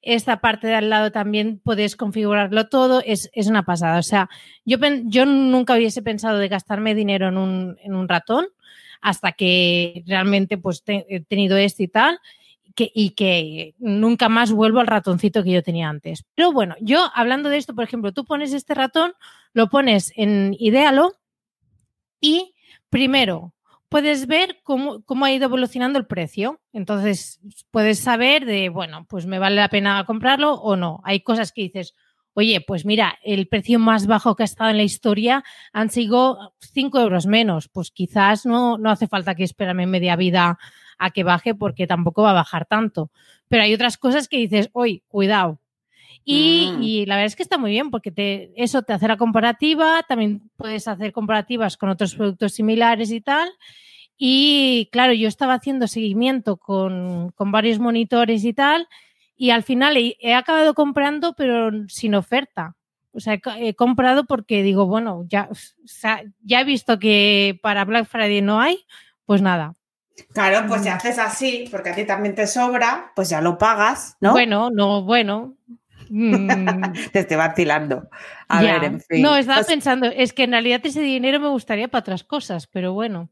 esta 0.03 0.41
parte 0.41 0.67
de 0.67 0.75
al 0.75 0.91
lado 0.91 1.13
también 1.13 1.61
puedes 1.63 1.97
configurarlo 1.97 2.69
todo, 2.69 3.03
es, 3.05 3.31
una 3.47 3.65
pasada. 3.65 3.99
O 3.99 4.03
sea, 4.03 4.29
yo, 4.65 4.79
yo 5.05 5.27
nunca 5.27 5.75
hubiese 5.75 6.03
pensado 6.03 6.39
de 6.39 6.49
gastarme 6.49 6.95
dinero 6.95 7.29
en 7.29 7.37
un, 7.37 7.77
en 7.83 7.95
un 7.95 8.09
ratón 8.09 8.47
hasta 9.01 9.33
que 9.33 10.03
realmente 10.07 10.59
pues 10.59 10.83
he 10.87 11.21
tenido 11.21 11.57
esto 11.57 11.83
y 11.83 11.89
tal. 11.89 12.19
Que, 12.77 12.91
y 12.95 13.11
que 13.11 13.75
nunca 13.79 14.29
más 14.29 14.53
vuelvo 14.53 14.79
al 14.79 14.87
ratoncito 14.87 15.43
que 15.43 15.51
yo 15.51 15.63
tenía 15.63 15.89
antes. 15.89 16.25
Pero 16.37 16.53
bueno, 16.53 16.77
yo 16.81 17.11
hablando 17.15 17.49
de 17.49 17.57
esto, 17.57 17.75
por 17.75 17.83
ejemplo, 17.83 18.13
tú 18.13 18.25
pones 18.25 18.53
este 18.53 18.75
ratón, 18.75 19.13
lo 19.53 19.69
pones 19.69 20.13
en 20.15 20.55
Idealo 20.57 21.15
y 22.21 22.55
primero 22.89 23.53
puedes 23.91 24.27
ver 24.27 24.61
cómo, 24.63 25.03
ha 25.25 25.33
ido 25.33 25.45
evolucionando 25.45 25.99
el 25.99 26.07
precio. 26.07 26.61
Entonces, 26.73 27.41
puedes 27.71 27.99
saber 27.99 28.47
de, 28.47 28.71
bueno, 28.71 29.05
pues 29.07 29.27
me 29.27 29.39
vale 29.39 29.57
la 29.57 29.69
pena 29.69 30.05
comprarlo 30.07 30.55
o 30.55 30.77
no. 30.77 31.01
Hay 31.05 31.21
cosas 31.21 31.53
que 31.53 31.63
dices, 31.63 31.95
oye, 32.33 32.63
pues 32.67 32.87
mira, 32.87 33.19
el 33.23 33.49
precio 33.49 33.79
más 33.79 34.07
bajo 34.07 34.37
que 34.37 34.45
ha 34.45 34.47
estado 34.47 34.71
en 34.71 34.79
la 34.79 34.85
historia 34.85 35.45
han 35.73 35.91
sido 35.91 36.55
5 36.61 37.01
euros 37.01 37.27
menos. 37.27 37.69
Pues 37.69 37.91
quizás 37.91 38.47
no, 38.47 38.79
no 38.79 38.91
hace 38.91 39.09
falta 39.09 39.35
que 39.35 39.45
espérame 39.45 39.87
media 39.87 40.17
vida 40.17 40.59
a 40.99 41.11
que 41.11 41.25
baje 41.25 41.55
porque 41.55 41.89
tampoco 41.89 42.23
va 42.23 42.31
a 42.31 42.35
bajar 42.35 42.67
tanto. 42.67 43.11
Pero 43.49 43.65
hay 43.65 43.75
otras 43.75 43.99
cosas 43.99 44.29
que 44.29 44.37
dices, 44.37 44.71
oye, 44.73 45.03
cuidado. 45.09 45.61
Y, 46.25 46.73
mm. 46.73 46.83
y, 46.83 47.07
la 47.07 47.17
verdad 47.17 47.27
es 47.27 47.37
que 47.37 47.43
está 47.43 47.59
muy 47.59 47.71
bien 47.71 47.91
porque 47.91 48.11
te, 48.11 48.53
eso 48.57 48.83
te 48.83 48.93
hace 48.93 49.09
la 49.09 49.17
comparativa, 49.17 50.03
también 50.07 50.51
puedes 50.57 50.87
hacer 50.87 51.13
comparativas 51.13 51.77
con 51.77 51.89
otros 51.89 52.15
productos 52.15 52.53
similares 52.53 53.11
y 53.11 53.21
tal. 53.21 53.51
Y 54.17 54.91
claro, 54.93 55.15
yo 55.15 55.29
estaba 55.29 55.55
haciendo 55.55 55.87
seguimiento 55.89 56.59
con, 56.59 57.33
con 57.35 57.53
varios 57.53 57.79
monitores 57.79 58.45
y 58.45 58.53
tal, 58.53 58.87
y 59.35 59.51
al 59.51 59.63
final 59.63 59.97
he, 59.97 60.35
acabado 60.35 60.75
comprando, 60.75 61.33
pero 61.35 61.71
sin 61.89 62.15
oferta. 62.15 62.77
O 63.13 63.21
sea, 63.21 63.41
he, 63.57 63.75
comprado 63.75 64.27
porque 64.27 64.63
digo, 64.63 64.87
bueno, 64.87 65.25
ya, 65.27 65.49
ya 66.43 66.61
he 66.61 66.65
visto 66.65 66.99
que 66.99 67.59
para 67.63 67.87
Black 67.87 68.07
Friday 68.07 68.43
no 68.43 68.61
hay, 68.61 68.85
pues 69.25 69.41
nada, 69.41 69.75
Claro, 70.33 70.67
pues 70.69 70.83
si 70.83 70.89
mm. 70.89 70.93
haces 70.93 71.19
así, 71.19 71.69
porque 71.71 71.91
a 71.91 71.95
ti 71.95 72.05
también 72.05 72.35
te 72.35 72.47
sobra, 72.47 73.13
pues 73.17 73.29
ya 73.31 73.41
lo 73.41 73.59
pagas, 73.59 74.17
¿no? 74.21 74.33
Bueno, 74.33 74.71
no, 74.71 75.03
bueno. 75.03 75.55
Mm. 76.11 76.93
te 77.13 77.21
estoy 77.21 77.37
vacilando. 77.37 78.09
A 78.49 78.63
ver, 78.63 78.85
en 78.85 79.01
fin. 79.01 79.23
No, 79.23 79.37
estaba 79.37 79.59
pues 79.59 79.69
pensando, 79.69 80.07
es 80.07 80.33
que 80.33 80.43
en 80.45 80.51
realidad 80.51 80.81
ese 80.85 81.01
dinero 81.01 81.41
me 81.41 81.49
gustaría 81.49 81.89
para 81.89 82.01
otras 82.01 82.25
cosas, 82.25 82.67
pero 82.67 82.93
bueno. 82.93 83.31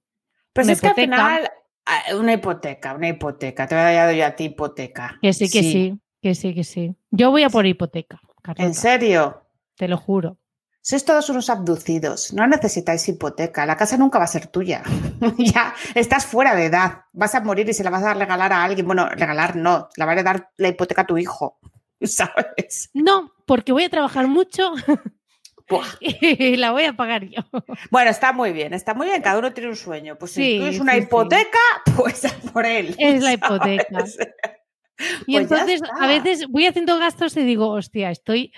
Pues 0.53 0.69
es 0.69 0.81
que 0.81 0.89
al 0.89 0.95
final, 0.95 1.51
ah, 1.85 2.03
una 2.17 2.33
hipoteca, 2.35 2.95
una 2.95 3.09
hipoteca. 3.09 3.67
Te 3.67 3.75
voy 3.75 3.85
a 3.85 4.07
dar 4.07 4.15
yo 4.15 4.25
a 4.25 4.31
ti 4.31 4.45
hipoteca. 4.45 5.19
Que 5.21 5.33
sí, 5.33 5.51
que 5.51 5.63
sí, 5.63 5.99
que 6.23 6.35
sí, 6.35 6.55
que 6.55 6.65
sí. 6.65 6.95
Yo 7.11 7.31
voy 7.31 7.43
a 7.43 7.51
por 7.51 7.67
hipoteca. 7.67 8.21
¿En 8.57 8.75
serio? 8.75 9.43
Te 9.77 9.89
lo 9.89 9.97
juro. 9.97 10.39
Sois 10.81 11.05
todos 11.05 11.29
unos 11.29 11.51
abducidos, 11.51 12.33
no 12.33 12.47
necesitáis 12.47 13.07
hipoteca, 13.09 13.67
la 13.67 13.77
casa 13.77 13.99
nunca 13.99 14.19
va 14.19 14.25
a 14.25 14.29
ser 14.29 14.47
tuya. 14.47 14.83
ya 15.39 15.75
estás 15.95 16.25
fuera 16.25 16.55
de 16.55 16.67
edad, 16.67 17.03
vas 17.13 17.35
a 17.35 17.41
morir 17.41 17.69
y 17.69 17.75
se 17.75 17.85
la 17.85 17.91
vas 17.91 18.05
a 18.05 18.15
regalar 18.15 18.53
a 18.55 18.65
alguien. 18.65 18.87
Bueno, 18.87 19.07
regalar 19.09 19.57
no, 19.57 19.89
la 19.97 20.07
vas 20.07 20.19
a 20.19 20.23
dar 20.23 20.51
la 20.57 20.69
hipoteca 20.69 21.03
a 21.03 21.07
tu 21.07 21.19
hijo, 21.19 21.59
¿sabes? 22.03 22.91
No, 22.95 23.33
porque 23.47 23.73
voy 23.73 23.85
a 23.85 23.91
trabajar 23.91 24.27
mucho 24.27 24.73
y 26.01 26.57
la 26.57 26.73
voy 26.73 26.85
a 26.85 26.95
pagar 26.95 27.25
yo. 27.25 27.43
Bueno, 27.91 28.11
está 28.11 28.33
muy 28.33 28.53
bien, 28.53 28.73
está 28.73 28.95
muy 28.95 29.07
bien, 29.07 29.23
cada 29.23 29.39
uno 29.39 29.53
tiene 29.53 29.71
un 29.71 29.77
sueño. 29.77 30.17
Pues 30.17 30.33
si 30.33 30.59
tú 30.59 30.67
es 30.67 30.81
una 30.81 30.97
hipoteca, 30.97 31.59
pues 31.97 32.23
por 32.53 32.65
él. 32.65 32.95
Es 32.99 33.23
la 33.23 33.35
hipoteca. 33.35 34.05
y 35.27 35.33
pues 35.33 35.43
entonces 35.43 35.83
a 36.01 36.07
veces 36.07 36.47
voy 36.49 36.67
haciendo 36.67 36.99
gastos 36.99 37.37
y 37.37 37.43
digo, 37.43 37.69
hostia, 37.69 38.11
estoy 38.11 38.53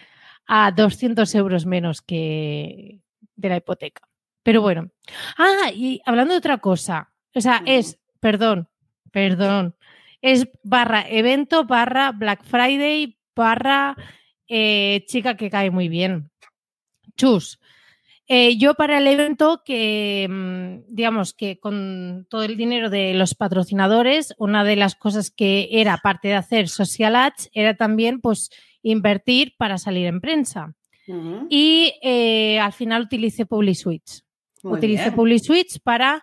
a 0.46 0.70
200 0.70 1.34
euros 1.34 1.66
menos 1.66 2.02
que 2.02 3.00
de 3.36 3.48
la 3.48 3.56
hipoteca. 3.56 4.02
Pero 4.42 4.62
bueno. 4.62 4.90
Ah, 5.36 5.70
y 5.74 6.00
hablando 6.06 6.34
de 6.34 6.38
otra 6.38 6.58
cosa, 6.58 7.12
o 7.34 7.40
sea, 7.40 7.62
es, 7.66 7.98
perdón, 8.20 8.68
perdón, 9.10 9.76
es 10.22 10.48
barra 10.62 11.04
evento, 11.08 11.64
barra 11.64 12.12
Black 12.12 12.44
Friday, 12.44 13.19
barra 13.34 13.96
eh, 14.48 15.04
chica 15.06 15.36
que 15.36 15.50
cae 15.50 15.70
muy 15.70 15.88
bien. 15.88 16.30
Chus. 17.16 17.60
Eh, 18.32 18.58
yo 18.58 18.74
para 18.74 18.98
el 18.98 19.08
evento 19.08 19.62
que, 19.64 20.28
mm, 20.30 20.94
digamos 20.94 21.34
que 21.34 21.58
con 21.58 22.28
todo 22.30 22.44
el 22.44 22.56
dinero 22.56 22.88
de 22.88 23.12
los 23.14 23.34
patrocinadores, 23.34 24.34
una 24.38 24.62
de 24.62 24.76
las 24.76 24.94
cosas 24.94 25.32
que 25.32 25.68
era 25.72 25.98
parte 25.98 26.28
de 26.28 26.34
hacer 26.34 26.68
social 26.68 27.16
ads 27.16 27.50
era 27.52 27.74
también 27.74 28.20
pues 28.20 28.50
invertir 28.82 29.54
para 29.58 29.78
salir 29.78 30.06
en 30.06 30.20
prensa. 30.20 30.74
Y 31.48 31.92
eh, 32.02 32.60
al 32.60 32.72
final 32.72 33.02
utilicé 33.02 33.44
PubliSwitch. 33.44 34.22
utilicé 34.62 35.10
PubliSwitch 35.10 35.80
para 35.82 36.22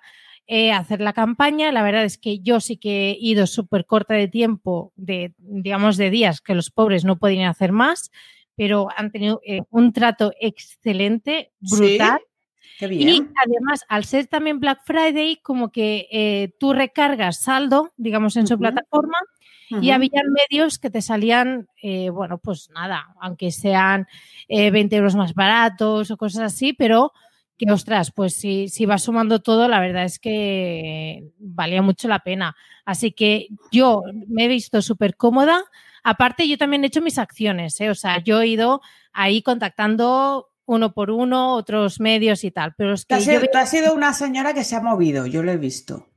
eh, 0.49 0.71
hacer 0.71 1.01
la 1.01 1.11
campaña. 1.11 1.73
La 1.73 1.83
verdad 1.83 2.05
es 2.05 2.17
que 2.17 2.39
yo 2.39 2.61
sí 2.61 2.77
que 2.77 3.09
he 3.09 3.17
ido 3.19 3.47
súper 3.47 3.85
corta 3.85 4.13
de 4.13 4.29
tiempo, 4.29 4.93
de, 4.95 5.33
digamos, 5.39 5.97
de 5.97 6.09
días 6.09 6.39
que 6.39 6.55
los 6.55 6.71
pobres 6.71 7.03
no 7.03 7.19
podían 7.19 7.49
hacer 7.49 7.73
más, 7.73 8.11
pero 8.55 8.87
han 8.95 9.11
tenido 9.11 9.41
eh, 9.45 9.63
un 9.69 9.91
trato 9.91 10.31
excelente, 10.39 11.51
brutal. 11.59 12.21
Y 12.79 13.25
además, 13.45 13.83
al 13.89 14.05
ser 14.05 14.27
también 14.27 14.61
Black 14.61 14.81
Friday, 14.85 15.37
como 15.41 15.69
que 15.69 16.07
eh, 16.11 16.53
tú 16.59 16.71
recargas 16.71 17.41
saldo, 17.41 17.91
digamos, 17.97 18.37
en 18.37 18.47
su 18.47 18.57
plataforma 18.57 19.17
y 19.81 19.89
había 19.89 20.21
medios 20.49 20.79
que 20.79 20.89
te 20.89 21.01
salían, 21.01 21.67
bueno, 22.13 22.37
pues 22.37 22.69
nada, 22.69 23.15
aunque 23.19 23.51
sean 23.51 24.07
20 24.47 24.95
euros 24.95 25.15
más 25.15 25.33
baratos 25.33 26.09
o 26.11 26.17
cosas 26.17 26.53
así, 26.53 26.71
pero 26.71 27.11
que 27.57 27.71
ostras, 27.71 28.11
pues 28.11 28.35
si, 28.35 28.69
si 28.69 28.85
vas 28.85 29.03
sumando 29.03 29.39
todo, 29.39 29.67
la 29.67 29.79
verdad 29.79 30.03
es 30.03 30.19
que 30.19 31.31
valía 31.39 31.81
mucho 31.81 32.07
la 32.07 32.19
pena. 32.19 32.55
Así 32.85 33.11
que 33.11 33.47
yo 33.71 34.03
me 34.27 34.45
he 34.45 34.47
visto 34.47 34.81
súper 34.81 35.15
cómoda. 35.15 35.63
Aparte, 36.03 36.47
yo 36.47 36.57
también 36.57 36.83
he 36.83 36.87
hecho 36.87 37.01
mis 37.01 37.17
acciones, 37.17 37.81
¿eh? 37.81 37.89
o 37.89 37.95
sea, 37.95 38.23
yo 38.23 38.41
he 38.41 38.47
ido 38.47 38.81
ahí 39.11 39.41
contactando 39.41 40.49
uno 40.65 40.93
por 40.93 41.11
uno, 41.11 41.55
otros 41.55 41.99
medios 41.99 42.43
y 42.43 42.51
tal. 42.51 42.75
Pero 42.77 42.93
es 42.93 43.05
que 43.05 43.17
tú 43.51 43.57
has 43.57 43.69
sido 43.69 43.93
una 43.93 44.13
señora 44.13 44.53
que 44.53 44.63
se 44.63 44.75
ha 44.75 44.81
movido, 44.81 45.25
yo 45.25 45.41
lo 45.41 45.51
he 45.51 45.57
visto. 45.57 46.07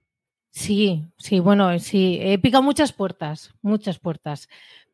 Sí, 0.51 1.05
sí, 1.16 1.38
bueno, 1.38 1.78
sí, 1.78 2.18
he 2.20 2.38
picado 2.38 2.62
muchas 2.62 2.93
puertas, 2.93 3.55
muchas 3.62 4.01
puertas. 4.01 4.49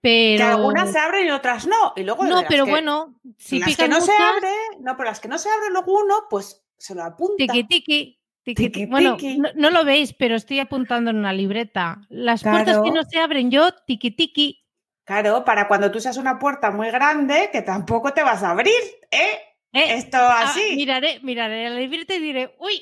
Pero... 0.07 0.37
Que 0.37 0.43
algunas 0.53 0.93
se 0.93 0.99
abren 1.01 1.27
y 1.27 1.31
otras 1.33 1.67
no. 1.67 1.93
Y 1.97 2.05
luego 2.05 2.23
no, 2.23 2.45
pero 2.49 2.65
bueno, 2.65 3.17
si 3.39 3.59
las 3.59 3.77
que 3.77 3.89
no 3.89 4.01
se 4.01 4.13
abre, 4.13 4.53
no, 4.79 4.97
pero 4.97 5.09
las 5.09 5.19
que 5.19 5.27
no 5.27 5.37
se 5.37 5.49
abren 5.49 5.73
luego 5.73 5.99
uno, 5.99 6.15
pues 6.31 6.65
se 6.79 6.95
lo 6.95 7.03
apunta. 7.03 7.35
Tiki 7.39 7.65
tiki. 7.65 8.21
Tiki, 8.45 8.87
bueno, 8.87 9.17
no, 9.57 9.71
lo 9.71 9.85
veis, 9.85 10.13
pero 10.13 10.37
estoy 10.37 10.61
apuntando 10.61 11.11
en 11.11 11.17
una 11.17 11.33
libreta. 11.33 12.03
Las 12.09 12.45
puertas 12.45 12.79
que 12.85 12.93
no 12.93 13.03
se 13.03 13.19
abren, 13.19 13.51
yo 13.51 13.73
tiki 13.85 14.13
tiki. 14.13 14.65
Claro, 15.03 15.45
para 15.45 15.67
cuando 15.67 15.91
tú 15.91 15.99
seas 15.99 16.19
una 16.19 16.39
puerta 16.39 16.71
muy 16.71 16.89
grande, 16.93 17.51
que 17.51 17.63
tampoco 17.63 18.13
te 18.13 18.23
vas 18.23 18.45
a 18.45 18.51
abrir, 18.51 18.79
¿eh? 19.11 19.41
¿Eh? 19.73 19.97
Esto 19.97 20.19
ah, 20.19 20.43
así. 20.45 20.77
miraré, 20.77 21.19
miraré 21.25 21.69
la 21.69 21.81
libreta 21.81 22.15
y 22.15 22.21
diré, 22.21 22.55
uy, 22.61 22.81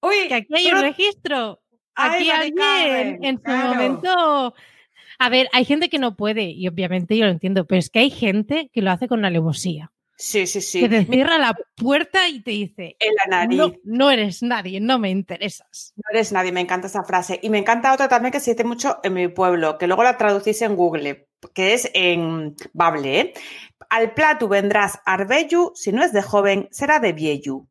uy, 0.00 0.28
que 0.28 0.34
aquí 0.34 0.54
hay 0.54 0.70
un 0.70 0.82
registro. 0.82 1.62
Aquí 1.94 2.30
alguien 2.30 3.24
en 3.24 3.40
su 3.42 3.50
momento 3.50 4.54
a 5.20 5.28
ver, 5.28 5.50
hay 5.52 5.66
gente 5.66 5.90
que 5.90 5.98
no 5.98 6.16
puede, 6.16 6.44
y 6.44 6.66
obviamente 6.66 7.14
yo 7.14 7.26
lo 7.26 7.30
entiendo, 7.30 7.66
pero 7.66 7.78
es 7.78 7.90
que 7.90 7.98
hay 7.98 8.10
gente 8.10 8.70
que 8.72 8.80
lo 8.80 8.90
hace 8.90 9.06
con 9.06 9.22
alevosía. 9.26 9.92
Sí, 10.16 10.46
sí, 10.46 10.62
sí. 10.62 10.80
Que 10.80 10.88
te 10.88 11.04
cierra 11.04 11.36
la 11.36 11.54
puerta 11.76 12.26
y 12.26 12.40
te 12.40 12.52
dice, 12.52 12.96
en 12.98 13.12
la 13.16 13.26
nariz. 13.26 13.58
No, 13.58 13.72
no, 13.84 14.10
eres 14.10 14.42
nadie, 14.42 14.80
no 14.80 14.98
me 14.98 15.10
interesas. 15.10 15.92
No 15.96 16.04
eres 16.10 16.32
nadie, 16.32 16.52
me 16.52 16.62
encanta 16.62 16.86
esa 16.86 17.04
frase. 17.04 17.38
Y 17.42 17.50
me 17.50 17.58
encanta 17.58 17.92
otra 17.92 18.08
también 18.08 18.32
que 18.32 18.40
se 18.40 18.52
dice 18.52 18.64
mucho 18.64 18.98
en 19.02 19.12
mi 19.12 19.28
pueblo, 19.28 19.76
que 19.76 19.86
luego 19.86 20.04
la 20.04 20.16
traducís 20.16 20.62
en 20.62 20.74
Google, 20.74 21.28
que 21.52 21.74
es 21.74 21.90
en 21.92 22.56
Bable. 22.72 23.20
¿eh? 23.20 23.34
Al 23.90 24.14
plato 24.14 24.48
vendrás 24.48 25.00
arbellu, 25.04 25.72
si 25.74 25.92
no 25.92 26.02
es 26.02 26.14
de 26.14 26.22
joven, 26.22 26.66
será 26.70 26.98
de 26.98 27.12
vieju. 27.12 27.68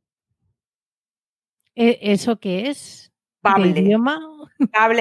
¿E-, 1.73 1.97
¿Eso 1.99 2.39
qué 2.39 2.69
es? 2.69 3.11
Bable. 3.41 3.79
idioma? 3.79 4.19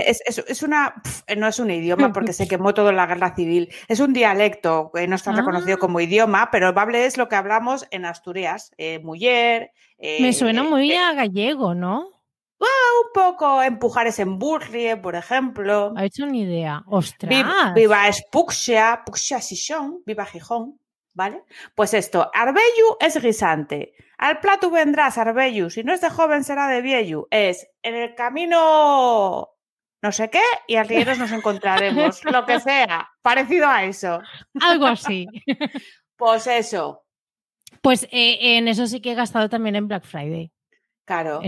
Es, 0.06 0.22
es, 0.46 0.62
una, 0.62 0.94
no 1.36 1.48
es 1.48 1.58
un 1.58 1.70
idioma 1.70 2.12
porque 2.12 2.32
se 2.32 2.48
quemó 2.48 2.74
todo 2.74 2.90
en 2.90 2.96
la 2.96 3.06
guerra 3.06 3.34
civil. 3.34 3.70
Es 3.88 4.00
un 4.00 4.12
dialecto 4.12 4.90
que 4.94 5.06
no 5.06 5.16
está 5.16 5.32
reconocido 5.32 5.76
ah. 5.76 5.80
como 5.80 6.00
idioma, 6.00 6.50
pero 6.50 6.72
Bable 6.72 7.06
es 7.06 7.16
lo 7.16 7.28
que 7.28 7.36
hablamos 7.36 7.86
en 7.90 8.04
Asturias. 8.04 8.72
Eh, 8.78 9.00
mujer. 9.00 9.72
Me 9.98 10.32
suena 10.32 10.62
eh, 10.62 10.68
muy 10.68 10.92
eh, 10.92 10.98
a 10.98 11.12
gallego, 11.14 11.74
¿no? 11.74 12.18
un 12.60 13.12
poco 13.14 13.62
empujar 13.62 14.06
ese 14.06 14.22
emburrie, 14.22 14.96
por 14.96 15.14
ejemplo. 15.14 15.92
Ha 15.96 16.04
hecho 16.04 16.24
una 16.24 16.36
idea. 16.36 16.82
¡Ostras! 16.86 17.28
Viva, 17.28 17.72
viva 17.74 18.08
Espuxia, 18.08 19.02
Puxia 19.04 19.40
Sison, 19.40 20.02
viva 20.04 20.24
Gijón. 20.24 20.78
¿Vale? 21.18 21.42
Pues 21.74 21.94
esto, 21.94 22.30
Arbellu 22.32 22.96
es 23.00 23.20
guisante. 23.20 23.92
Al 24.18 24.38
plato 24.38 24.70
vendrás, 24.70 25.18
Arbellu. 25.18 25.68
Si 25.68 25.82
no 25.82 25.92
es 25.92 26.00
de 26.00 26.10
joven, 26.10 26.44
será 26.44 26.68
de 26.68 26.80
viejo. 26.80 27.26
Es 27.32 27.68
en 27.82 27.96
el 27.96 28.14
camino 28.14 29.48
no 30.00 30.12
sé 30.12 30.30
qué 30.30 30.44
y 30.68 30.76
al 30.76 30.86
nos 31.18 31.32
encontraremos. 31.32 32.24
lo 32.24 32.46
que 32.46 32.60
sea. 32.60 33.10
Parecido 33.20 33.66
a 33.66 33.82
eso. 33.82 34.20
Algo 34.60 34.86
así. 34.86 35.26
pues 36.16 36.46
eso. 36.46 37.04
Pues 37.82 38.04
eh, 38.12 38.56
en 38.56 38.68
eso 38.68 38.86
sí 38.86 39.00
que 39.00 39.10
he 39.10 39.16
gastado 39.16 39.48
también 39.48 39.74
en 39.74 39.88
Black 39.88 40.04
Friday. 40.04 40.52
Claro, 41.08 41.40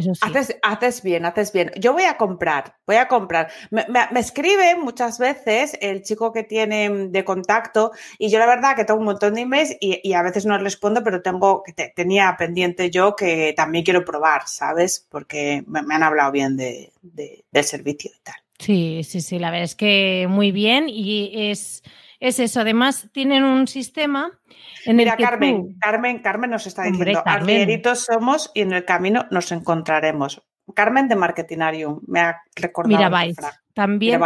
haces, 0.62 1.02
bien, 1.02 1.26
haces 1.26 1.52
bien. 1.52 1.70
Yo 1.76 1.92
voy 1.92 2.04
a 2.04 2.16
comprar, 2.16 2.76
voy 2.86 2.96
a 2.96 3.08
comprar. 3.08 3.50
Me, 3.70 3.84
escribe 4.18 4.74
muchas 4.76 5.18
veces 5.18 5.76
el 5.82 6.02
chico 6.02 6.32
que 6.32 6.44
tiene 6.44 6.88
de 6.88 7.24
contacto 7.26 7.92
y 8.18 8.30
yo 8.30 8.38
la 8.38 8.46
verdad 8.46 8.74
que 8.74 8.86
tengo 8.86 9.00
un 9.00 9.04
montón 9.04 9.34
de 9.34 9.42
emails 9.42 9.76
y, 9.78 10.14
a 10.14 10.22
veces 10.22 10.46
no 10.46 10.56
respondo, 10.56 11.04
pero 11.04 11.20
tengo 11.20 11.62
que 11.62 11.74
tenía 11.94 12.34
pendiente 12.38 12.90
yo 12.90 13.14
que 13.14 13.52
también 13.54 13.84
quiero 13.84 14.02
probar, 14.02 14.48
¿sabes? 14.48 15.06
Porque 15.10 15.62
me, 15.66 15.80
han 15.94 16.02
hablado 16.04 16.32
bien 16.32 16.56
de, 16.56 16.94
del 17.02 17.64
servicio 17.64 18.10
y 18.16 18.20
tal. 18.22 18.36
Sí, 18.58 19.04
sí, 19.04 19.20
sí, 19.20 19.38
la 19.38 19.50
verdad 19.50 19.64
es 19.64 19.74
que 19.74 20.26
muy 20.26 20.52
bien 20.52 20.86
y 20.88 21.50
es, 21.50 21.82
es 22.20 22.38
eso. 22.38 22.60
Además, 22.60 23.08
tienen 23.12 23.42
un 23.42 23.66
sistema 23.66 24.40
Mira, 24.86 25.16
Carmen, 25.16 25.76
Carmen, 25.78 26.20
Carmen 26.20 26.50
nos 26.50 26.66
está 26.66 26.84
diciendo, 26.84 27.22
arrieritos 27.24 28.04
somos 28.04 28.50
y 28.54 28.62
en 28.62 28.72
el 28.72 28.84
camino 28.84 29.26
nos 29.30 29.52
encontraremos. 29.52 30.42
Carmen 30.74 31.08
de 31.08 31.16
Marketinarium, 31.16 32.00
me 32.06 32.20
ha 32.20 32.42
recordado. 32.54 32.96
Mira, 32.96 33.08
vais. 33.08 33.36
También, 33.74 34.20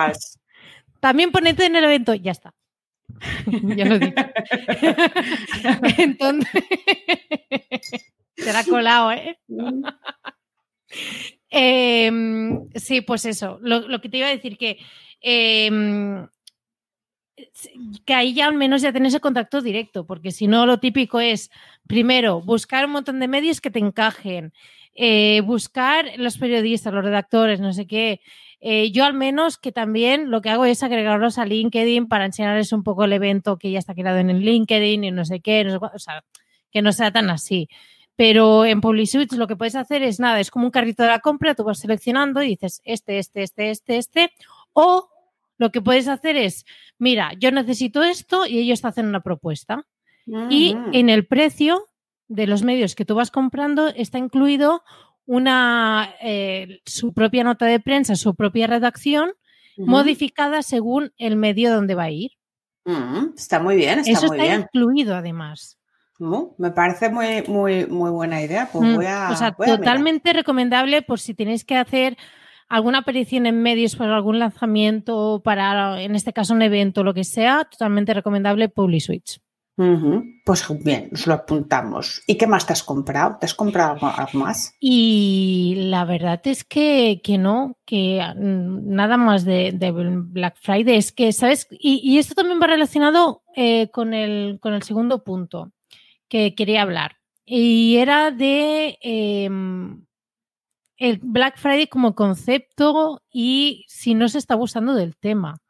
también 1.01 1.33
ponete 1.33 1.67
en 1.67 1.77
el 1.77 1.85
evento, 1.85 2.15
ya 2.15 2.33
está. 2.33 2.55
ya 3.77 3.85
lo 3.85 3.99
dicho. 3.99 4.15
Entonces, 5.99 6.65
será 8.37 8.65
colado, 8.65 9.13
¿eh? 9.13 9.39
Em, 11.51 12.69
sí, 12.75 13.01
pues 13.01 13.25
eso. 13.25 13.59
Lo, 13.63 14.01
que 14.01 14.09
te 14.09 14.19
iba 14.19 14.27
a 14.27 14.31
decir 14.31 14.59
que 14.59 14.79
em, 15.21 16.27
que 18.05 18.15
ahí 18.15 18.35
ya 18.35 18.47
al 18.47 18.55
menos 18.55 18.83
ya 18.83 18.93
tenés 18.93 19.15
el 19.15 19.21
contacto 19.21 19.61
directo, 19.61 20.07
porque 20.07 20.31
si 20.31 20.47
no, 20.47 20.67
lo 20.67 20.79
típico 20.79 21.21
es, 21.21 21.51
primero, 21.87 22.41
buscar 22.41 22.87
un 22.87 22.93
montón 22.93 23.19
de 23.21 23.29
medios 23.29 23.61
que 23.61 23.71
te 23.71 23.81
encajen, 23.81 24.53
eh, 24.95 25.41
buscar 25.41 26.07
los 26.17 26.39
periodistas, 26.39 26.93
los 26.93 27.05
redactores, 27.05 27.61
no 27.61 27.73
sé 27.73 27.87
qué. 27.87 28.21
Eh, 28.61 28.93
yo 28.93 29.05
al 29.05 29.15
menos 29.15 29.59
que 29.59 29.73
también 29.73 30.31
lo 30.31 30.41
que 30.41 30.51
hago 30.51 30.65
es 30.65 30.83
agregarlos 30.83 31.39
a 31.39 31.45
LinkedIn 31.45 32.09
para 32.09 32.25
enseñarles 32.25 32.73
un 32.73 32.83
poco 32.83 33.05
el 33.05 33.13
evento 33.13 33.59
que 33.59 33.71
ya 33.71 33.79
está 33.79 33.95
creado 33.95 34.19
en 34.19 34.31
el 34.31 34.41
LinkedIn 34.41 35.05
y 35.05 35.11
no 35.11 35.25
sé 35.25 35.41
qué, 35.41 35.67
o 35.67 35.99
sea, 35.99 36.25
que 36.71 36.81
no 36.81 36.93
sea 36.93 37.11
tan 37.11 37.29
así. 37.31 37.69
Pero 38.17 38.65
en 38.65 38.81
PubliSwitch 38.81 39.33
lo 39.33 39.49
que 39.49 39.57
puedes 39.57 39.75
hacer 39.75 40.03
es 40.03 40.21
nada, 40.21 40.39
es 40.41 40.51
como 40.51 40.67
un 40.67 40.71
carrito 40.71 41.03
de 41.03 41.09
la 41.11 41.19
compra, 41.19 41.55
tú 41.55 41.65
vas 41.65 41.81
seleccionando 41.81 42.43
y 42.43 42.49
dices 42.51 42.81
este, 42.85 43.19
este, 43.19 43.43
este, 43.43 43.71
este, 43.71 43.97
este, 43.97 44.33
o 44.73 45.09
lo 45.59 45.71
que 45.71 45.81
puedes 45.81 46.09
hacer 46.09 46.37
es, 46.37 46.65
mira, 46.99 47.33
yo 47.39 47.51
necesito 47.51 48.03
esto 48.03 48.47
y 48.47 48.59
ellos 48.59 48.81
te 48.81 48.89
hacen 48.89 49.07
una 49.07 49.21
propuesta. 49.21 49.87
Y 50.49 50.75
en 50.93 51.11
el 51.11 51.27
precio 51.27 51.87
de 52.29 52.47
los 52.47 52.63
medios 52.63 52.95
que 52.95 53.05
tú 53.05 53.15
vas 53.15 53.31
comprando 53.31 53.89
está 53.89 54.17
incluido 54.17 54.83
una 55.27 56.15
eh, 56.23 56.81
su 56.87 57.13
propia 57.13 57.45
nota 57.45 57.67
de 57.67 57.81
prensa, 57.81 58.17
su 58.17 58.35
propia 58.35 58.67
redacción, 58.67 59.33
modificada 59.77 60.63
según 60.63 61.13
el 61.19 61.37
medio 61.37 61.75
donde 61.75 61.95
va 61.95 62.05
a 62.05 62.11
ir. 62.11 62.33
está 63.37 63.59
muy 63.61 63.77
bien, 63.77 64.01
está 64.01 64.13
Eso 64.13 64.27
muy 64.29 64.39
está 64.39 64.49
bien. 64.49 64.61
incluido 64.63 65.15
además. 65.15 65.79
me 66.59 66.71
parece 66.71 67.11
muy, 67.11 67.43
muy, 67.47 67.87
muy 67.87 68.11
buena 68.11 68.41
idea. 68.41 68.69
Pues 68.73 68.89
mm, 68.89 68.95
voy 68.95 69.07
a, 69.07 69.31
o 69.31 69.37
sea, 69.37 69.53
totalmente 69.53 70.33
recomendable 70.33 71.03
por 71.03 71.21
si 71.21 71.35
tenéis 71.35 71.65
que 71.65 71.77
hacer 71.77 72.17
alguna 72.69 72.99
aparición 72.99 73.47
en 73.47 73.63
medios 73.63 73.97
para 73.97 74.17
algún 74.17 74.39
lanzamiento, 74.39 75.41
para 75.45 76.03
en 76.03 76.15
este 76.15 76.33
caso 76.33 76.55
un 76.55 76.63
evento, 76.63 77.05
lo 77.05 77.15
que 77.15 77.25
sea, 77.25 77.65
totalmente 77.71 78.15
recomendable 78.15 78.69
PubliSwitch. 78.69 79.41
Pues 79.77 80.67
bien, 80.85 81.09
nos 81.11 81.27
lo 81.27 81.35
apuntamos. 81.35 82.23
¿Y 82.29 82.37
qué 82.37 82.47
más 82.47 82.65
te 82.65 82.73
has 82.73 82.85
comprado? 82.85 83.39
¿Te 83.41 83.47
has 83.47 83.55
comprado 83.55 83.99
algo, 84.07 84.39
más? 84.39 84.77
Y 84.79 85.75
la 85.89 86.05
verdad 86.05 86.41
es 86.45 86.63
que, 86.63 87.21
no, 87.41 87.77
que 87.85 88.23
mm, 88.37 88.95
nada 88.95 89.17
más 89.17 89.45
de, 89.45 89.73
Black 90.31 90.57
Friday. 90.61 90.97
Es 90.97 91.11
que, 91.11 91.33
¿sabes? 91.33 91.67
Y, 91.71 92.19
esto 92.19 92.35
también 92.35 92.61
va 92.63 92.69
relacionado 92.69 93.43
eh, 93.57 93.91
con, 93.91 94.15
el, 94.15 94.59
con 94.61 94.75
el 94.75 94.85
segundo 94.85 95.25
punto 95.25 95.73
que 96.29 96.55
quería 96.55 96.83
hablar. 96.83 97.17
Y 97.45 97.97
era 97.97 98.31
de 98.31 98.97
em, 99.03 100.05
el 101.09 101.19
Black 101.23 101.59
Friday 101.59 101.87
como 101.87 102.15
concepto 102.15 103.23
y 103.31 103.85
si 103.89 104.15
no 104.15 104.29
se 104.29 104.39
está 104.39 104.55
gustando 104.55 104.95
del 104.95 105.17
tema. 105.17 105.61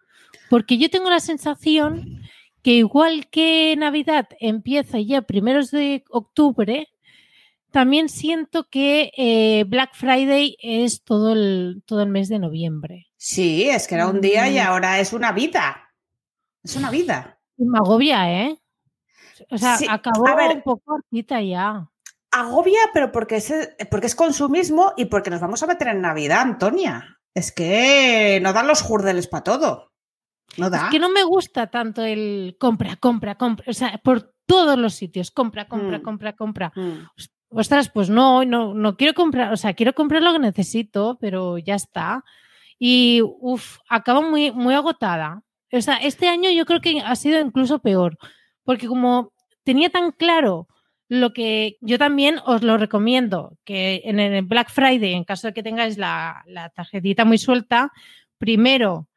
Porque 0.51 0.79
yo 0.79 0.89
tengo 0.91 1.11
la 1.11 1.21
sensación 1.21 2.23
que 2.63 2.73
igual 2.73 3.29
que 3.31 3.75
Navidad 3.77 4.29
empieza 4.41 4.99
ya 5.01 5.23
primeros 5.23 5.71
de 5.71 6.05
octubre, 6.11 6.89
también 7.71 8.09
siento 8.09 8.69
que 8.71 9.11
eh, 9.17 9.65
Black 9.67 9.95
Friday 9.95 10.57
es 10.61 11.03
todo 11.03 11.33
el, 11.33 11.83
todo 11.87 12.03
el 12.03 12.09
mes 12.09 12.29
de 12.29 12.39
noviembre. 12.39 13.07
Sí, 13.17 13.65
es 13.69 13.89
que 13.89 13.97
era 13.97 14.07
un 14.09 14.21
día 14.21 14.49
y 14.49 14.55
Mm. 14.59 14.67
ahora 14.67 15.01
es 15.01 15.13
una 15.13 15.33
vida. 15.33 15.91
Es 16.63 16.77
una 16.77 16.91
vida. 16.91 17.39
Me 17.57 17.79
agobia, 17.79 18.31
¿eh? 18.45 18.57
O 19.51 19.59
sea, 19.59 19.77
Sí, 19.77 19.87
acabó 19.91 20.25
ver. 20.37 20.57
un 20.57 20.63
poco 20.63 20.95
hartita 20.95 21.43
ya. 21.43 21.91
Agobia, 22.35 22.81
pero 22.93 23.13
porque 23.13 23.37
es, 23.37 23.53
porque 23.91 24.07
es 24.07 24.15
consumismo 24.15 24.93
y 24.97 25.05
porque 25.07 25.31
nos 25.31 25.41
vamos 25.41 25.63
a 25.63 25.67
meter 25.67 25.89
en 25.89 26.01
Navidad, 26.01 26.41
Antonia. 26.41 27.19
Es 27.33 27.53
que 27.53 28.41
no 28.43 28.53
dan 28.53 28.67
los 28.67 28.83
jurdeles 28.83 29.27
para 29.29 29.45
todo. 29.45 29.93
No 30.57 30.69
da. 30.71 30.85
Es 30.85 30.91
que 30.91 30.99
no 30.99 31.11
me 31.11 31.23
gusta 31.23 31.69
tanto 31.69 32.03
el 32.03 32.57
compra, 32.59 32.97
compra, 32.97 33.37
compra. 33.37 33.65
O 33.69 33.73
sea, 33.73 34.01
por 34.03 34.35
todos 34.47 34.79
los 34.79 34.95
sitios, 34.95 35.31
compra, 35.31 35.67
compra, 35.69 35.99
Mm. 35.99 36.03
compra, 36.03 36.33
compra. 36.35 36.73
Mm. 36.75 37.07
Ostras, 37.51 37.89
pues 37.91 38.11
no, 38.11 38.45
no, 38.45 38.75
no 38.75 38.97
quiero 38.97 39.15
comprar, 39.15 39.53
o 39.53 39.57
sea, 39.57 39.75
quiero 39.75 39.95
comprar 39.95 40.23
lo 40.23 40.33
que 40.33 40.41
necesito, 40.41 41.17
pero 41.21 41.59
ya 41.59 41.77
está. 41.77 42.25
Y 42.79 43.23
uff, 43.23 43.79
acabo 43.89 44.23
muy, 44.23 44.51
muy 44.51 44.75
agotada. 44.75 45.43
O 45.73 45.81
sea, 45.81 45.97
este 45.97 46.29
año 46.29 46.51
yo 46.51 46.67
creo 46.67 46.81
que 46.81 47.01
ha 47.01 47.15
sido 47.17 47.41
incluso 47.41 47.79
peor, 47.79 48.19
porque 48.65 48.89
como 48.89 49.33
tenía 49.65 49.89
tan 49.91 50.11
claro 50.13 50.67
lo 51.15 51.33
que 51.33 51.79
yo 51.81 51.99
también 51.99 52.37
os 52.45 52.63
lo 52.63 52.77
recomiendo, 52.77 53.57
que 53.65 54.03
en 54.05 54.21
el 54.21 54.43
Black 54.43 54.71
Friday, 54.71 55.15
en 55.15 55.25
caso 55.25 55.49
de 55.49 55.55
que 55.55 55.63
tengáis 55.63 55.99
la, 55.99 56.45
tarjetita 56.75 57.25
muy 57.25 57.39
suelta, 57.39 57.93
primero 58.39 59.09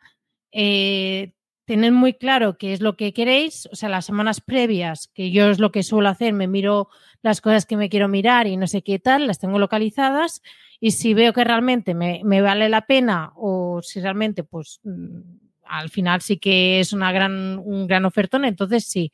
eh, 0.52 1.34
tened 1.66 1.92
muy 1.92 2.14
claro 2.14 2.58
qué 2.58 2.74
es 2.74 2.82
lo 2.82 2.96
que 2.96 3.14
queréis, 3.14 3.68
o 3.72 3.76
sea, 3.76 3.90
las 3.90 4.06
semanas 4.06 4.42
previas, 4.42 5.10
que 5.14 5.32
yo 5.32 5.50
es 5.50 5.60
lo 5.60 5.72
que 5.72 5.84
suelo 5.84 6.10
hacer, 6.10 6.34
me 6.34 6.48
miro 6.48 6.90
las 7.22 7.42
cosas 7.42 7.66
que 7.66 7.78
me 7.78 7.90
quiero 7.90 8.08
mirar 8.08 8.48
y 8.48 8.56
no 8.56 8.68
sé 8.68 8.84
qué 8.84 9.00
tal, 9.00 9.28
las 9.28 9.40
tengo 9.40 9.60
localizadas 9.60 10.42
y 10.80 10.92
si 10.92 11.14
veo 11.14 11.34
que 11.34 11.44
realmente 11.44 11.94
me, 11.94 12.22
me 12.24 12.42
vale 12.42 12.70
la 12.70 12.86
pena 12.86 13.34
o 13.36 13.82
si 13.82 14.00
realmente 14.00 14.44
pues 14.44 14.80
mm, 14.84 15.20
al 15.66 15.90
final 15.90 16.22
sí 16.22 16.38
que 16.38 16.80
es 16.80 16.94
una 16.94 17.12
gran, 17.12 17.60
un 17.60 17.88
gran 17.88 18.06
ofertón, 18.06 18.46
entonces 18.46 18.86
sí. 18.86 19.12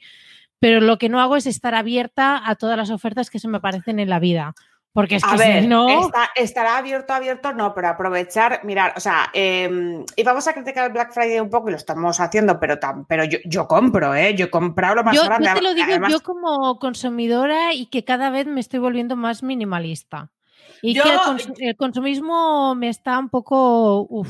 Pero 0.63 0.79
lo 0.79 0.97
que 0.97 1.09
no 1.09 1.19
hago 1.19 1.35
es 1.35 1.45
estar 1.45 1.75
abierta 1.75 2.41
a 2.49 2.55
todas 2.55 2.77
las 2.77 2.89
ofertas 2.89 3.29
que 3.29 3.37
se 3.37 3.49
me 3.49 3.57
aparecen 3.57 3.99
en 3.99 4.09
la 4.09 4.19
vida. 4.19 4.53
Porque 4.93 5.15
es 5.17 5.23
que 5.25 5.29
A 5.31 5.35
ver, 5.35 5.63
si 5.63 5.67
no. 5.67 6.05
está- 6.05 6.29
estará 6.35 6.77
abierto, 6.77 7.11
abierto, 7.13 7.51
no, 7.51 7.73
pero 7.73 7.89
aprovechar, 7.89 8.61
mirar, 8.63 8.93
o 8.95 8.99
sea, 9.01 9.29
eh, 9.33 10.05
y 10.15 10.23
vamos 10.23 10.47
a 10.47 10.53
criticar 10.53 10.85
el 10.85 10.93
Black 10.93 11.11
Friday 11.11 11.39
un 11.41 11.49
poco 11.49 11.67
y 11.67 11.71
lo 11.71 11.77
estamos 11.77 12.17
haciendo, 12.21 12.59
pero, 12.61 12.79
tam- 12.79 13.05
pero 13.09 13.25
yo, 13.25 13.39
yo 13.43 13.67
compro, 13.67 14.15
¿eh? 14.15 14.35
Yo 14.35 14.45
he 14.45 14.49
comprado 14.49 14.95
lo 14.95 15.03
más 15.03 15.15
Yo, 15.15 15.25
grande. 15.25 15.47
yo 15.49 15.53
te 15.55 15.61
lo 15.63 15.73
digo 15.73 15.87
Además, 15.89 16.11
yo 16.11 16.21
como 16.21 16.79
consumidora 16.79 17.73
y 17.73 17.87
que 17.87 18.05
cada 18.05 18.29
vez 18.29 18.45
me 18.47 18.61
estoy 18.61 18.79
volviendo 18.79 19.15
más 19.17 19.43
minimalista. 19.43 20.29
Y 20.81 20.93
Yo- 20.93 21.03
que 21.03 21.09
el, 21.09 21.17
cons- 21.19 21.53
el 21.57 21.75
consumismo 21.75 22.73
me 22.75 22.87
está 22.89 23.17
un 23.19 23.29
poco. 23.29 24.05
Uf. 24.09 24.29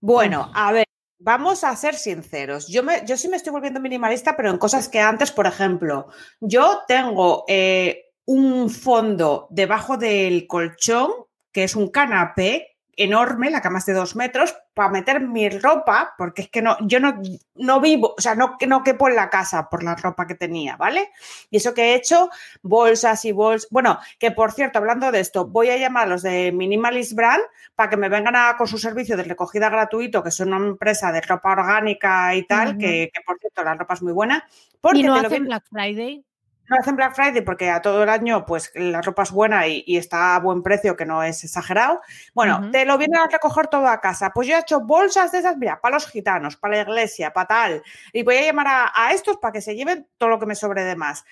Bueno, 0.00 0.50
a 0.54 0.72
ver, 0.72 0.86
vamos 1.20 1.62
a 1.64 1.76
ser 1.76 1.94
sinceros. 1.94 2.66
Yo, 2.66 2.82
me, 2.82 3.04
yo 3.06 3.16
sí 3.16 3.28
me 3.28 3.36
estoy 3.36 3.52
volviendo 3.52 3.80
minimalista, 3.80 4.36
pero 4.36 4.50
en 4.50 4.58
cosas 4.58 4.88
que 4.88 5.00
antes, 5.00 5.30
por 5.30 5.46
ejemplo, 5.46 6.08
yo 6.40 6.80
tengo 6.88 7.44
eh, 7.46 8.06
un 8.24 8.70
fondo 8.70 9.46
debajo 9.50 9.96
del 9.96 10.46
colchón, 10.46 11.10
que 11.52 11.64
es 11.64 11.76
un 11.76 11.88
canapé 11.88 12.69
enorme, 13.02 13.50
la 13.50 13.62
cama 13.62 13.78
es 13.78 13.86
de 13.86 13.94
dos 13.94 14.14
metros, 14.14 14.54
para 14.74 14.90
meter 14.90 15.20
mi 15.20 15.48
ropa, 15.48 16.14
porque 16.18 16.42
es 16.42 16.50
que 16.50 16.60
no, 16.60 16.76
yo 16.80 17.00
no, 17.00 17.20
no 17.54 17.80
vivo, 17.80 18.14
o 18.16 18.20
sea, 18.20 18.34
no, 18.34 18.58
que 18.58 18.66
no 18.66 18.82
quepo 18.82 19.08
en 19.08 19.16
la 19.16 19.30
casa 19.30 19.68
por 19.70 19.82
la 19.82 19.94
ropa 19.94 20.26
que 20.26 20.34
tenía, 20.34 20.76
¿vale? 20.76 21.10
Y 21.50 21.56
eso 21.56 21.72
que 21.72 21.82
he 21.82 21.94
hecho, 21.94 22.30
bolsas 22.62 23.24
y 23.24 23.32
bolsas. 23.32 23.70
Bueno, 23.70 23.98
que 24.18 24.30
por 24.30 24.52
cierto, 24.52 24.78
hablando 24.78 25.10
de 25.10 25.20
esto, 25.20 25.46
voy 25.46 25.70
a 25.70 25.78
llamar 25.78 26.04
a 26.06 26.10
los 26.10 26.22
de 26.22 26.52
Minimalist 26.52 27.14
Brand 27.14 27.42
para 27.74 27.88
que 27.88 27.96
me 27.96 28.08
vengan 28.08 28.36
a, 28.36 28.56
con 28.56 28.66
su 28.66 28.78
servicio 28.78 29.16
de 29.16 29.22
recogida 29.22 29.70
gratuito, 29.70 30.22
que 30.22 30.30
son 30.30 30.52
una 30.52 30.66
empresa 30.66 31.10
de 31.10 31.22
ropa 31.22 31.52
orgánica 31.52 32.34
y 32.34 32.46
tal, 32.46 32.76
que, 32.76 33.10
que, 33.12 33.20
por 33.26 33.38
cierto 33.38 33.64
la 33.64 33.74
ropa 33.74 33.94
es 33.94 34.02
muy 34.02 34.12
buena. 34.12 34.46
Porque 34.80 34.98
Y 34.98 35.02
no 35.04 35.14
hacen 35.14 35.44
Black 35.44 35.64
Friday. 35.70 36.24
No 36.70 36.76
hacen 36.80 36.96
Black 36.96 37.14
Friday 37.14 37.42
porque 37.42 37.68
a 37.68 37.82
todo 37.82 38.02
el 38.02 38.08
año 38.08 38.46
pues 38.46 38.70
la 38.74 39.02
ropa 39.02 39.24
es 39.24 39.30
buena 39.32 39.66
y, 39.66 39.84
y 39.86 39.96
está 39.98 40.36
a 40.36 40.40
buen 40.40 40.62
precio, 40.62 40.96
que 40.96 41.04
no 41.04 41.22
es 41.22 41.44
exagerado. 41.44 42.00
Bueno, 42.32 42.70
te 42.70 42.84
lo 42.86 42.96
vienen 42.96 43.18
a 43.18 43.26
recoger 43.26 43.66
todo 43.66 43.86
a 43.88 44.00
casa. 44.00 44.30
Pues 44.34 44.48
yo 44.48 44.56
he 44.56 44.60
hecho 44.60 44.80
bolsas 44.80 45.32
de 45.32 45.40
esas, 45.40 45.56
mira, 45.58 45.80
para 45.80 45.94
los 45.96 46.06
gitanos, 46.06 46.56
para 46.56 46.76
la 46.76 46.82
iglesia, 46.82 47.32
para 47.32 47.48
tal. 47.48 47.82
Y 48.12 48.22
voy 48.22 48.36
a 48.36 48.42
llamar 48.46 48.66
a, 48.68 48.92
a 48.94 49.12
estos 49.12 49.36
para 49.36 49.52
que 49.52 49.60
se 49.60 49.74
lleven 49.76 50.06
todo 50.16 50.30
lo 50.30 50.38
que 50.38 50.46
me 50.46 50.54
sobre 50.54 50.84
de 50.84 50.96
más. 50.96 51.24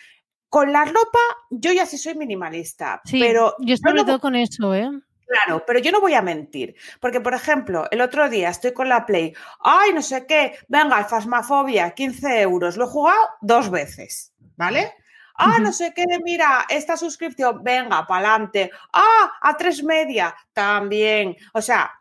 Con 0.50 0.72
la 0.72 0.84
ropa, 0.84 1.18
yo 1.50 1.72
ya 1.72 1.86
sí 1.86 1.98
soy 1.98 2.14
minimalista, 2.14 3.00
Sí, 3.04 3.20
pero 3.20 3.54
yo 3.60 3.76
sobre 3.76 3.94
no- 3.94 4.06
todo 4.06 4.20
con 4.20 4.34
eso, 4.34 4.74
¿eh? 4.74 4.90
Claro, 5.26 5.62
pero 5.66 5.78
yo 5.78 5.92
no 5.92 6.00
voy 6.00 6.14
a 6.14 6.22
mentir, 6.22 6.74
porque 7.00 7.20
por 7.20 7.34
ejemplo, 7.34 7.86
el 7.90 8.00
otro 8.00 8.30
día 8.30 8.48
estoy 8.48 8.72
con 8.72 8.88
la 8.88 9.04
Play, 9.04 9.34
ay, 9.60 9.92
no 9.92 10.00
sé 10.00 10.24
qué, 10.26 10.56
venga, 10.68 11.04
Fasmafobia, 11.04 11.90
15 11.90 12.40
euros, 12.40 12.78
lo 12.78 12.86
he 12.86 12.88
jugado 12.88 13.18
dos 13.42 13.70
veces, 13.70 14.32
¿vale? 14.56 14.94
Ah, 15.38 15.58
no 15.60 15.72
sé 15.72 15.92
qué, 15.94 16.04
mira, 16.24 16.66
esta 16.68 16.96
suscripción, 16.96 17.62
venga, 17.62 18.06
pa'lante. 18.06 18.70
Ah, 18.92 19.32
a 19.40 19.56
tres 19.56 19.82
media, 19.84 20.34
también. 20.52 21.36
O 21.52 21.62
sea, 21.62 21.92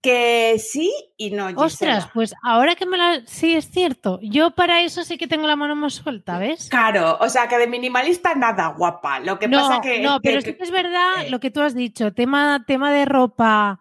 que 0.00 0.58
sí 0.58 0.90
y 1.18 1.30
no, 1.30 1.48
Gisela. 1.48 1.66
Ostras, 1.66 2.08
pues 2.14 2.34
ahora 2.42 2.74
que 2.74 2.86
me 2.86 2.96
la. 2.96 3.20
Sí, 3.26 3.54
es 3.54 3.70
cierto. 3.70 4.18
Yo 4.22 4.52
para 4.52 4.80
eso 4.82 5.04
sí 5.04 5.18
que 5.18 5.26
tengo 5.26 5.46
la 5.46 5.56
mano 5.56 5.76
más 5.76 5.94
suelta, 5.94 6.38
¿ves? 6.38 6.68
Claro, 6.70 7.18
o 7.20 7.28
sea, 7.28 7.48
que 7.48 7.58
de 7.58 7.66
minimalista 7.66 8.34
nada, 8.34 8.68
guapa. 8.68 9.20
Lo 9.20 9.38
que 9.38 9.46
no, 9.46 9.58
pasa 9.58 9.80
que... 9.82 10.00
no, 10.00 10.20
pero 10.22 10.40
que- 10.40 10.46
sí 10.46 10.54
que 10.54 10.62
es 10.62 10.70
verdad 10.70 11.26
eh. 11.26 11.30
lo 11.30 11.38
que 11.38 11.50
tú 11.50 11.60
has 11.60 11.74
dicho, 11.74 12.14
tema, 12.14 12.64
tema 12.66 12.90
de 12.92 13.04
ropa, 13.04 13.80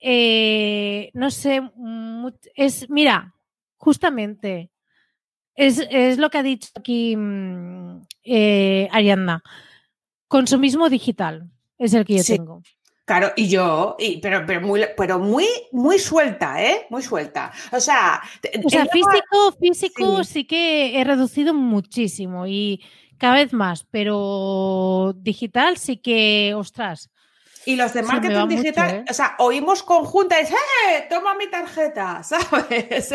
eh, 0.00 1.10
no 1.14 1.30
sé, 1.30 1.62
es, 2.56 2.90
mira, 2.90 3.34
justamente, 3.76 4.72
es, 5.54 5.86
es 5.90 6.18
lo 6.18 6.28
que 6.30 6.38
ha 6.38 6.42
dicho 6.42 6.70
aquí 6.74 7.14
mm, 7.16 7.81
eh, 8.24 8.88
Ariadna, 8.92 9.42
consumismo 10.28 10.88
digital 10.88 11.50
es 11.78 11.94
el 11.94 12.04
que 12.04 12.16
yo 12.18 12.22
Sí. 12.22 12.36
tengo. 12.36 12.62
Claro, 13.04 13.32
y 13.36 13.48
yo, 13.48 13.96
y, 13.98 14.18
pero, 14.20 14.44
pero, 14.46 14.60
muy, 14.60 14.84
pero 14.96 15.18
muy, 15.18 15.46
muy 15.72 15.98
suelta, 15.98 16.62
¿eh? 16.64 16.86
Muy 16.88 17.02
suelta. 17.02 17.52
O 17.72 17.80
sea, 17.80 18.22
O 18.64 18.70
sea, 18.70 18.86
físico, 18.86 19.52
físico 19.60 20.24
Sí. 20.24 20.32
sí 20.32 20.44
que 20.46 21.00
he 21.00 21.04
reducido 21.04 21.52
muchísimo 21.52 22.46
y 22.46 22.80
cada 23.18 23.34
vez 23.34 23.52
más, 23.52 23.84
pero 23.90 25.14
digital 25.16 25.76
sí 25.78 25.96
que, 25.96 26.54
ostras, 26.56 27.10
Y 27.64 27.76
los 27.76 27.92
de 27.92 28.02
marketing 28.02 28.34
mucho, 28.40 28.46
digital, 28.48 28.90
¿eh? 28.90 29.04
o 29.08 29.14
sea, 29.14 29.36
oímos 29.38 29.82
conjuntas, 29.82 30.50
¡eh! 30.50 31.06
Toma 31.08 31.34
mi 31.34 31.48
tarjeta, 31.48 32.22
¿sabes? 32.24 33.14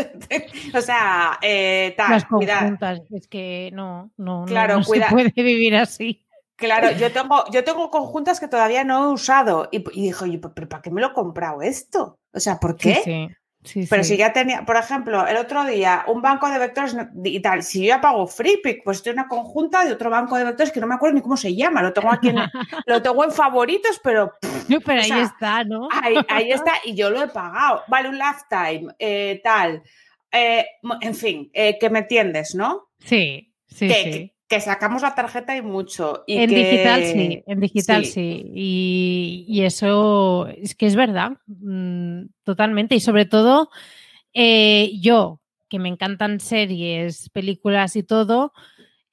o 0.74 0.82
sea, 0.82 1.38
eh, 1.42 1.94
tal, 1.98 2.12
las 2.12 2.26
cuidado. 2.26 2.60
conjuntas, 2.62 3.02
es 3.12 3.28
que 3.28 3.70
no, 3.74 4.12
no, 4.18 4.46
Claro, 4.48 4.78
no, 4.80 4.86
cuida- 4.86 5.08
se 5.10 5.14
puede 5.14 5.32
vivir 5.36 5.76
así. 5.76 6.24
Claro, 6.56 6.90
yo 6.92 7.12
tengo, 7.12 7.44
yo 7.52 7.64
tengo 7.64 7.92
conjuntas 7.92 8.40
que 8.40 8.48
todavía 8.48 8.84
no 8.84 9.04
he 9.04 9.14
usado. 9.14 9.70
Y, 9.72 9.84
y 10.00 10.04
dijo, 10.08 10.26
"Oye, 10.26 10.40
¿pero 10.40 10.68
para 10.68 10.82
qué 10.82 10.90
me 10.90 11.02
lo 11.02 11.08
he 11.10 11.14
comprado 11.14 11.62
esto? 11.62 12.18
O 12.34 12.40
sea, 12.40 12.60
¿por 12.60 12.76
qué? 12.76 12.96
Sí, 12.96 13.02
sí. 13.04 13.28
Sí, 13.68 13.86
Pero 13.90 14.04
sí. 14.04 14.10
si 14.12 14.18
ya 14.18 14.34
tenía, 14.34 14.66
por 14.66 14.78
ejemplo, 14.78 15.28
el 15.28 15.38
otro 15.38 15.64
día, 15.66 16.04
un 16.08 16.22
banco 16.22 16.50
de 16.50 16.58
vectores 16.60 16.96
y 17.24 17.40
tal, 17.42 17.62
si 17.64 17.82
yo 17.82 17.88
ya 17.90 18.02
pago 18.02 18.26
FreePick, 18.28 18.84
pues 18.84 18.98
estoy 18.98 19.12
en 19.12 19.20
una 19.20 19.28
conjunta 19.28 19.84
de 19.86 19.94
otro 19.94 20.10
banco 20.10 20.38
de 20.38 20.46
vectores 20.46 20.72
que 20.72 20.80
no 20.80 20.88
me 20.88 20.96
acuerdo 20.96 21.16
ni 21.16 21.22
cómo 21.22 21.38
se 21.38 21.54
llama, 21.56 21.82
lo 21.82 21.94
tengo 21.94 22.12
aquí 22.12 22.30
en, 22.30 22.38
lo 22.86 23.02
tengo 23.02 23.24
en 23.24 23.32
favoritos, 23.32 24.00
pero 24.04 24.34
No, 24.68 24.80
pero 24.82 25.02
ahí 25.02 25.08
sea, 25.10 25.24
está, 25.24 25.64
¿no? 25.64 25.88
Ahí, 25.92 26.16
ahí 26.30 26.52
está, 26.52 26.74
y 26.86 26.96
yo 26.96 27.10
lo 27.10 27.22
he 27.24 27.28
pagado. 27.28 27.84
Vale, 27.88 28.10
un 28.10 28.18
lifetime, 28.18 28.94
eh, 29.00 29.42
tal. 29.44 29.84
Eh, 30.32 30.66
en 31.02 31.16
fin, 31.16 31.50
eh, 31.54 31.78
que 31.80 31.90
me 31.90 32.00
entiendes, 32.00 32.54
¿no? 32.56 32.90
Sí, 33.00 33.54
sí, 33.68 33.88
que, 33.88 33.94
sí. 33.94 34.12
que- 34.12 34.37
que 34.48 34.62
sacamos 34.62 35.02
la 35.02 35.14
tarjeta 35.16 35.56
y 35.58 35.62
mucho. 35.62 36.24
Y 36.26 36.38
en 36.38 36.50
que- 36.50 36.56
digital 36.56 37.04
sí, 37.04 37.44
en 37.46 37.60
digital 37.60 38.06
sí. 38.06 38.12
sí. 38.12 38.52
Y, 38.56 39.46
y 39.48 39.62
eso 39.64 40.48
es 40.48 40.74
que 40.76 40.86
es 40.86 40.96
verdad, 40.96 41.34
mm, 41.48 42.28
totalmente. 42.44 42.96
Y 42.96 43.00
sobre 43.00 43.26
todo, 43.26 43.70
eh, 44.34 44.92
yo, 45.02 45.42
que 45.70 45.80
me 45.80 45.90
encantan 45.90 46.40
series, 46.40 47.30
películas 47.32 47.96
y 47.98 48.04
todo, 48.04 48.54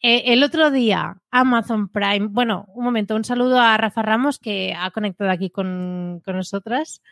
eh, 0.02 0.32
el 0.34 0.42
otro 0.44 0.70
día 0.70 1.16
Amazon 1.30 1.88
Prime, 1.88 2.28
bueno, 2.30 2.66
un 2.74 2.84
momento, 2.84 3.16
un 3.16 3.24
saludo 3.24 3.58
a 3.58 3.76
Rafa 3.76 4.02
Ramos 4.02 4.38
que 4.38 4.74
ha 4.78 4.90
conectado 4.90 5.30
aquí 5.30 5.50
con, 5.50 6.20
con 6.24 6.36
nosotras. 6.36 7.02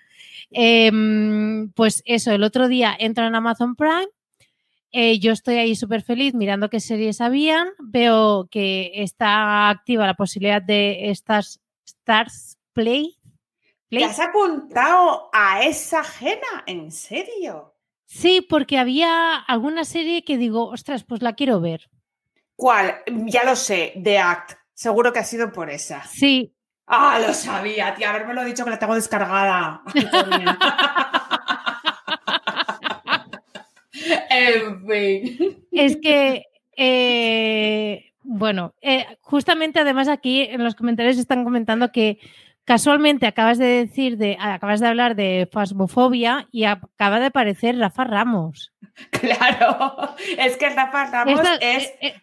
Em, 0.50 1.70
pues 1.72 2.02
eso, 2.06 2.32
el 2.32 2.42
otro 2.44 2.68
día 2.68 2.94
entro 2.98 3.26
en 3.26 3.34
Amazon 3.34 3.74
Prime 3.76 4.08
eh, 4.93 5.18
yo 5.18 5.32
estoy 5.32 5.57
ahí 5.57 5.74
súper 5.74 6.03
feliz 6.03 6.34
mirando 6.34 6.68
qué 6.70 6.80
series 6.80 7.20
habían. 7.20 7.68
Veo 7.78 8.49
que 8.51 8.93
está 8.95 9.70
activa 9.70 10.07
la 10.07 10.14
posibilidad 10.14 10.62
de 10.62 11.11
estas 11.11 11.61
Stars 11.86 12.59
Play. 12.72 13.18
¿Te 13.90 14.05
has 14.05 14.20
apuntado 14.20 15.28
a 15.32 15.64
esa 15.64 16.01
ajena? 16.01 16.64
¿En 16.66 16.90
serio? 16.93 17.74
Sí, 18.07 18.40
porque 18.49 18.78
había 18.78 19.34
alguna 19.36 19.84
serie 19.84 20.24
que 20.24 20.38
digo, 20.38 20.68
ostras, 20.68 21.05
pues 21.05 21.22
la 21.22 21.34
quiero 21.34 21.61
ver. 21.61 21.90
¿Cuál? 22.57 22.97
Ya 23.26 23.45
lo 23.45 23.57
sé, 23.57 23.95
The 24.03 24.18
Act. 24.18 24.53
Seguro 24.74 25.12
que 25.12 25.18
ha 25.18 25.24
sido 25.24 25.53
por 25.53 25.68
esa. 25.70 26.05
Sí, 26.05 26.55
Ah, 26.86 27.18
lo 27.24 27.32
sabía, 27.32 27.95
tía, 27.95 28.11
haberme 28.11 28.34
lo 28.34 28.45
dicho 28.45 28.64
que 28.64 28.70
la 28.70 28.78
tengo 28.78 28.95
descargada. 28.95 29.82
en 34.32 34.86
fin. 34.86 35.66
Es 35.70 35.96
que, 35.96 36.44
eh, 36.76 38.12
bueno, 38.22 38.74
eh, 38.80 39.06
justamente 39.20 39.80
además 39.80 40.08
aquí 40.08 40.42
en 40.42 40.62
los 40.64 40.74
comentarios 40.74 41.18
están 41.18 41.44
comentando 41.44 41.92
que 41.92 42.18
casualmente 42.64 43.26
acabas 43.26 43.58
de 43.58 43.66
decir, 43.66 44.16
de, 44.16 44.36
acabas 44.40 44.80
de 44.80 44.88
hablar 44.88 45.16
de 45.16 45.48
fasmofobia 45.50 46.48
y 46.52 46.64
acaba 46.64 47.20
de 47.20 47.26
aparecer 47.26 47.78
Rafa 47.78 48.04
Ramos. 48.04 48.72
Claro, 49.10 50.14
es 50.38 50.56
que 50.58 50.68
Rafa 50.68 51.06
Ramos 51.06 51.40
es... 51.60 51.92
Eh, 52.00 52.14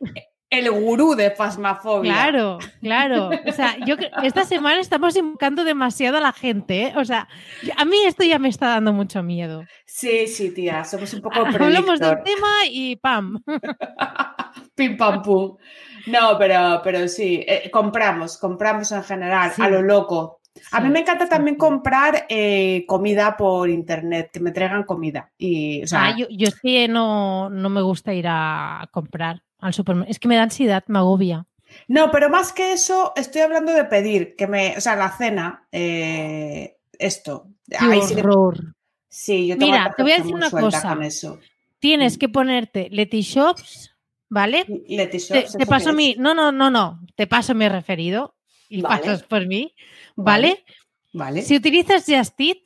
el 0.50 0.72
gurú 0.72 1.16
de 1.16 1.32
fasmafobia. 1.32 2.12
Claro, 2.12 2.60
claro. 2.82 3.30
O 3.46 3.52
sea, 3.52 3.78
yo 3.86 3.96
esta 4.24 4.46
semana 4.46 4.80
estamos 4.80 5.16
invocando 5.16 5.64
demasiado 5.64 6.18
a 6.18 6.22
la 6.22 6.34
gente. 6.34 6.88
¿eh? 6.88 6.94
O 6.96 7.06
sea, 7.06 7.28
a 7.78 7.86
mí 7.86 7.98
esto 8.06 8.24
ya 8.24 8.40
me 8.40 8.50
está 8.50 8.70
dando 8.70 8.92
mucho 8.92 9.22
miedo. 9.22 9.64
Sí, 9.86 10.28
sí, 10.28 10.52
tía. 10.54 10.84
Somos 10.86 11.14
un 11.14 11.22
poco 11.22 11.40
Hablamos 11.46 12.00
del 12.00 12.24
tema 12.24 12.48
y 12.70 12.96
¡pam! 12.96 13.44
Pim, 14.76 14.98
pam, 14.98 15.22
pum. 15.22 15.58
No, 16.08 16.38
pero, 16.40 16.82
pero 16.84 17.08
sí, 17.08 17.44
eh, 17.48 17.70
compramos, 17.70 18.38
compramos 18.38 18.92
en 18.92 19.04
general, 19.04 19.52
a 19.58 19.70
lo 19.70 19.82
loco. 19.82 20.40
a 20.72 20.80
mí 20.80 20.90
me 20.90 21.02
encanta 21.02 21.28
también 21.28 21.58
comprar 21.58 22.26
eh, 22.30 22.86
comida 22.88 23.36
por 23.38 23.70
internet, 23.70 24.32
que 24.32 24.40
me 24.40 24.52
traigan 24.52 24.84
comida. 24.84 25.32
Y, 25.38 25.84
o 25.84 25.88
sea, 25.88 26.06
ah, 26.06 26.16
yo, 26.18 26.28
yo 26.30 26.48
es 26.48 26.60
que 26.60 26.88
no, 26.88 27.50
no 27.50 27.70
me 27.70 27.82
gusta 27.82 28.14
ir 28.14 28.26
a 28.28 28.88
comprar 28.92 29.44
al 29.60 29.74
supermercado. 29.74 30.12
Es 30.12 30.20
que 30.20 30.28
me 30.28 30.36
da 30.36 30.44
ansiedad, 30.44 30.84
me 30.88 31.00
agobia. 31.00 31.46
No, 31.88 32.12
pero 32.12 32.30
más 32.30 32.52
que 32.52 32.74
eso, 32.74 33.14
estoy 33.16 33.42
hablando 33.42 33.74
de 33.74 33.86
pedir, 33.86 34.36
que 34.36 34.48
me, 34.48 34.78
o 34.78 34.82
sea, 34.82 34.96
la 34.96 35.16
cena, 35.16 35.68
eh, 35.72 36.78
esto. 36.98 37.48
Qué 37.70 38.18
horror. 38.18 38.76
Sí, 39.08 39.48
yo 39.48 39.58
tengo 39.58 39.72
Mira, 39.72 39.94
te 39.96 40.04
voy 40.04 40.12
a 40.12 40.18
decir 40.18 40.34
una 40.34 40.50
cosa. 40.50 40.98
Tienes 41.80 42.16
mm. 42.16 42.20
que 42.20 42.30
ponerte 42.30 42.90
Shops, 42.90 43.96
¿vale? 44.30 44.66
Letyshops. 44.88 45.52
Te, 45.52 45.58
te 45.60 45.66
paso 45.66 45.94
mi, 45.94 46.16
no, 46.18 46.34
no, 46.34 46.52
no, 46.52 46.70
no, 46.70 47.00
te 47.16 47.28
paso 47.28 47.56
mi 47.56 47.68
referido 47.68 48.36
y 48.68 48.82
pasas 48.82 49.24
por 49.24 49.48
mí, 49.48 49.74
¿vale? 50.16 50.64
Vale. 51.14 51.42
Si 51.42 51.56
utilizas 51.56 52.06
Just 52.08 52.40
Eat, 52.40 52.58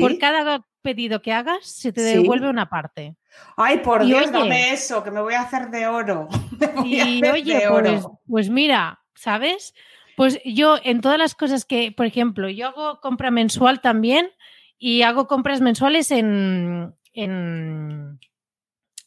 por 0.00 0.18
cada 0.18 0.66
pedido 0.82 1.20
que 1.20 1.32
hagas, 1.32 1.66
se 1.66 1.92
te 1.92 2.02
devuelve 2.02 2.48
una 2.48 2.68
parte. 2.68 3.16
Ay, 3.56 3.78
por 3.78 4.04
Dios, 4.04 4.30
dame 4.30 4.72
eso, 4.72 5.02
que 5.02 5.10
me 5.10 5.20
voy 5.20 5.34
a 5.34 5.42
hacer 5.42 5.70
de 5.70 5.86
oro. 5.86 6.28
y 6.84 7.24
oye, 7.26 7.62
pues, 7.68 8.06
pues, 8.28 8.50
mira, 8.50 9.00
¿sabes? 9.14 9.74
Pues 10.16 10.40
yo 10.44 10.76
en 10.82 11.00
todas 11.00 11.18
las 11.18 11.34
cosas 11.34 11.64
que, 11.64 11.92
por 11.92 12.06
ejemplo, 12.06 12.48
yo 12.48 12.68
hago 12.68 13.00
compra 13.00 13.30
mensual 13.30 13.80
también 13.80 14.30
y 14.78 15.02
hago 15.02 15.26
compras 15.26 15.60
mensuales 15.60 16.10
en, 16.10 16.94
en 17.12 18.18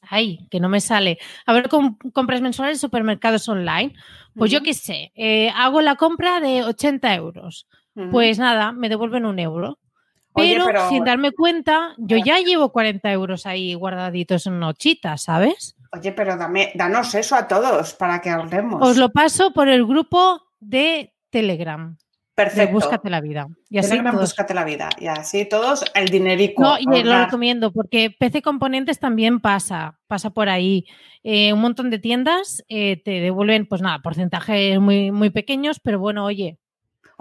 ay, 0.01 0.47
que 0.49 0.59
no 0.59 0.69
me 0.69 0.81
sale. 0.81 1.19
A 1.45 1.53
ver, 1.53 1.69
compras 2.13 2.41
mensuales 2.41 2.77
en 2.77 2.81
supermercados 2.81 3.47
online. 3.49 3.93
Pues 4.35 4.51
yo 4.51 4.61
qué 4.61 4.73
sé, 4.73 5.11
eh, 5.15 5.51
hago 5.55 5.81
la 5.81 5.95
compra 5.95 6.39
de 6.39 6.63
80 6.63 7.13
euros. 7.15 7.67
Pues 8.11 8.39
nada, 8.39 8.71
me 8.71 8.87
devuelven 8.87 9.25
un 9.25 9.39
euro. 9.39 9.77
Pero, 10.35 10.89
sin 10.89 11.03
darme 11.03 11.31
cuenta, 11.31 11.95
yo 11.97 12.17
ya 12.17 12.39
llevo 12.39 12.71
40 12.71 13.11
euros 13.11 13.45
ahí 13.45 13.73
guardaditos 13.73 14.45
en 14.47 14.59
nochita, 14.59 15.17
¿sabes? 15.17 15.75
Oye, 15.91 16.11
pero 16.11 16.37
dame, 16.37 16.71
danos 16.75 17.15
eso 17.15 17.35
a 17.35 17.47
todos 17.47 17.93
para 17.93 18.21
que 18.21 18.29
hablemos. 18.29 18.87
Os 18.87 18.97
lo 18.97 19.09
paso 19.09 19.51
por 19.53 19.67
el 19.67 19.85
grupo 19.85 20.41
de 20.59 21.13
Telegram. 21.29 21.97
Perfecto. 22.35 22.71
búscate 22.71 23.09
la 23.09 23.19
vida. 23.19 23.47
Y 23.69 23.79
así 23.79 23.89
Telegram, 23.89 24.17
búscate 24.17 24.53
la 24.53 24.63
vida. 24.63 24.89
Y 24.97 25.07
así 25.07 25.43
todos 25.43 25.83
el 25.93 26.07
dinerico. 26.07 26.61
No, 26.61 26.77
y 26.79 27.03
lo 27.03 27.25
recomiendo 27.25 27.73
porque 27.73 28.15
PC 28.17 28.41
Componentes 28.41 28.99
también 28.99 29.41
pasa, 29.41 29.99
pasa 30.07 30.29
por 30.29 30.47
ahí. 30.47 30.85
Eh, 31.23 31.51
un 31.51 31.59
montón 31.59 31.89
de 31.89 31.99
tiendas 31.99 32.63
eh, 32.69 33.01
te 33.03 33.19
devuelven, 33.19 33.67
pues 33.67 33.81
nada, 33.81 33.99
porcentajes 33.99 34.79
muy, 34.79 35.11
muy 35.11 35.31
pequeños, 35.31 35.81
pero 35.83 35.99
bueno, 35.99 36.23
oye, 36.23 36.59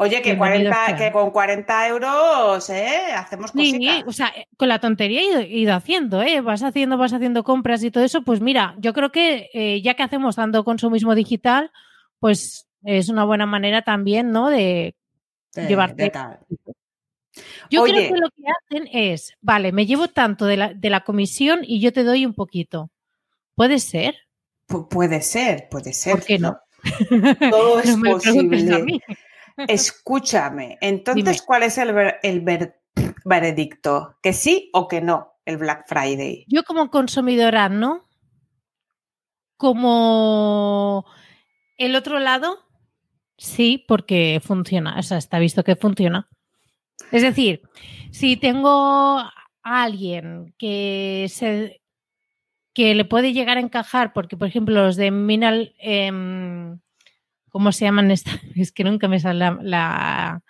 Oye, 0.00 0.22
que, 0.22 0.38
40, 0.38 0.96
que 0.96 1.10
con 1.10 1.32
40 1.32 1.88
euros 1.88 2.70
¿eh? 2.70 3.12
hacemos 3.16 3.50
cositas. 3.50 3.96
Sí, 3.96 4.04
o 4.06 4.12
sea, 4.12 4.32
con 4.56 4.68
la 4.68 4.78
tontería 4.78 5.40
he 5.40 5.58
ido, 5.58 5.74
haciendo, 5.74 6.22
¿eh? 6.22 6.40
Vas 6.40 6.62
haciendo, 6.62 6.96
vas 6.96 7.12
haciendo 7.12 7.42
compras 7.42 7.82
y 7.82 7.90
todo 7.90 8.04
eso. 8.04 8.22
Pues 8.22 8.40
mira, 8.40 8.76
yo 8.78 8.92
creo 8.92 9.10
que 9.10 9.50
eh, 9.52 9.82
ya 9.82 9.94
que 9.94 10.04
hacemos 10.04 10.36
tanto 10.36 10.62
consumismo 10.62 11.16
digital, 11.16 11.72
pues 12.20 12.68
es 12.84 13.08
una 13.08 13.24
buena 13.24 13.44
manera 13.44 13.82
también, 13.82 14.30
¿no? 14.30 14.50
De, 14.50 14.94
llevarte. 15.56 16.12
yo 17.68 17.82
creo 17.82 18.14
que 18.14 18.20
lo 18.20 18.30
que 18.30 18.44
hacen 18.46 18.88
es, 18.92 19.34
vale, 19.40 19.72
me 19.72 19.84
llevo 19.84 20.06
tanto 20.06 20.46
de 20.46 20.58
la, 20.58 20.74
de 20.74 20.90
la 20.90 21.00
comisión 21.02 21.62
y 21.64 21.80
yo 21.80 21.92
te 21.92 22.04
doy 22.04 22.24
un 22.24 22.34
poquito. 22.34 22.92
¿Puede 23.56 23.80
ser? 23.80 24.14
puede 24.90 25.22
ser, 25.22 25.68
puede 25.68 25.92
ser. 25.92 26.12
¿Por 26.12 26.24
qué 26.24 26.38
no? 26.38 26.60
Todo 27.50 27.80
es 27.80 27.96
posible. 27.96 29.00
Escúchame, 29.66 30.78
entonces, 30.80 31.42
¿cuál 31.42 31.64
es 31.64 31.78
el, 31.78 31.94
el 32.22 32.72
veredicto? 33.24 34.16
¿Que 34.22 34.32
sí 34.32 34.70
o 34.72 34.86
que 34.86 35.00
no 35.00 35.34
el 35.44 35.56
Black 35.56 35.84
Friday? 35.88 36.44
Yo 36.48 36.62
como 36.64 36.90
consumidora, 36.90 37.68
¿no? 37.68 38.06
Como 39.56 41.04
el 41.76 41.96
otro 41.96 42.20
lado, 42.20 42.58
sí, 43.36 43.84
porque 43.88 44.40
funciona, 44.44 44.98
o 44.98 45.02
sea, 45.02 45.18
está 45.18 45.38
visto 45.38 45.64
que 45.64 45.74
funciona. 45.74 46.28
Es 47.10 47.22
decir, 47.22 47.62
si 48.10 48.36
tengo 48.36 49.18
a 49.18 49.32
alguien 49.62 50.54
que 50.58 51.26
se 51.30 51.80
que 52.74 52.94
le 52.94 53.04
puede 53.04 53.32
llegar 53.32 53.56
a 53.56 53.60
encajar, 53.60 54.12
porque 54.12 54.36
por 54.36 54.46
ejemplo 54.46 54.74
los 54.84 54.94
de 54.94 55.10
Minal, 55.10 55.74
em, 55.80 56.78
¿Cómo 57.50 57.72
se 57.72 57.84
llaman 57.84 58.10
estas? 58.10 58.40
Es 58.56 58.72
que 58.72 58.84
nunca 58.84 59.08
me 59.08 59.20
sale 59.20 59.50
la. 59.62 60.42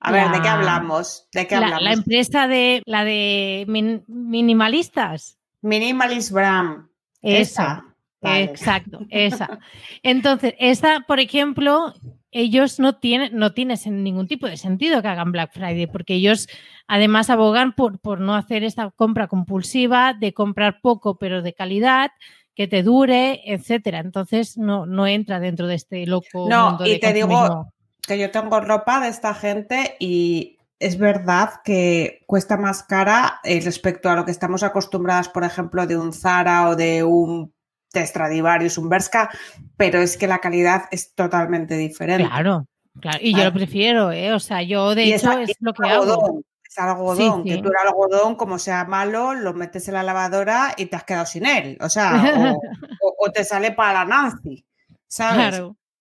a 0.00 0.12
ver, 0.12 0.30
¿de 0.30 0.40
qué 0.40 0.48
hablamos? 0.48 1.28
¿De 1.32 1.46
qué 1.46 1.58
la, 1.58 1.80
La 1.80 1.92
empresa 1.92 2.48
de 2.48 2.82
la 2.86 3.04
de 3.04 3.64
minimalistas. 4.06 5.38
Minimalist 5.60 6.30
Bram. 6.30 6.88
Esa. 7.22 7.84
Exacto, 8.20 9.00
esa. 9.10 9.60
Entonces, 10.02 10.54
esta, 10.58 11.04
por 11.06 11.20
ejemplo, 11.20 11.94
ellos 12.30 12.80
no 12.80 12.96
tienen, 12.96 13.36
no 13.36 13.52
tiene 13.52 13.76
ningún 13.86 14.26
tipo 14.26 14.46
de 14.46 14.56
sentido 14.56 15.00
que 15.00 15.08
hagan 15.08 15.32
Black 15.32 15.52
Friday, 15.52 15.86
porque 15.86 16.14
ellos 16.14 16.48
además 16.86 17.30
abogan 17.30 17.74
por, 17.74 18.00
por 18.00 18.20
no 18.20 18.34
hacer 18.34 18.64
esta 18.64 18.90
compra 18.90 19.28
compulsiva, 19.28 20.14
de 20.14 20.34
comprar 20.34 20.80
poco 20.80 21.18
pero 21.18 21.42
de 21.42 21.54
calidad, 21.54 22.10
que 22.58 22.66
te 22.66 22.82
dure, 22.82 23.40
etcétera. 23.44 24.00
Entonces 24.00 24.58
no, 24.58 24.84
no 24.84 25.06
entra 25.06 25.38
dentro 25.38 25.68
de 25.68 25.76
este 25.76 26.04
loco. 26.06 26.48
No, 26.50 26.76
y 26.84 26.98
te 26.98 27.12
digo 27.12 27.72
que 28.02 28.18
yo 28.18 28.32
tengo 28.32 28.58
ropa 28.58 29.00
de 29.00 29.06
esta 29.06 29.32
gente 29.32 29.94
y 30.00 30.58
es 30.80 30.98
verdad 30.98 31.60
que 31.62 32.24
cuesta 32.26 32.56
más 32.56 32.82
cara 32.82 33.38
eh, 33.44 33.60
respecto 33.64 34.10
a 34.10 34.16
lo 34.16 34.24
que 34.24 34.32
estamos 34.32 34.64
acostumbradas, 34.64 35.28
por 35.28 35.44
ejemplo, 35.44 35.86
de 35.86 35.96
un 35.96 36.12
Zara 36.12 36.68
o 36.68 36.74
de 36.74 37.04
un 37.04 37.54
Stradivarius, 37.94 38.76
un 38.76 38.88
Berska, 38.88 39.30
pero 39.76 40.00
es 40.00 40.16
que 40.16 40.26
la 40.26 40.40
calidad 40.40 40.86
es 40.90 41.14
totalmente 41.14 41.76
diferente. 41.76 42.26
Claro, 42.26 42.66
claro. 43.00 43.18
Y 43.20 43.36
yo 43.36 43.44
lo 43.44 43.52
prefiero, 43.52 44.10
¿eh? 44.10 44.32
O 44.32 44.40
sea, 44.40 44.62
yo 44.62 44.96
de 44.96 45.14
hecho 45.14 45.30
es, 45.38 45.54
lo 45.60 45.72
que 45.74 45.88
hago 45.88 46.42
algodón, 46.76 47.44
que 47.44 47.58
tú 47.58 47.68
el 47.68 47.88
algodón, 47.88 48.36
como 48.36 48.58
sea 48.58 48.84
malo, 48.84 49.34
lo 49.34 49.54
metes 49.54 49.88
en 49.88 49.94
la 49.94 50.02
lavadora 50.02 50.74
y 50.76 50.86
te 50.86 50.96
has 50.96 51.04
quedado 51.04 51.26
sin 51.26 51.46
él. 51.46 51.78
O 51.80 51.88
sea, 51.88 52.54
o, 53.00 53.30
te 53.32 53.44
sale 53.44 53.72
para 53.72 53.92
la 53.92 54.04
Nancy, 54.04 54.66
¿sabes? 55.06 55.60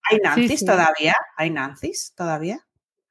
¿Hay 0.09 0.19
Nancy's 0.23 0.65
todavía? 0.65 1.15
¿Hay 1.35 1.49
Nancy's 1.49 2.13
todavía? 2.15 2.65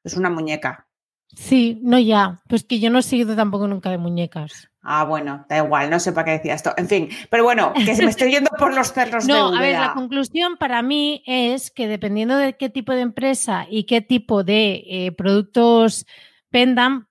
Es 0.05 0.15
una 0.15 0.31
muñeca. 0.31 0.87
Sí, 1.35 1.81
no 1.83 1.99
ya. 1.99 2.41
Pues 2.49 2.65
que 2.65 2.79
yo 2.81 2.91
no 2.91 2.99
he 2.99 3.03
seguido 3.03 3.37
tampoco 3.37 3.67
nunca 3.67 3.91
de 3.91 3.99
muñecas. 3.99 4.71
Ah, 4.89 5.05
bueno, 5.05 5.45
da 5.49 5.59
igual, 5.59 5.91
no 5.91 5.99
sé 5.99 6.13
para 6.13 6.27
qué 6.27 6.31
decía 6.33 6.55
esto. 6.55 6.73
En 6.77 6.87
fin, 6.87 7.09
pero 7.29 7.43
bueno, 7.43 7.73
que 7.75 7.93
me 7.97 8.11
estoy 8.11 8.31
yendo 8.31 8.51
por 8.57 8.73
los 8.73 8.93
cerros 8.93 9.27
no, 9.29 9.49
a 9.55 9.61
ver, 9.61 9.73
la 9.73 9.93
conclusión 9.95 10.57
para 10.59 10.81
mí 10.83 11.25
es 11.27 11.73
que 11.73 11.89
dependiendo 11.89 12.37
de 12.37 12.57
qué 12.57 12.71
tipo 12.71 12.93
de 12.93 13.01
empresa 13.01 13.67
y 13.69 13.85
qué 13.85 14.01
tipo 14.01 14.45
de 14.45 14.85
eh, 14.87 15.13
productos 15.13 16.07
vendan, 16.53 17.09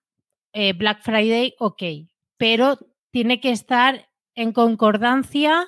eh, 0.55 0.73
Black 0.73 1.03
Friday, 1.03 1.53
ok, 1.59 1.83
pero 2.37 2.79
tiene 3.11 3.39
que 3.39 3.51
estar 3.51 4.09
en 4.35 4.51
concordancia 4.53 5.67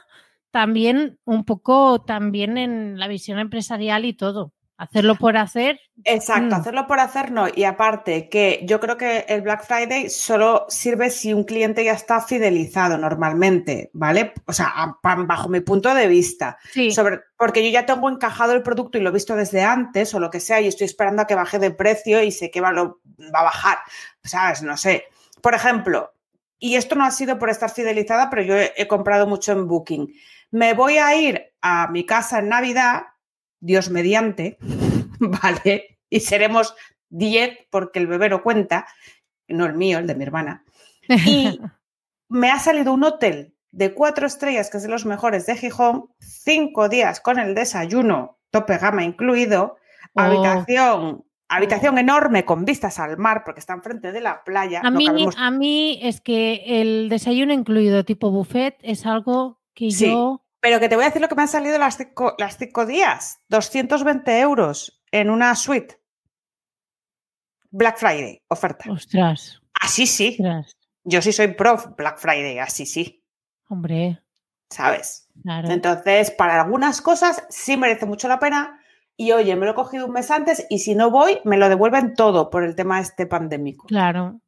también 0.52 1.20
un 1.26 1.44
poco 1.46 2.04
también 2.04 2.58
en 2.58 2.98
la 2.98 3.08
visión 3.08 3.38
empresarial 3.40 4.06
y 4.06 4.14
todo. 4.14 4.54
Hacerlo 4.80 5.16
por 5.16 5.38
hacer. 5.38 5.80
Exacto, 6.04 6.56
Mm. 6.56 6.60
hacerlo 6.60 6.86
por 6.86 7.00
hacer 7.00 7.32
no. 7.32 7.48
Y 7.54 7.64
aparte 7.64 8.30
que 8.30 8.60
yo 8.64 8.80
creo 8.80 8.96
que 8.96 9.26
el 9.28 9.42
Black 9.42 9.66
Friday 9.66 10.08
solo 10.08 10.68
sirve 10.70 11.10
si 11.10 11.34
un 11.34 11.46
cliente 11.46 11.84
ya 11.84 11.94
está 11.94 12.22
fidelizado 12.22 12.96
normalmente, 13.00 13.90
¿vale? 13.94 14.34
O 14.46 14.54
sea, 14.54 14.72
bajo 15.02 15.50
mi 15.50 15.62
punto 15.62 15.92
de 15.96 16.08
vista. 16.08 16.60
Sí. 16.72 16.92
Sobre, 16.92 17.22
porque 17.40 17.64
yo 17.66 17.72
ya 17.72 17.88
tengo 17.88 18.08
encajado 18.08 18.54
el 18.54 18.62
producto 18.62 19.00
y 19.00 19.02
lo 19.02 19.10
he 19.10 19.14
visto 19.14 19.36
desde 19.36 19.64
antes 19.64 20.14
o 20.14 20.20
lo 20.20 20.30
que 20.30 20.40
sea 20.40 20.62
y 20.62 20.68
estoy 20.68 20.86
esperando 20.86 21.24
a 21.24 21.28
que 21.28 21.34
baje 21.34 21.58
de 21.58 21.72
precio 21.72 22.22
y 22.22 22.32
sé 22.32 22.52
que 22.52 22.62
va, 22.62 22.72
lo- 22.72 23.00
va 23.34 23.40
a 23.40 23.44
bajar, 23.46 23.80
¿sabes? 24.28 24.62
No 24.62 24.78
sé. 24.78 25.06
Por 25.42 25.54
ejemplo, 25.54 26.14
y 26.60 26.76
esto 26.76 26.96
no 26.96 27.06
ha 27.06 27.12
sido 27.12 27.38
por 27.40 27.50
estar 27.50 27.70
fidelizada, 27.70 28.30
pero 28.30 28.42
yo 28.42 28.58
he, 28.58 28.74
he 28.78 28.88
comprado 28.88 29.28
mucho 29.28 29.52
en 29.52 29.68
Booking. 29.68 30.14
Me 30.52 30.74
voy 30.74 30.98
a 30.98 31.16
ir 31.16 31.54
a 31.62 31.88
mi 31.88 32.06
casa 32.06 32.40
en 32.40 32.50
Navidad, 32.50 33.04
Dios 33.60 33.90
mediante, 33.90 34.58
¿vale? 35.20 36.00
Y 36.10 36.22
seremos 36.22 36.76
10 37.10 37.68
porque 37.70 38.00
el 38.00 38.08
bebé 38.08 38.30
no 38.30 38.44
cuenta, 38.44 38.88
no 39.48 39.66
el 39.66 39.74
mío, 39.74 40.00
el 40.00 40.08
de 40.08 40.16
mi 40.16 40.24
hermana. 40.24 40.64
Y 41.08 41.60
me 42.30 42.52
ha 42.52 42.60
salido 42.60 42.94
un 42.94 43.04
hotel 43.04 43.54
de 43.72 43.94
cuatro 43.94 44.26
estrellas, 44.26 44.70
que 44.70 44.78
es 44.78 44.84
de 44.84 44.90
los 44.90 45.06
mejores 45.06 45.46
de 45.46 45.56
Gijón, 45.56 46.10
cinco 46.20 46.90
días 46.90 47.20
con 47.20 47.38
el 47.38 47.54
desayuno, 47.54 48.40
tope 48.50 48.78
gama 48.78 49.04
incluido, 49.04 49.78
Oh. 50.18 50.22
habitación, 50.22 51.26
habitación 51.50 51.98
enorme 51.98 52.44
con 52.46 52.66
vistas 52.66 53.00
al 53.00 53.18
mar, 53.18 53.44
porque 53.46 53.60
está 53.60 53.74
enfrente 53.74 54.12
de 54.12 54.22
la 54.22 54.44
playa. 54.44 54.82
A 54.84 54.90
no 54.92 54.98
mí, 54.98 55.08
cabemos- 55.08 55.36
a 55.38 55.52
mí 55.52 56.00
es 56.02 56.20
que 56.22 56.82
el 56.82 57.08
desayuno 57.10 57.54
incluido 57.54 58.04
tipo 58.06 58.32
buffet 58.32 58.78
es 58.82 59.06
algo 59.06 59.62
que 59.74 59.92
Sí. 59.92 60.08
yo. 60.08 60.44
Pero 60.60 60.80
que 60.80 60.90
te 60.90 60.96
voy 60.96 61.04
a 61.06 61.08
decir 61.08 61.22
lo 61.22 61.30
que 61.30 61.36
me 61.36 61.44
han 61.44 61.48
salido 61.48 61.78
las 61.78 61.98
cinco, 61.98 62.34
las 62.38 62.58
cinco 62.58 62.86
días, 62.86 63.40
220 63.48 64.40
euros 64.40 65.02
en 65.12 65.30
una 65.30 65.56
suite. 65.56 66.02
Black 67.70 67.98
Friday, 67.98 68.42
oferta. 68.48 68.90
Ostras, 68.92 69.62
Así 69.80 70.08
sí, 70.08 70.30
ostras. 70.40 70.76
yo 71.04 71.22
sí 71.22 71.32
soy 71.32 71.50
pro 71.50 71.78
Black 71.98 72.18
Friday, 72.18 72.60
así 72.60 72.86
sí, 72.86 73.24
Hombre, 73.70 74.20
¿sabes? 74.70 75.28
claro. 75.44 75.70
Entonces, 75.70 76.32
para 76.32 76.62
algunas 76.62 77.02
cosas 77.02 77.46
sí 77.50 77.78
merece 77.78 78.06
mucho 78.06 78.28
la 78.28 78.40
pena. 78.40 78.77
Y 79.20 79.32
oye, 79.32 79.56
me 79.56 79.66
lo 79.66 79.72
he 79.72 79.76
cogido 79.76 80.06
un 80.06 80.14
mes 80.14 80.30
antes 80.30 80.66
y 80.70 80.80
si 80.80 80.94
no 80.94 81.10
voy, 81.10 81.40
me 81.44 81.58
lo 81.58 81.70
devuelven 81.70 82.14
todo 82.14 82.52
por 82.52 82.64
el 82.64 82.76
tema 82.76 83.00
este 83.00 83.26
pandémico. 83.26 83.88
Claro, 83.88 84.42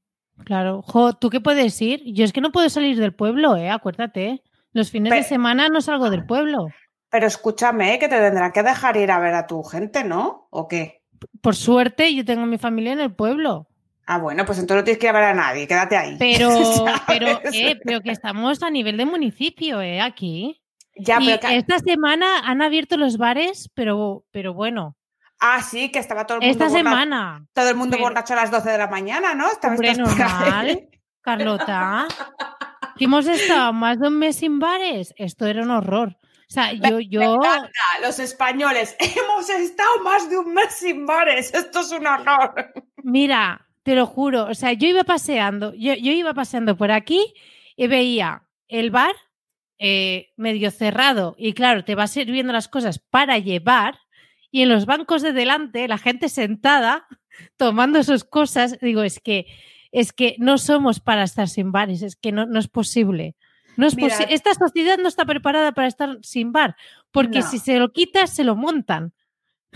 claro. 0.45 0.83
Jo, 0.83 1.13
¿tú 1.13 1.31
qué 1.31 1.41
puedes 1.41 1.81
ir? 1.81 2.03
Yo 2.05 2.23
es 2.23 2.31
que 2.31 2.39
no 2.41 2.51
puedo 2.51 2.69
salir 2.69 2.99
del 2.99 3.15
pueblo, 3.15 3.57
¿eh? 3.57 3.71
Acuérdate. 3.71 4.43
Los 4.71 4.91
fines 4.91 5.11
de 5.11 5.23
semana 5.23 5.69
no 5.69 5.81
salgo 5.81 6.11
del 6.11 6.27
pueblo. 6.27 6.67
Pero 7.09 7.25
escúchame, 7.25 7.95
¿eh? 7.95 7.99
que 7.99 8.07
te 8.07 8.19
tendrán 8.19 8.51
que 8.51 8.61
dejar 8.61 8.95
ir 8.97 9.09
a 9.09 9.19
ver 9.19 9.33
a 9.33 9.47
tu 9.47 9.63
gente, 9.63 10.03
¿no? 10.03 10.47
¿O 10.51 10.67
qué? 10.67 11.01
Por 11.41 11.55
suerte, 11.55 12.13
yo 12.13 12.23
tengo 12.23 12.45
mi 12.45 12.59
familia 12.59 12.93
en 12.93 12.99
el 12.99 13.15
pueblo. 13.15 13.67
Ah, 14.05 14.19
bueno, 14.19 14.45
pues 14.45 14.59
entonces 14.59 14.81
no 14.81 14.83
tienes 14.83 14.99
que 14.99 15.07
ir 15.07 15.09
a 15.09 15.19
ver 15.19 15.23
a 15.23 15.33
nadie, 15.33 15.67
quédate 15.67 15.97
ahí. 15.97 16.15
Pero, 16.19 16.51
¿Sabes? 16.63 17.01
pero, 17.07 17.27
eh, 17.51 17.79
pero 17.83 18.01
que 18.01 18.11
estamos 18.11 18.61
a 18.61 18.69
nivel 18.69 18.97
de 18.97 19.05
municipio, 19.05 19.81
¿eh? 19.81 19.99
Aquí. 19.99 20.61
Ya, 20.99 21.17
y 21.21 21.25
pero 21.37 21.53
esta 21.53 21.79
semana 21.79 22.39
han 22.43 22.61
abierto 22.61 22.97
los 22.97 23.17
bares, 23.17 23.69
pero, 23.73 24.23
pero 24.31 24.53
bueno, 24.53 24.95
Ah, 25.41 25.61
sí, 25.61 25.89
que 25.89 25.99
estaba 25.99 26.25
todo 26.27 26.39
el 26.39 26.41
mundo, 26.41 26.51
esta 26.51 26.65
borra- 26.65 26.77
semana, 26.77 27.45
todo 27.53 27.69
el 27.69 27.75
mundo 27.77 27.95
pero- 27.95 28.09
borracho 28.09 28.33
a 28.33 28.35
las 28.37 28.51
12 28.51 28.71
de 28.71 28.77
la 28.77 28.87
mañana, 28.87 29.33
¿no? 29.35 29.47
Estabais 29.49 29.79
Hombre, 29.79 29.95
normal. 29.95 30.89
Carlota, 31.21 32.07
que 32.97 33.05
hemos 33.05 33.25
estado 33.27 33.71
más 33.71 33.99
de 33.99 34.07
un 34.09 34.17
mes 34.19 34.35
sin 34.37 34.59
bares, 34.59 35.13
esto 35.17 35.45
era 35.45 35.63
un 35.63 35.71
horror. 35.71 36.17
O 36.21 36.51
sea, 36.51 36.73
yo, 36.73 36.97
Me 36.97 37.07
yo, 37.07 37.21
encanta, 37.35 37.69
los 38.01 38.19
españoles, 38.19 38.95
hemos 38.99 39.49
estado 39.49 40.03
más 40.03 40.29
de 40.29 40.39
un 40.39 40.53
mes 40.53 40.73
sin 40.73 41.05
bares, 41.05 41.53
esto 41.53 41.81
es 41.81 41.91
un 41.91 42.05
horror. 42.07 42.73
mira, 43.03 43.65
te 43.83 43.95
lo 43.95 44.05
juro, 44.07 44.45
o 44.47 44.53
sea, 44.55 44.73
yo 44.73 44.87
iba 44.89 45.03
paseando, 45.05 45.73
yo, 45.73 45.93
yo 45.93 46.11
iba 46.11 46.33
paseando 46.33 46.75
por 46.75 46.91
aquí 46.91 47.33
y 47.77 47.87
veía 47.87 48.43
el 48.67 48.91
bar 48.91 49.13
eh, 49.79 50.31
medio 50.37 50.69
cerrado 50.71 51.35
y 51.37 51.53
claro, 51.53 51.83
te 51.85 51.95
va 51.95 52.07
sirviendo 52.07 52.53
las 52.53 52.67
cosas 52.67 52.99
para 52.99 53.37
llevar 53.39 53.97
y 54.51 54.61
en 54.61 54.69
los 54.69 54.85
bancos 54.85 55.21
de 55.21 55.31
delante 55.33 55.87
la 55.87 55.97
gente 55.97 56.27
sentada 56.29 57.07
tomando 57.57 58.03
sus 58.03 58.23
cosas, 58.23 58.77
digo, 58.81 59.03
es 59.03 59.19
que 59.19 59.45
es 59.91 60.13
que 60.13 60.35
no 60.37 60.59
somos 60.59 60.99
para 60.99 61.23
estar 61.23 61.47
sin 61.49 61.71
bares, 61.71 62.03
es 62.03 62.15
que 62.15 62.31
no, 62.31 62.45
no 62.45 62.59
es 62.59 62.67
posible. 62.67 63.35
No 63.75 63.87
es 63.87 63.95
posi- 63.97 64.27
Esta 64.29 64.53
sociedad 64.53 64.97
no 64.99 65.07
está 65.07 65.25
preparada 65.25 65.71
para 65.71 65.87
estar 65.87 66.19
sin 66.21 66.51
bar, 66.51 66.75
porque 67.11 67.39
No. 67.39 67.47
si 67.49 67.57
se 67.57 67.79
lo 67.79 67.91
quitas, 67.91 68.29
se 68.35 68.43
lo 68.43 68.55
montan. 68.55 69.13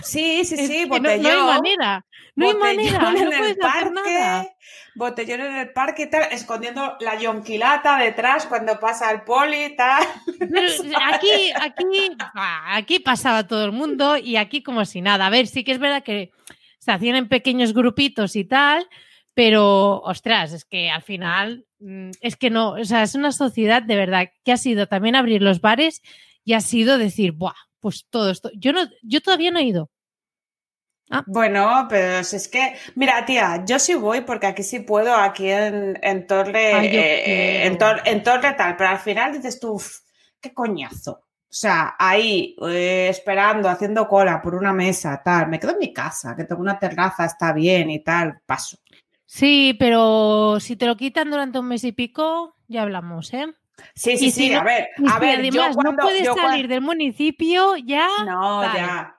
Sí, 0.01 0.43
sí, 0.43 0.57
sí, 0.67 0.83
no, 0.83 0.97
botellón. 0.97 1.23
no 1.23 1.29
hay 1.29 1.61
manera. 1.61 2.05
No 2.35 2.47
hay 2.47 2.55
manera. 2.55 2.99
No 2.99 3.17
en 3.17 3.33
el 3.33 3.33
hacer 3.33 3.91
nada. 3.91 4.41
parque, 4.41 4.55
botellón 4.95 5.41
en 5.41 5.55
el 5.55 5.71
parque 5.71 6.07
tal, 6.07 6.23
escondiendo 6.31 6.97
la 6.99 7.19
yonquilata 7.19 7.97
detrás 7.97 8.47
cuando 8.47 8.79
pasa 8.79 9.11
el 9.11 9.21
poli 9.21 9.65
y 9.65 9.75
tal. 9.75 10.03
Pero 10.39 10.67
aquí, 11.13 11.51
aquí, 11.61 12.11
ah, 12.35 12.75
aquí 12.75 12.99
pasaba 12.99 13.47
todo 13.47 13.65
el 13.65 13.71
mundo 13.71 14.17
y 14.17 14.35
aquí 14.37 14.63
como 14.63 14.83
si 14.85 15.01
nada. 15.01 15.27
A 15.27 15.29
ver, 15.29 15.47
sí 15.47 15.63
que 15.63 15.73
es 15.73 15.79
verdad 15.79 16.03
que 16.03 16.31
se 16.79 16.91
hacían 16.91 17.15
en 17.15 17.29
pequeños 17.29 17.73
grupitos 17.73 18.35
y 18.35 18.43
tal, 18.43 18.87
pero 19.33 20.01
ostras, 20.01 20.53
es 20.53 20.65
que 20.65 20.89
al 20.89 21.01
final 21.01 21.65
mm, 21.79 22.11
es 22.19 22.35
que 22.35 22.49
no, 22.49 22.71
o 22.71 22.83
sea, 22.83 23.03
es 23.03 23.15
una 23.15 23.31
sociedad 23.31 23.81
de 23.81 23.95
verdad 23.95 24.29
que 24.43 24.51
ha 24.51 24.57
sido 24.57 24.87
también 24.87 25.15
abrir 25.15 25.41
los 25.41 25.61
bares 25.61 26.01
y 26.43 26.53
ha 26.53 26.61
sido 26.61 26.97
decir, 26.97 27.31
buah, 27.31 27.53
pues 27.83 28.05
todo 28.09 28.29
esto. 28.31 28.49
Yo 28.55 28.71
no, 28.71 28.79
yo 29.03 29.19
todavía 29.21 29.51
no 29.51 29.59
he 29.59 29.63
ido. 29.65 29.91
Bueno, 31.27 31.85
pero 31.89 32.23
si 32.23 32.37
es 32.37 32.47
que, 32.47 32.75
mira, 32.95 33.25
tía, 33.25 33.63
yo 33.65 33.77
sí 33.77 33.93
voy 33.93 34.21
porque 34.21 34.47
aquí 34.47 34.63
sí 34.63 34.79
puedo, 34.79 35.13
aquí 35.13 35.49
en, 35.49 35.99
en 36.01 36.25
Torre, 36.25 36.73
Ay, 36.73 36.87
eh, 36.93 37.65
en. 37.67 37.77
Tor- 37.77 38.01
en 38.05 38.23
Torre 38.23 38.53
tal, 38.53 38.75
pero 38.77 38.89
al 38.91 38.99
final 38.99 39.33
dices 39.33 39.59
tú, 39.59 39.73
"Uf, 39.73 39.99
qué 40.41 40.53
coñazo. 40.53 41.11
O 41.11 41.55
sea, 41.55 41.95
ahí 41.99 42.55
eh, 42.67 43.07
esperando, 43.09 43.69
haciendo 43.69 44.07
cola 44.07 44.41
por 44.41 44.55
una 44.55 44.73
mesa, 44.73 45.21
tal, 45.23 45.49
me 45.49 45.59
quedo 45.59 45.73
en 45.73 45.79
mi 45.79 45.93
casa, 45.93 46.35
que 46.35 46.45
tengo 46.45 46.61
una 46.61 46.79
terraza, 46.79 47.25
está 47.25 47.53
bien 47.53 47.91
y 47.91 47.99
tal, 47.99 48.39
paso. 48.45 48.77
Sí, 49.25 49.75
pero 49.77 50.59
si 50.59 50.75
te 50.77 50.87
lo 50.87 50.95
quitan 50.95 51.29
durante 51.29 51.59
un 51.59 51.67
mes 51.67 51.83
y 51.83 51.91
pico, 51.91 52.55
ya 52.67 52.81
hablamos, 52.83 53.33
¿eh? 53.33 53.47
Sí, 53.95 54.17
sí, 54.17 54.25
Y 54.27 54.31
sí, 54.31 54.43
si 54.47 54.49
no- 54.51 54.59
a 54.59 54.63
ver, 54.63 54.89
a 55.09 55.19
ver, 55.19 55.41
yo 55.43 55.61
además 55.61 55.75
cuando, 55.75 55.91
no 55.93 55.97
puedes 56.03 56.23
yo 56.23 56.35
salir 56.35 56.67
del 56.67 56.81
municipio, 56.81 57.75
ya. 57.77 58.07
No, 58.25 58.57
Vale. 58.59 58.79
ya. 58.79 59.15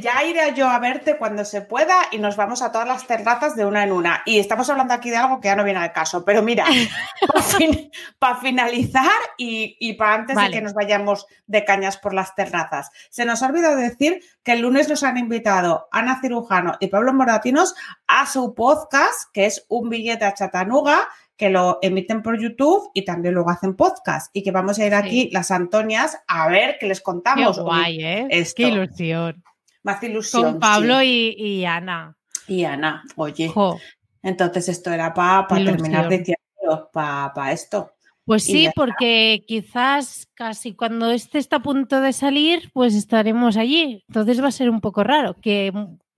Ya- 0.00 0.24
iré 0.24 0.54
yo 0.54 0.66
a 0.66 0.78
verte 0.78 1.18
cuando 1.18 1.44
se 1.44 1.60
pueda 1.60 1.94
y 2.10 2.16
nos 2.16 2.36
vamos 2.36 2.62
a 2.62 2.72
todas 2.72 2.88
las 2.88 3.06
terrazas 3.06 3.54
de 3.54 3.66
una 3.66 3.82
en 3.84 3.92
una. 3.92 4.22
Y 4.24 4.38
estamos 4.38 4.70
hablando 4.70 4.94
aquí 4.94 5.10
de 5.10 5.18
algo 5.18 5.40
que 5.40 5.48
ya 5.48 5.56
no 5.56 5.64
viene 5.64 5.78
al 5.78 5.92
caso. 5.92 6.24
Pero 6.24 6.42
mira, 6.42 6.64
para 8.18 8.36
finalizar 8.36 9.10
y, 9.36 9.76
y 9.78 9.94
para 9.94 10.14
antes 10.14 10.36
Vale. 10.36 10.48
de 10.48 10.54
que 10.54 10.60
nos 10.62 10.72
vayamos 10.74 11.26
de 11.46 11.64
cañas 11.66 11.96
por 11.98 12.14
las 12.14 12.34
terrazas, 12.34 12.90
se 13.10 13.24
nos 13.24 13.42
ha 13.42 13.46
olvidado 13.48 13.76
decir 13.76 14.20
que 14.42 14.52
el 14.52 14.60
lunes 14.60 14.88
nos 14.88 15.02
han 15.02 15.18
invitado 15.18 15.88
Ana 15.92 16.18
Cirujano 16.20 16.76
y 16.80 16.88
Pablo 16.88 17.12
Moratinos 17.12 17.74
a 18.06 18.24
su 18.26 18.54
podcast, 18.54 19.30
que 19.32 19.46
es 19.46 19.66
Un 19.68 19.90
billete 19.90 20.24
a 20.24 20.32
Chatanuga, 20.34 21.08
que 21.38 21.48
lo 21.48 21.78
emiten 21.80 22.20
por 22.22 22.38
YouTube 22.38 22.90
y 22.92 23.04
también 23.06 23.32
luego 23.32 23.48
hacen 23.48 23.74
podcast. 23.76 24.28
Y 24.36 24.42
que 24.42 24.50
vamos 24.50 24.78
a 24.78 24.84
ir 24.84 24.92
Sí. 24.92 24.98
aquí, 24.98 25.30
las 25.32 25.50
Antonias, 25.50 26.18
a 26.26 26.48
ver 26.48 26.76
qué 26.78 26.86
les 26.88 26.98
Qué 26.98 27.04
contamos. 27.04 27.58
guay, 27.58 28.02
¿eh? 28.04 28.26
esto. 28.28 28.54
Qué 28.56 28.68
ilusión. 28.68 29.42
Más 29.84 30.02
ilusión. 30.02 30.42
Con 30.42 30.60
Pablo 30.60 30.98
sí. 31.00 31.34
y, 31.38 31.60
y 31.60 31.64
Ana. 31.64 32.16
y 32.48 32.64
Ana. 32.64 33.04
Oye, 33.16 33.48
Jo. 33.48 33.78
entonces 34.22 34.68
esto 34.68 34.92
era 34.92 35.14
para 35.14 35.46
Ilusión. 35.50 35.76
terminar 35.76 36.08
diciendo, 36.08 36.90
para 36.92 37.52
esto. 37.52 37.92
Pues 38.24 38.42
sí, 38.44 38.66
está. 38.66 38.72
porque 38.74 39.44
quizás 39.46 40.28
casi 40.34 40.74
cuando 40.74 41.10
este 41.12 41.38
está 41.38 41.56
a 41.56 41.62
punto 41.62 42.00
de 42.02 42.12
salir, 42.12 42.70
pues 42.74 42.94
estaremos 42.94 43.56
allí. 43.56 44.04
Entonces 44.08 44.42
va 44.42 44.48
a 44.48 44.52
ser 44.52 44.68
un 44.68 44.80
poco 44.82 45.02
raro, 45.04 45.34
que 45.40 45.72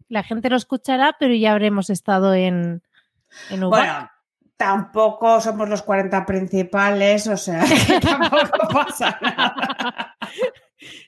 la 0.08 0.22
gente 0.24 0.50
lo 0.50 0.56
escuchará, 0.56 1.14
pero 1.20 1.34
ya 1.34 1.52
habremos 1.52 1.88
estado 1.90 2.34
en, 2.34 2.82
en. 3.50 3.60
Bueno, 3.68 4.10
tampoco 4.60 5.40
somos 5.40 5.70
los 5.70 5.80
40 5.80 6.26
principales, 6.26 7.26
o 7.28 7.36
sea, 7.38 7.64
que 7.86 7.98
tampoco 7.98 8.68
pasa 8.70 9.18
nada. 9.22 10.16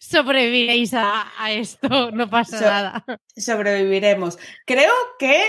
Sobreviviréis 0.01 0.95
a, 0.95 1.27
a 1.39 1.53
esto, 1.53 2.11
no 2.13 2.31
pasa 2.31 2.59
So- 2.59 2.65
nada. 2.65 3.05
Sobreviviremos. 3.37 4.39
Creo 4.67 4.93
que 5.19 5.43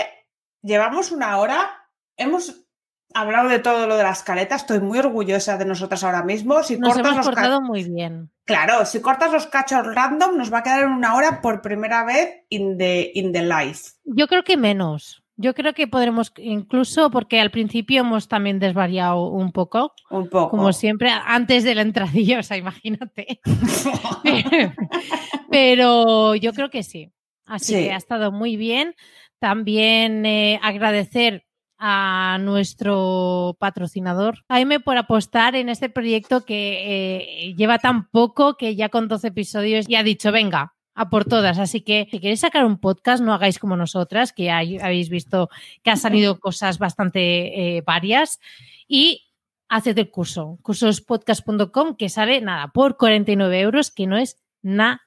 llevamos 0.62 1.12
una 1.12 1.38
hora, 1.38 1.88
hemos 2.18 2.60
hablado 3.14 3.48
de 3.48 3.58
todo 3.58 3.86
lo 3.86 3.96
de 3.96 4.02
las 4.02 4.22
caletas, 4.22 4.60
estoy 4.62 4.80
muy 4.80 4.98
orgullosa 4.98 5.56
de 5.56 5.64
nosotras 5.64 6.04
ahora 6.04 6.22
mismo. 6.22 6.62
Si 6.62 6.76
Nos 6.78 6.92
cortas 6.92 7.12
hemos 7.26 7.26
los 7.26 7.62
muy 7.62 7.84
bien. 7.84 8.30
Claro, 8.44 8.84
si 8.84 9.00
cortas 9.00 9.32
los 9.32 9.46
cachos 9.46 9.86
random, 9.94 10.36
nos 10.36 10.52
va 10.52 10.58
a 10.58 10.62
quedar 10.62 10.82
en 10.82 10.90
una 10.90 11.14
hora 11.14 11.40
por 11.40 11.62
primera 11.62 12.04
vez 12.04 12.44
in 12.50 12.76
the, 12.76 13.12
in 13.14 13.32
the 13.32 13.42
life. 13.42 13.92
Yo 14.04 14.26
creo 14.26 14.44
que 14.44 14.58
menos. 14.58 15.23
Yo 15.36 15.54
creo 15.54 15.72
que 15.72 15.88
podremos, 15.88 16.32
incluso 16.36 17.10
porque 17.10 17.40
al 17.40 17.50
principio 17.50 18.02
hemos 18.02 18.28
también 18.28 18.60
desvariado 18.60 19.28
un 19.30 19.50
poco, 19.50 19.92
Un 20.10 20.28
poco. 20.28 20.50
como 20.50 20.72
siempre, 20.72 21.10
antes 21.10 21.64
de 21.64 21.74
la 21.74 21.82
entradilla, 21.82 22.38
o 22.40 22.42
sea, 22.42 22.56
imagínate. 22.56 23.40
Pero 25.50 26.34
yo 26.36 26.52
creo 26.52 26.70
que 26.70 26.82
sí. 26.82 27.12
Así 27.46 27.74
que 27.74 27.92
ha 27.92 27.96
estado 27.96 28.32
muy 28.32 28.56
bien. 28.56 28.94
También 29.38 30.24
eh, 30.24 30.58
agradecer 30.62 31.44
a 31.78 32.38
nuestro 32.40 33.56
patrocinador, 33.58 34.38
Jaime, 34.48 34.80
por 34.80 34.96
apostar 34.96 35.54
en 35.56 35.68
este 35.68 35.90
proyecto 35.90 36.44
que 36.44 37.50
eh, 37.50 37.54
lleva 37.56 37.78
tan 37.78 38.08
poco 38.10 38.56
que 38.56 38.76
ya 38.76 38.88
con 38.88 39.08
12 39.08 39.28
episodios 39.28 39.86
ya 39.86 39.98
ha 39.98 40.02
dicho, 40.04 40.32
venga, 40.32 40.74
a 40.94 41.10
por 41.10 41.24
todas. 41.24 41.58
Así 41.58 41.80
que 41.80 42.08
si 42.10 42.20
queréis 42.20 42.40
sacar 42.40 42.64
un 42.64 42.78
podcast, 42.78 43.22
no 43.22 43.32
hagáis 43.32 43.58
como 43.58 43.76
nosotras, 43.76 44.32
que 44.32 44.44
ya 44.44 44.58
habéis 44.58 45.08
visto 45.08 45.48
que 45.82 45.90
han 45.90 45.96
salido 45.96 46.38
cosas 46.40 46.78
bastante 46.78 47.76
eh, 47.76 47.82
varias. 47.84 48.40
Y 48.86 49.22
haced 49.68 49.98
el 49.98 50.10
curso, 50.10 50.58
cursospodcast.com, 50.62 51.96
que 51.96 52.08
sale 52.08 52.40
nada, 52.40 52.68
por 52.68 52.96
49 52.96 53.60
euros, 53.60 53.90
que 53.90 54.06
no 54.06 54.16
es 54.16 54.36
nada. 54.62 55.00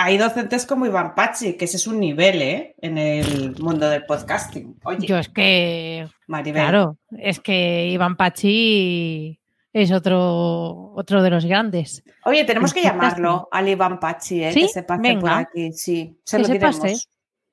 Hay 0.00 0.16
docentes 0.16 0.64
como 0.64 0.86
Iván 0.86 1.16
Pachi, 1.16 1.54
que 1.54 1.64
ese 1.64 1.76
es 1.76 1.88
un 1.88 1.98
nivel, 1.98 2.40
¿eh? 2.40 2.76
En 2.80 2.98
el 2.98 3.56
mundo 3.60 3.88
del 3.88 4.06
podcasting. 4.06 4.78
Oye, 4.84 5.04
Yo 5.04 5.18
es 5.18 5.28
que. 5.28 6.06
Maribel. 6.28 6.62
Claro, 6.62 6.98
es 7.10 7.40
que 7.40 7.88
Iván 7.88 8.16
Pachi 8.16 9.40
es 9.82 9.92
otro, 9.92 10.92
otro 10.94 11.22
de 11.22 11.30
los 11.30 11.44
grandes. 11.44 12.02
Oye, 12.24 12.44
tenemos 12.44 12.72
que 12.74 12.82
llamarlo 12.82 13.48
al 13.50 13.68
Iván 13.68 13.98
Pachi, 14.00 14.44
¿eh? 14.44 14.52
¿Sí? 14.52 14.62
Que 14.62 14.68
se 14.68 14.82
pase 14.82 15.00
por 15.02 15.08
Venga. 15.22 15.38
aquí. 15.38 15.72
Sí, 15.72 16.18
se 16.24 16.36
Que 16.36 16.42
lo 16.42 16.48
se 16.48 16.60
pase. 16.60 16.96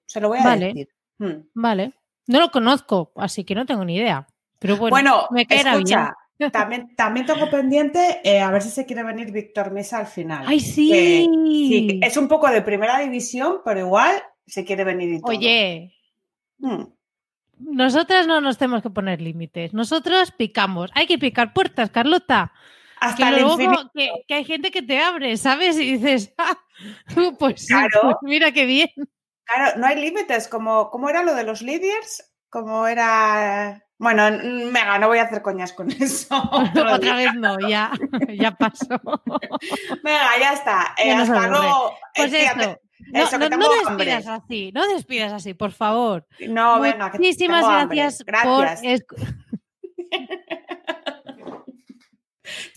Se 0.05 0.21
lo 0.21 0.27
voy 0.29 0.39
a 0.39 0.43
Vale. 0.43 0.65
decir. 0.67 0.89
Hmm. 1.17 1.47
Vale. 1.53 1.93
No 2.27 2.39
lo 2.39 2.49
conozco, 2.51 3.11
así 3.15 3.43
que 3.43 3.55
no 3.55 3.65
tengo 3.65 3.85
ni 3.85 3.95
idea. 3.95 4.27
Pero 4.59 4.77
bueno, 4.77 4.91
Bueno, 4.93 5.27
me 5.31 5.45
caerá 5.45 5.73
escucha, 5.73 6.13
también, 6.51 6.95
también 6.95 7.25
tengo 7.25 7.49
pendiente 7.49 8.19
eh, 8.23 8.39
a 8.41 8.49
ver 8.51 8.61
si 8.61 8.69
se 8.69 8.85
quiere 8.85 9.03
venir 9.03 9.31
Víctor 9.31 9.71
Mesa 9.71 9.99
al 9.99 10.07
final. 10.07 10.43
¡Ay, 10.47 10.59
sí! 10.59 11.27
Sí, 11.31 11.99
es 12.01 12.17
un 12.17 12.27
poco 12.27 12.49
de 12.49 12.61
primera 12.61 12.99
división, 12.99 13.57
pero 13.63 13.79
igual 13.81 14.15
se 14.47 14.65
quiere 14.65 14.83
venir 14.83 15.13
y 15.13 15.21
todo. 15.21 15.29
Oye, 15.31 15.91
Hmm. 16.57 16.83
Nosotras 17.59 18.27
no 18.27 18.41
nos 18.41 18.57
tenemos 18.57 18.81
que 18.83 18.89
poner 18.89 19.21
límites. 19.21 19.73
Nosotros 19.73 20.31
picamos. 20.31 20.91
Hay 20.93 21.07
que 21.07 21.17
picar 21.17 21.53
puertas, 21.53 21.89
Carlota. 21.89 22.51
Hasta 22.99 23.29
Que 23.29 23.41
luego 23.41 23.57
que, 23.93 24.09
que 24.27 24.33
hay 24.33 24.45
gente 24.45 24.71
que 24.71 24.81
te 24.81 24.99
abre, 25.01 25.35
¿sabes? 25.37 25.77
Y 25.77 25.97
dices, 25.97 26.33
ah, 26.37 26.57
pues, 27.37 27.67
Claro. 27.67 27.99
pues 28.01 28.15
mira 28.21 28.51
qué 28.51 28.65
bien. 28.65 28.89
Claro, 29.43 29.77
no 29.77 29.85
hay 29.87 29.95
límites. 29.99 30.47
Como, 30.47 30.89
¿Cómo 30.89 31.09
era 31.09 31.21
lo 31.23 31.35
de 31.35 31.43
los 31.43 31.61
líderes? 31.61 32.33
Como 32.49 32.87
era. 32.87 33.81
Bueno, 33.97 34.23
venga, 34.29 34.97
no 34.99 35.07
voy 35.07 35.19
a 35.19 35.23
hacer 35.23 35.41
coñas 35.41 35.71
con 35.73 35.89
eso. 36.01 36.35
Otra 36.51 36.97
día. 36.97 37.15
vez 37.15 37.33
no, 37.35 37.57
ya, 37.67 37.91
ya 38.37 38.51
pasó. 38.51 38.99
Venga, 40.03 40.29
ya 40.39 40.53
está. 40.53 40.95
Eh, 40.97 41.11
hasta 41.13 41.47
luego. 41.47 41.93
Pues 42.15 42.33
Eh, 42.33 42.45
esto. 42.45 42.79
No, 43.11 43.23
eso, 43.23 43.37
no, 43.37 43.49
no 43.49 43.69
despidas 43.69 44.27
así, 44.27 44.71
no 44.73 44.87
despidas 44.87 45.33
así, 45.33 45.53
por 45.53 45.71
favor. 45.71 46.25
No, 46.47 46.81
que 46.81 47.17
Muchísimas 47.17 47.65
gracias, 47.67 48.23
Gracias. 48.25 49.01
por 49.03 49.17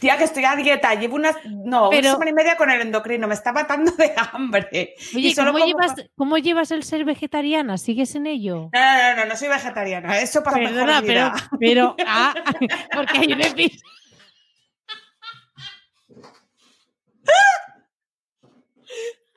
Tía, 0.00 0.16
que 0.16 0.24
estoy 0.24 0.44
a 0.44 0.56
dieta. 0.56 0.94
Llevo 0.94 1.16
una, 1.16 1.30
no, 1.44 1.90
Pero- 1.90 2.00
una 2.08 2.12
semana 2.12 2.30
y 2.30 2.34
media 2.34 2.56
con 2.56 2.70
el 2.70 2.80
endocrino. 2.80 3.28
Me 3.28 3.34
está 3.34 3.52
matando 3.52 3.92
de 3.92 4.14
hambre. 4.32 4.94
Oye, 5.14 5.34
¿cómo 5.34 5.52
como- 5.52 5.64
llevas, 5.66 5.94
¿cómo 6.16 6.38
llevas 6.38 6.70
el 6.70 6.82
ser 6.84 7.04
vegetariana? 7.04 7.76
¿Sigues 7.76 8.14
en 8.14 8.26
ello? 8.26 8.70
No, 8.72 8.80
no, 8.80 9.10
no, 9.10 9.16
no, 9.16 9.24
no 9.26 9.36
soy 9.36 9.48
vegetariana. 9.48 10.18
Eso 10.20 10.42
para 10.42 10.56
Perdona, 10.56 11.00
mejor 11.02 11.06
pero, 11.06 11.32
pero, 11.60 11.96
ah, 12.06 12.34
porque 12.94 13.18
hay 13.18 13.32
un 13.32 13.40
episodio. 13.42 13.78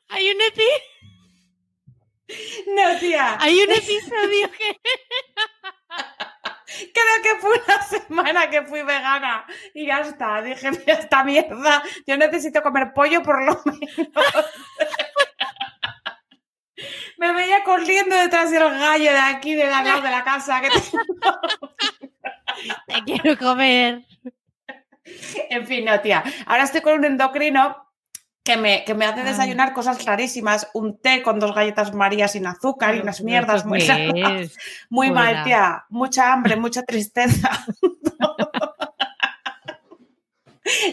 Hay 0.10 0.30
un, 0.30 0.38
epi- 0.42 0.84
Hay 3.40 3.62
un 3.62 3.72
episodio 3.72 4.52
que 4.52 4.80
Creo 6.94 7.24
que 7.24 7.36
fue 7.40 7.52
una 7.66 7.82
semana 7.84 8.50
que 8.50 8.62
fui 8.64 8.82
vegana 8.82 9.46
y 9.74 9.88
ya 9.88 10.00
está. 10.00 10.42
Dije, 10.42 10.72
mira 10.72 10.94
esta 10.94 11.22
mierda, 11.24 11.84
yo 12.08 12.18
necesito 12.18 12.64
comer 12.64 12.94
pollo 12.94 13.22
por 13.22 13.44
lo 13.44 13.62
menos. 13.66 13.88
Me 17.18 17.34
veía 17.34 17.62
corriendo 17.64 18.16
detrás 18.16 18.50
del 18.50 18.64
gallo 18.64 19.12
de 19.12 19.20
aquí, 19.20 19.54
de 19.54 19.66
al 19.66 19.86
lado 19.86 20.02
de 20.02 20.10
la 20.10 20.24
casa. 20.24 20.62
Que 20.62 20.70
te 22.88 23.04
quiero 23.06 23.38
comer. 23.38 24.04
En 25.50 25.68
fin, 25.68 25.86
no, 25.86 26.00
tía. 26.00 26.24
Ahora 26.48 26.64
estoy 26.64 26.82
con 26.82 26.94
un 26.94 27.06
endocrino 27.06 27.91
que 28.44 28.58
me, 28.58 28.84
que 28.86 28.94
me 28.96 29.06
hace 29.06 29.20
Ay. 29.22 29.26
desayunar 29.28 29.74
cosas 29.74 30.04
rarísimas. 30.06 30.70
Un 30.74 30.98
té 31.00 31.22
con 31.22 31.40
dos 31.40 31.54
galletas 31.54 31.94
marías 31.94 32.32
sin 32.32 32.48
azúcar 32.48 32.96
y 32.96 33.00
unas 33.00 33.22
mierdas 33.22 33.66
muy, 33.66 33.80
muy 34.90 35.12
mal, 35.12 35.44
tía. 35.44 35.86
Mucha 35.90 36.34
hambre, 36.34 36.56
mucha 36.56 36.84
tristeza. 36.84 37.50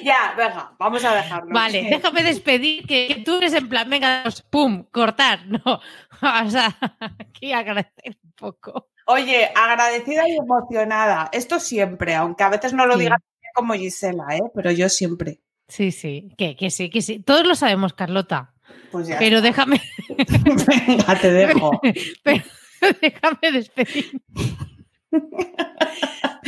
ya, 0.03 0.35
venga, 0.37 0.73
vamos 0.79 1.05
a 1.05 1.15
dejarlo. 1.15 1.51
Vale, 1.53 1.87
déjame 1.91 2.23
despedir, 2.23 2.87
que, 2.87 3.09
que 3.09 3.15
tú 3.23 3.37
eres 3.39 3.53
en 3.55 3.69
plan, 3.69 3.89
venga, 3.89 4.21
pues, 4.23 4.43
pum, 4.43 4.85
cortar. 4.91 5.41
No, 5.49 5.81
o 6.45 6.51
sea, 6.51 6.77
aquí 7.21 7.53
agradecer 7.53 8.19
un 8.25 8.33
poco. 8.33 8.89
Oye, 9.07 9.51
agradecida 9.55 10.29
y 10.29 10.37
emocionada. 10.37 11.29
Esto 11.33 11.61
siempre, 11.61 12.15
aunque 12.15 12.45
a 12.45 12.49
veces 12.51 12.73
no 12.75 12.87
lo 12.87 12.95
Sí. 12.95 13.01
diga 13.01 13.19
como 13.55 13.75
Gisela, 13.75 14.37
¿eh? 14.37 14.43
Pero 14.55 14.71
yo 14.73 14.89
siempre. 14.89 15.41
Sí, 15.69 15.93
sí, 15.93 16.33
que, 16.39 16.57
que 16.57 16.71
sí, 16.71 16.89
que 16.91 17.03
sí. 17.03 17.19
Todos 17.21 17.47
lo 17.47 17.55
sabemos, 17.55 17.93
Carlota. 17.93 18.53
Pues 18.91 19.07
ya. 19.07 19.19
Pero 19.19 19.43
déjame, 19.43 19.81
Venga, 20.87 21.21
te 21.21 21.31
dejo. 21.31 21.81
pero 22.25 22.45
déjame 23.01 23.53
despedir. 23.53 24.23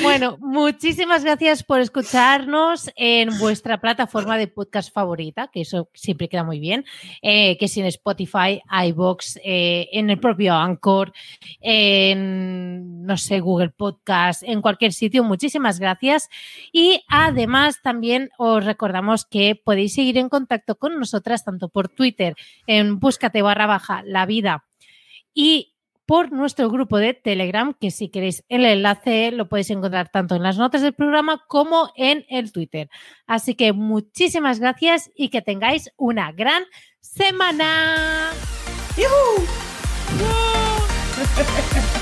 Bueno, 0.02 0.38
muchísimas 0.40 1.24
gracias 1.24 1.62
por 1.62 1.80
escucharnos 1.80 2.90
en 2.96 3.38
vuestra 3.38 3.80
plataforma 3.80 4.38
de 4.38 4.48
podcast 4.48 4.92
favorita, 4.92 5.48
que 5.48 5.60
eso 5.60 5.90
siempre 5.92 6.28
queda 6.28 6.42
muy 6.42 6.58
bien, 6.58 6.84
eh, 7.20 7.58
que 7.58 7.66
es 7.66 7.76
en 7.76 7.84
Spotify, 7.86 8.62
iBox, 8.86 9.38
eh, 9.44 9.88
en 9.92 10.08
el 10.08 10.18
propio 10.18 10.54
Anchor, 10.54 11.12
en, 11.60 13.02
no 13.04 13.16
sé, 13.18 13.40
Google 13.40 13.70
Podcast, 13.70 14.42
en 14.42 14.62
cualquier 14.62 14.94
sitio. 14.94 15.22
Muchísimas 15.22 15.78
gracias. 15.78 16.30
Y 16.72 17.04
además 17.08 17.80
también 17.82 18.30
os 18.38 18.64
recordamos 18.64 19.26
que 19.26 19.54
podéis 19.54 19.94
seguir 19.94 20.16
en 20.16 20.30
contacto 20.30 20.76
con 20.76 20.98
nosotras 20.98 21.44
tanto 21.44 21.68
por 21.68 21.88
Twitter 21.88 22.36
en 22.66 23.00
búscate 23.00 23.42
barra 23.42 23.66
baja 23.66 24.02
la 24.06 24.24
vida 24.24 24.64
y 25.34 25.69
por 26.10 26.32
nuestro 26.32 26.68
grupo 26.68 26.98
de 26.98 27.14
Telegram, 27.14 27.72
que 27.72 27.92
si 27.92 28.08
queréis 28.08 28.42
el 28.48 28.64
enlace 28.66 29.30
lo 29.30 29.48
podéis 29.48 29.70
encontrar 29.70 30.08
tanto 30.08 30.34
en 30.34 30.42
las 30.42 30.58
notas 30.58 30.82
del 30.82 30.92
programa 30.92 31.44
como 31.46 31.92
en 31.94 32.26
el 32.28 32.50
Twitter. 32.50 32.90
Así 33.28 33.54
que 33.54 33.72
muchísimas 33.72 34.58
gracias 34.58 35.12
y 35.14 35.28
que 35.28 35.40
tengáis 35.40 35.92
una 35.96 36.32
gran 36.32 36.64
semana. 36.98 38.32
¡Yujú! 38.96 39.46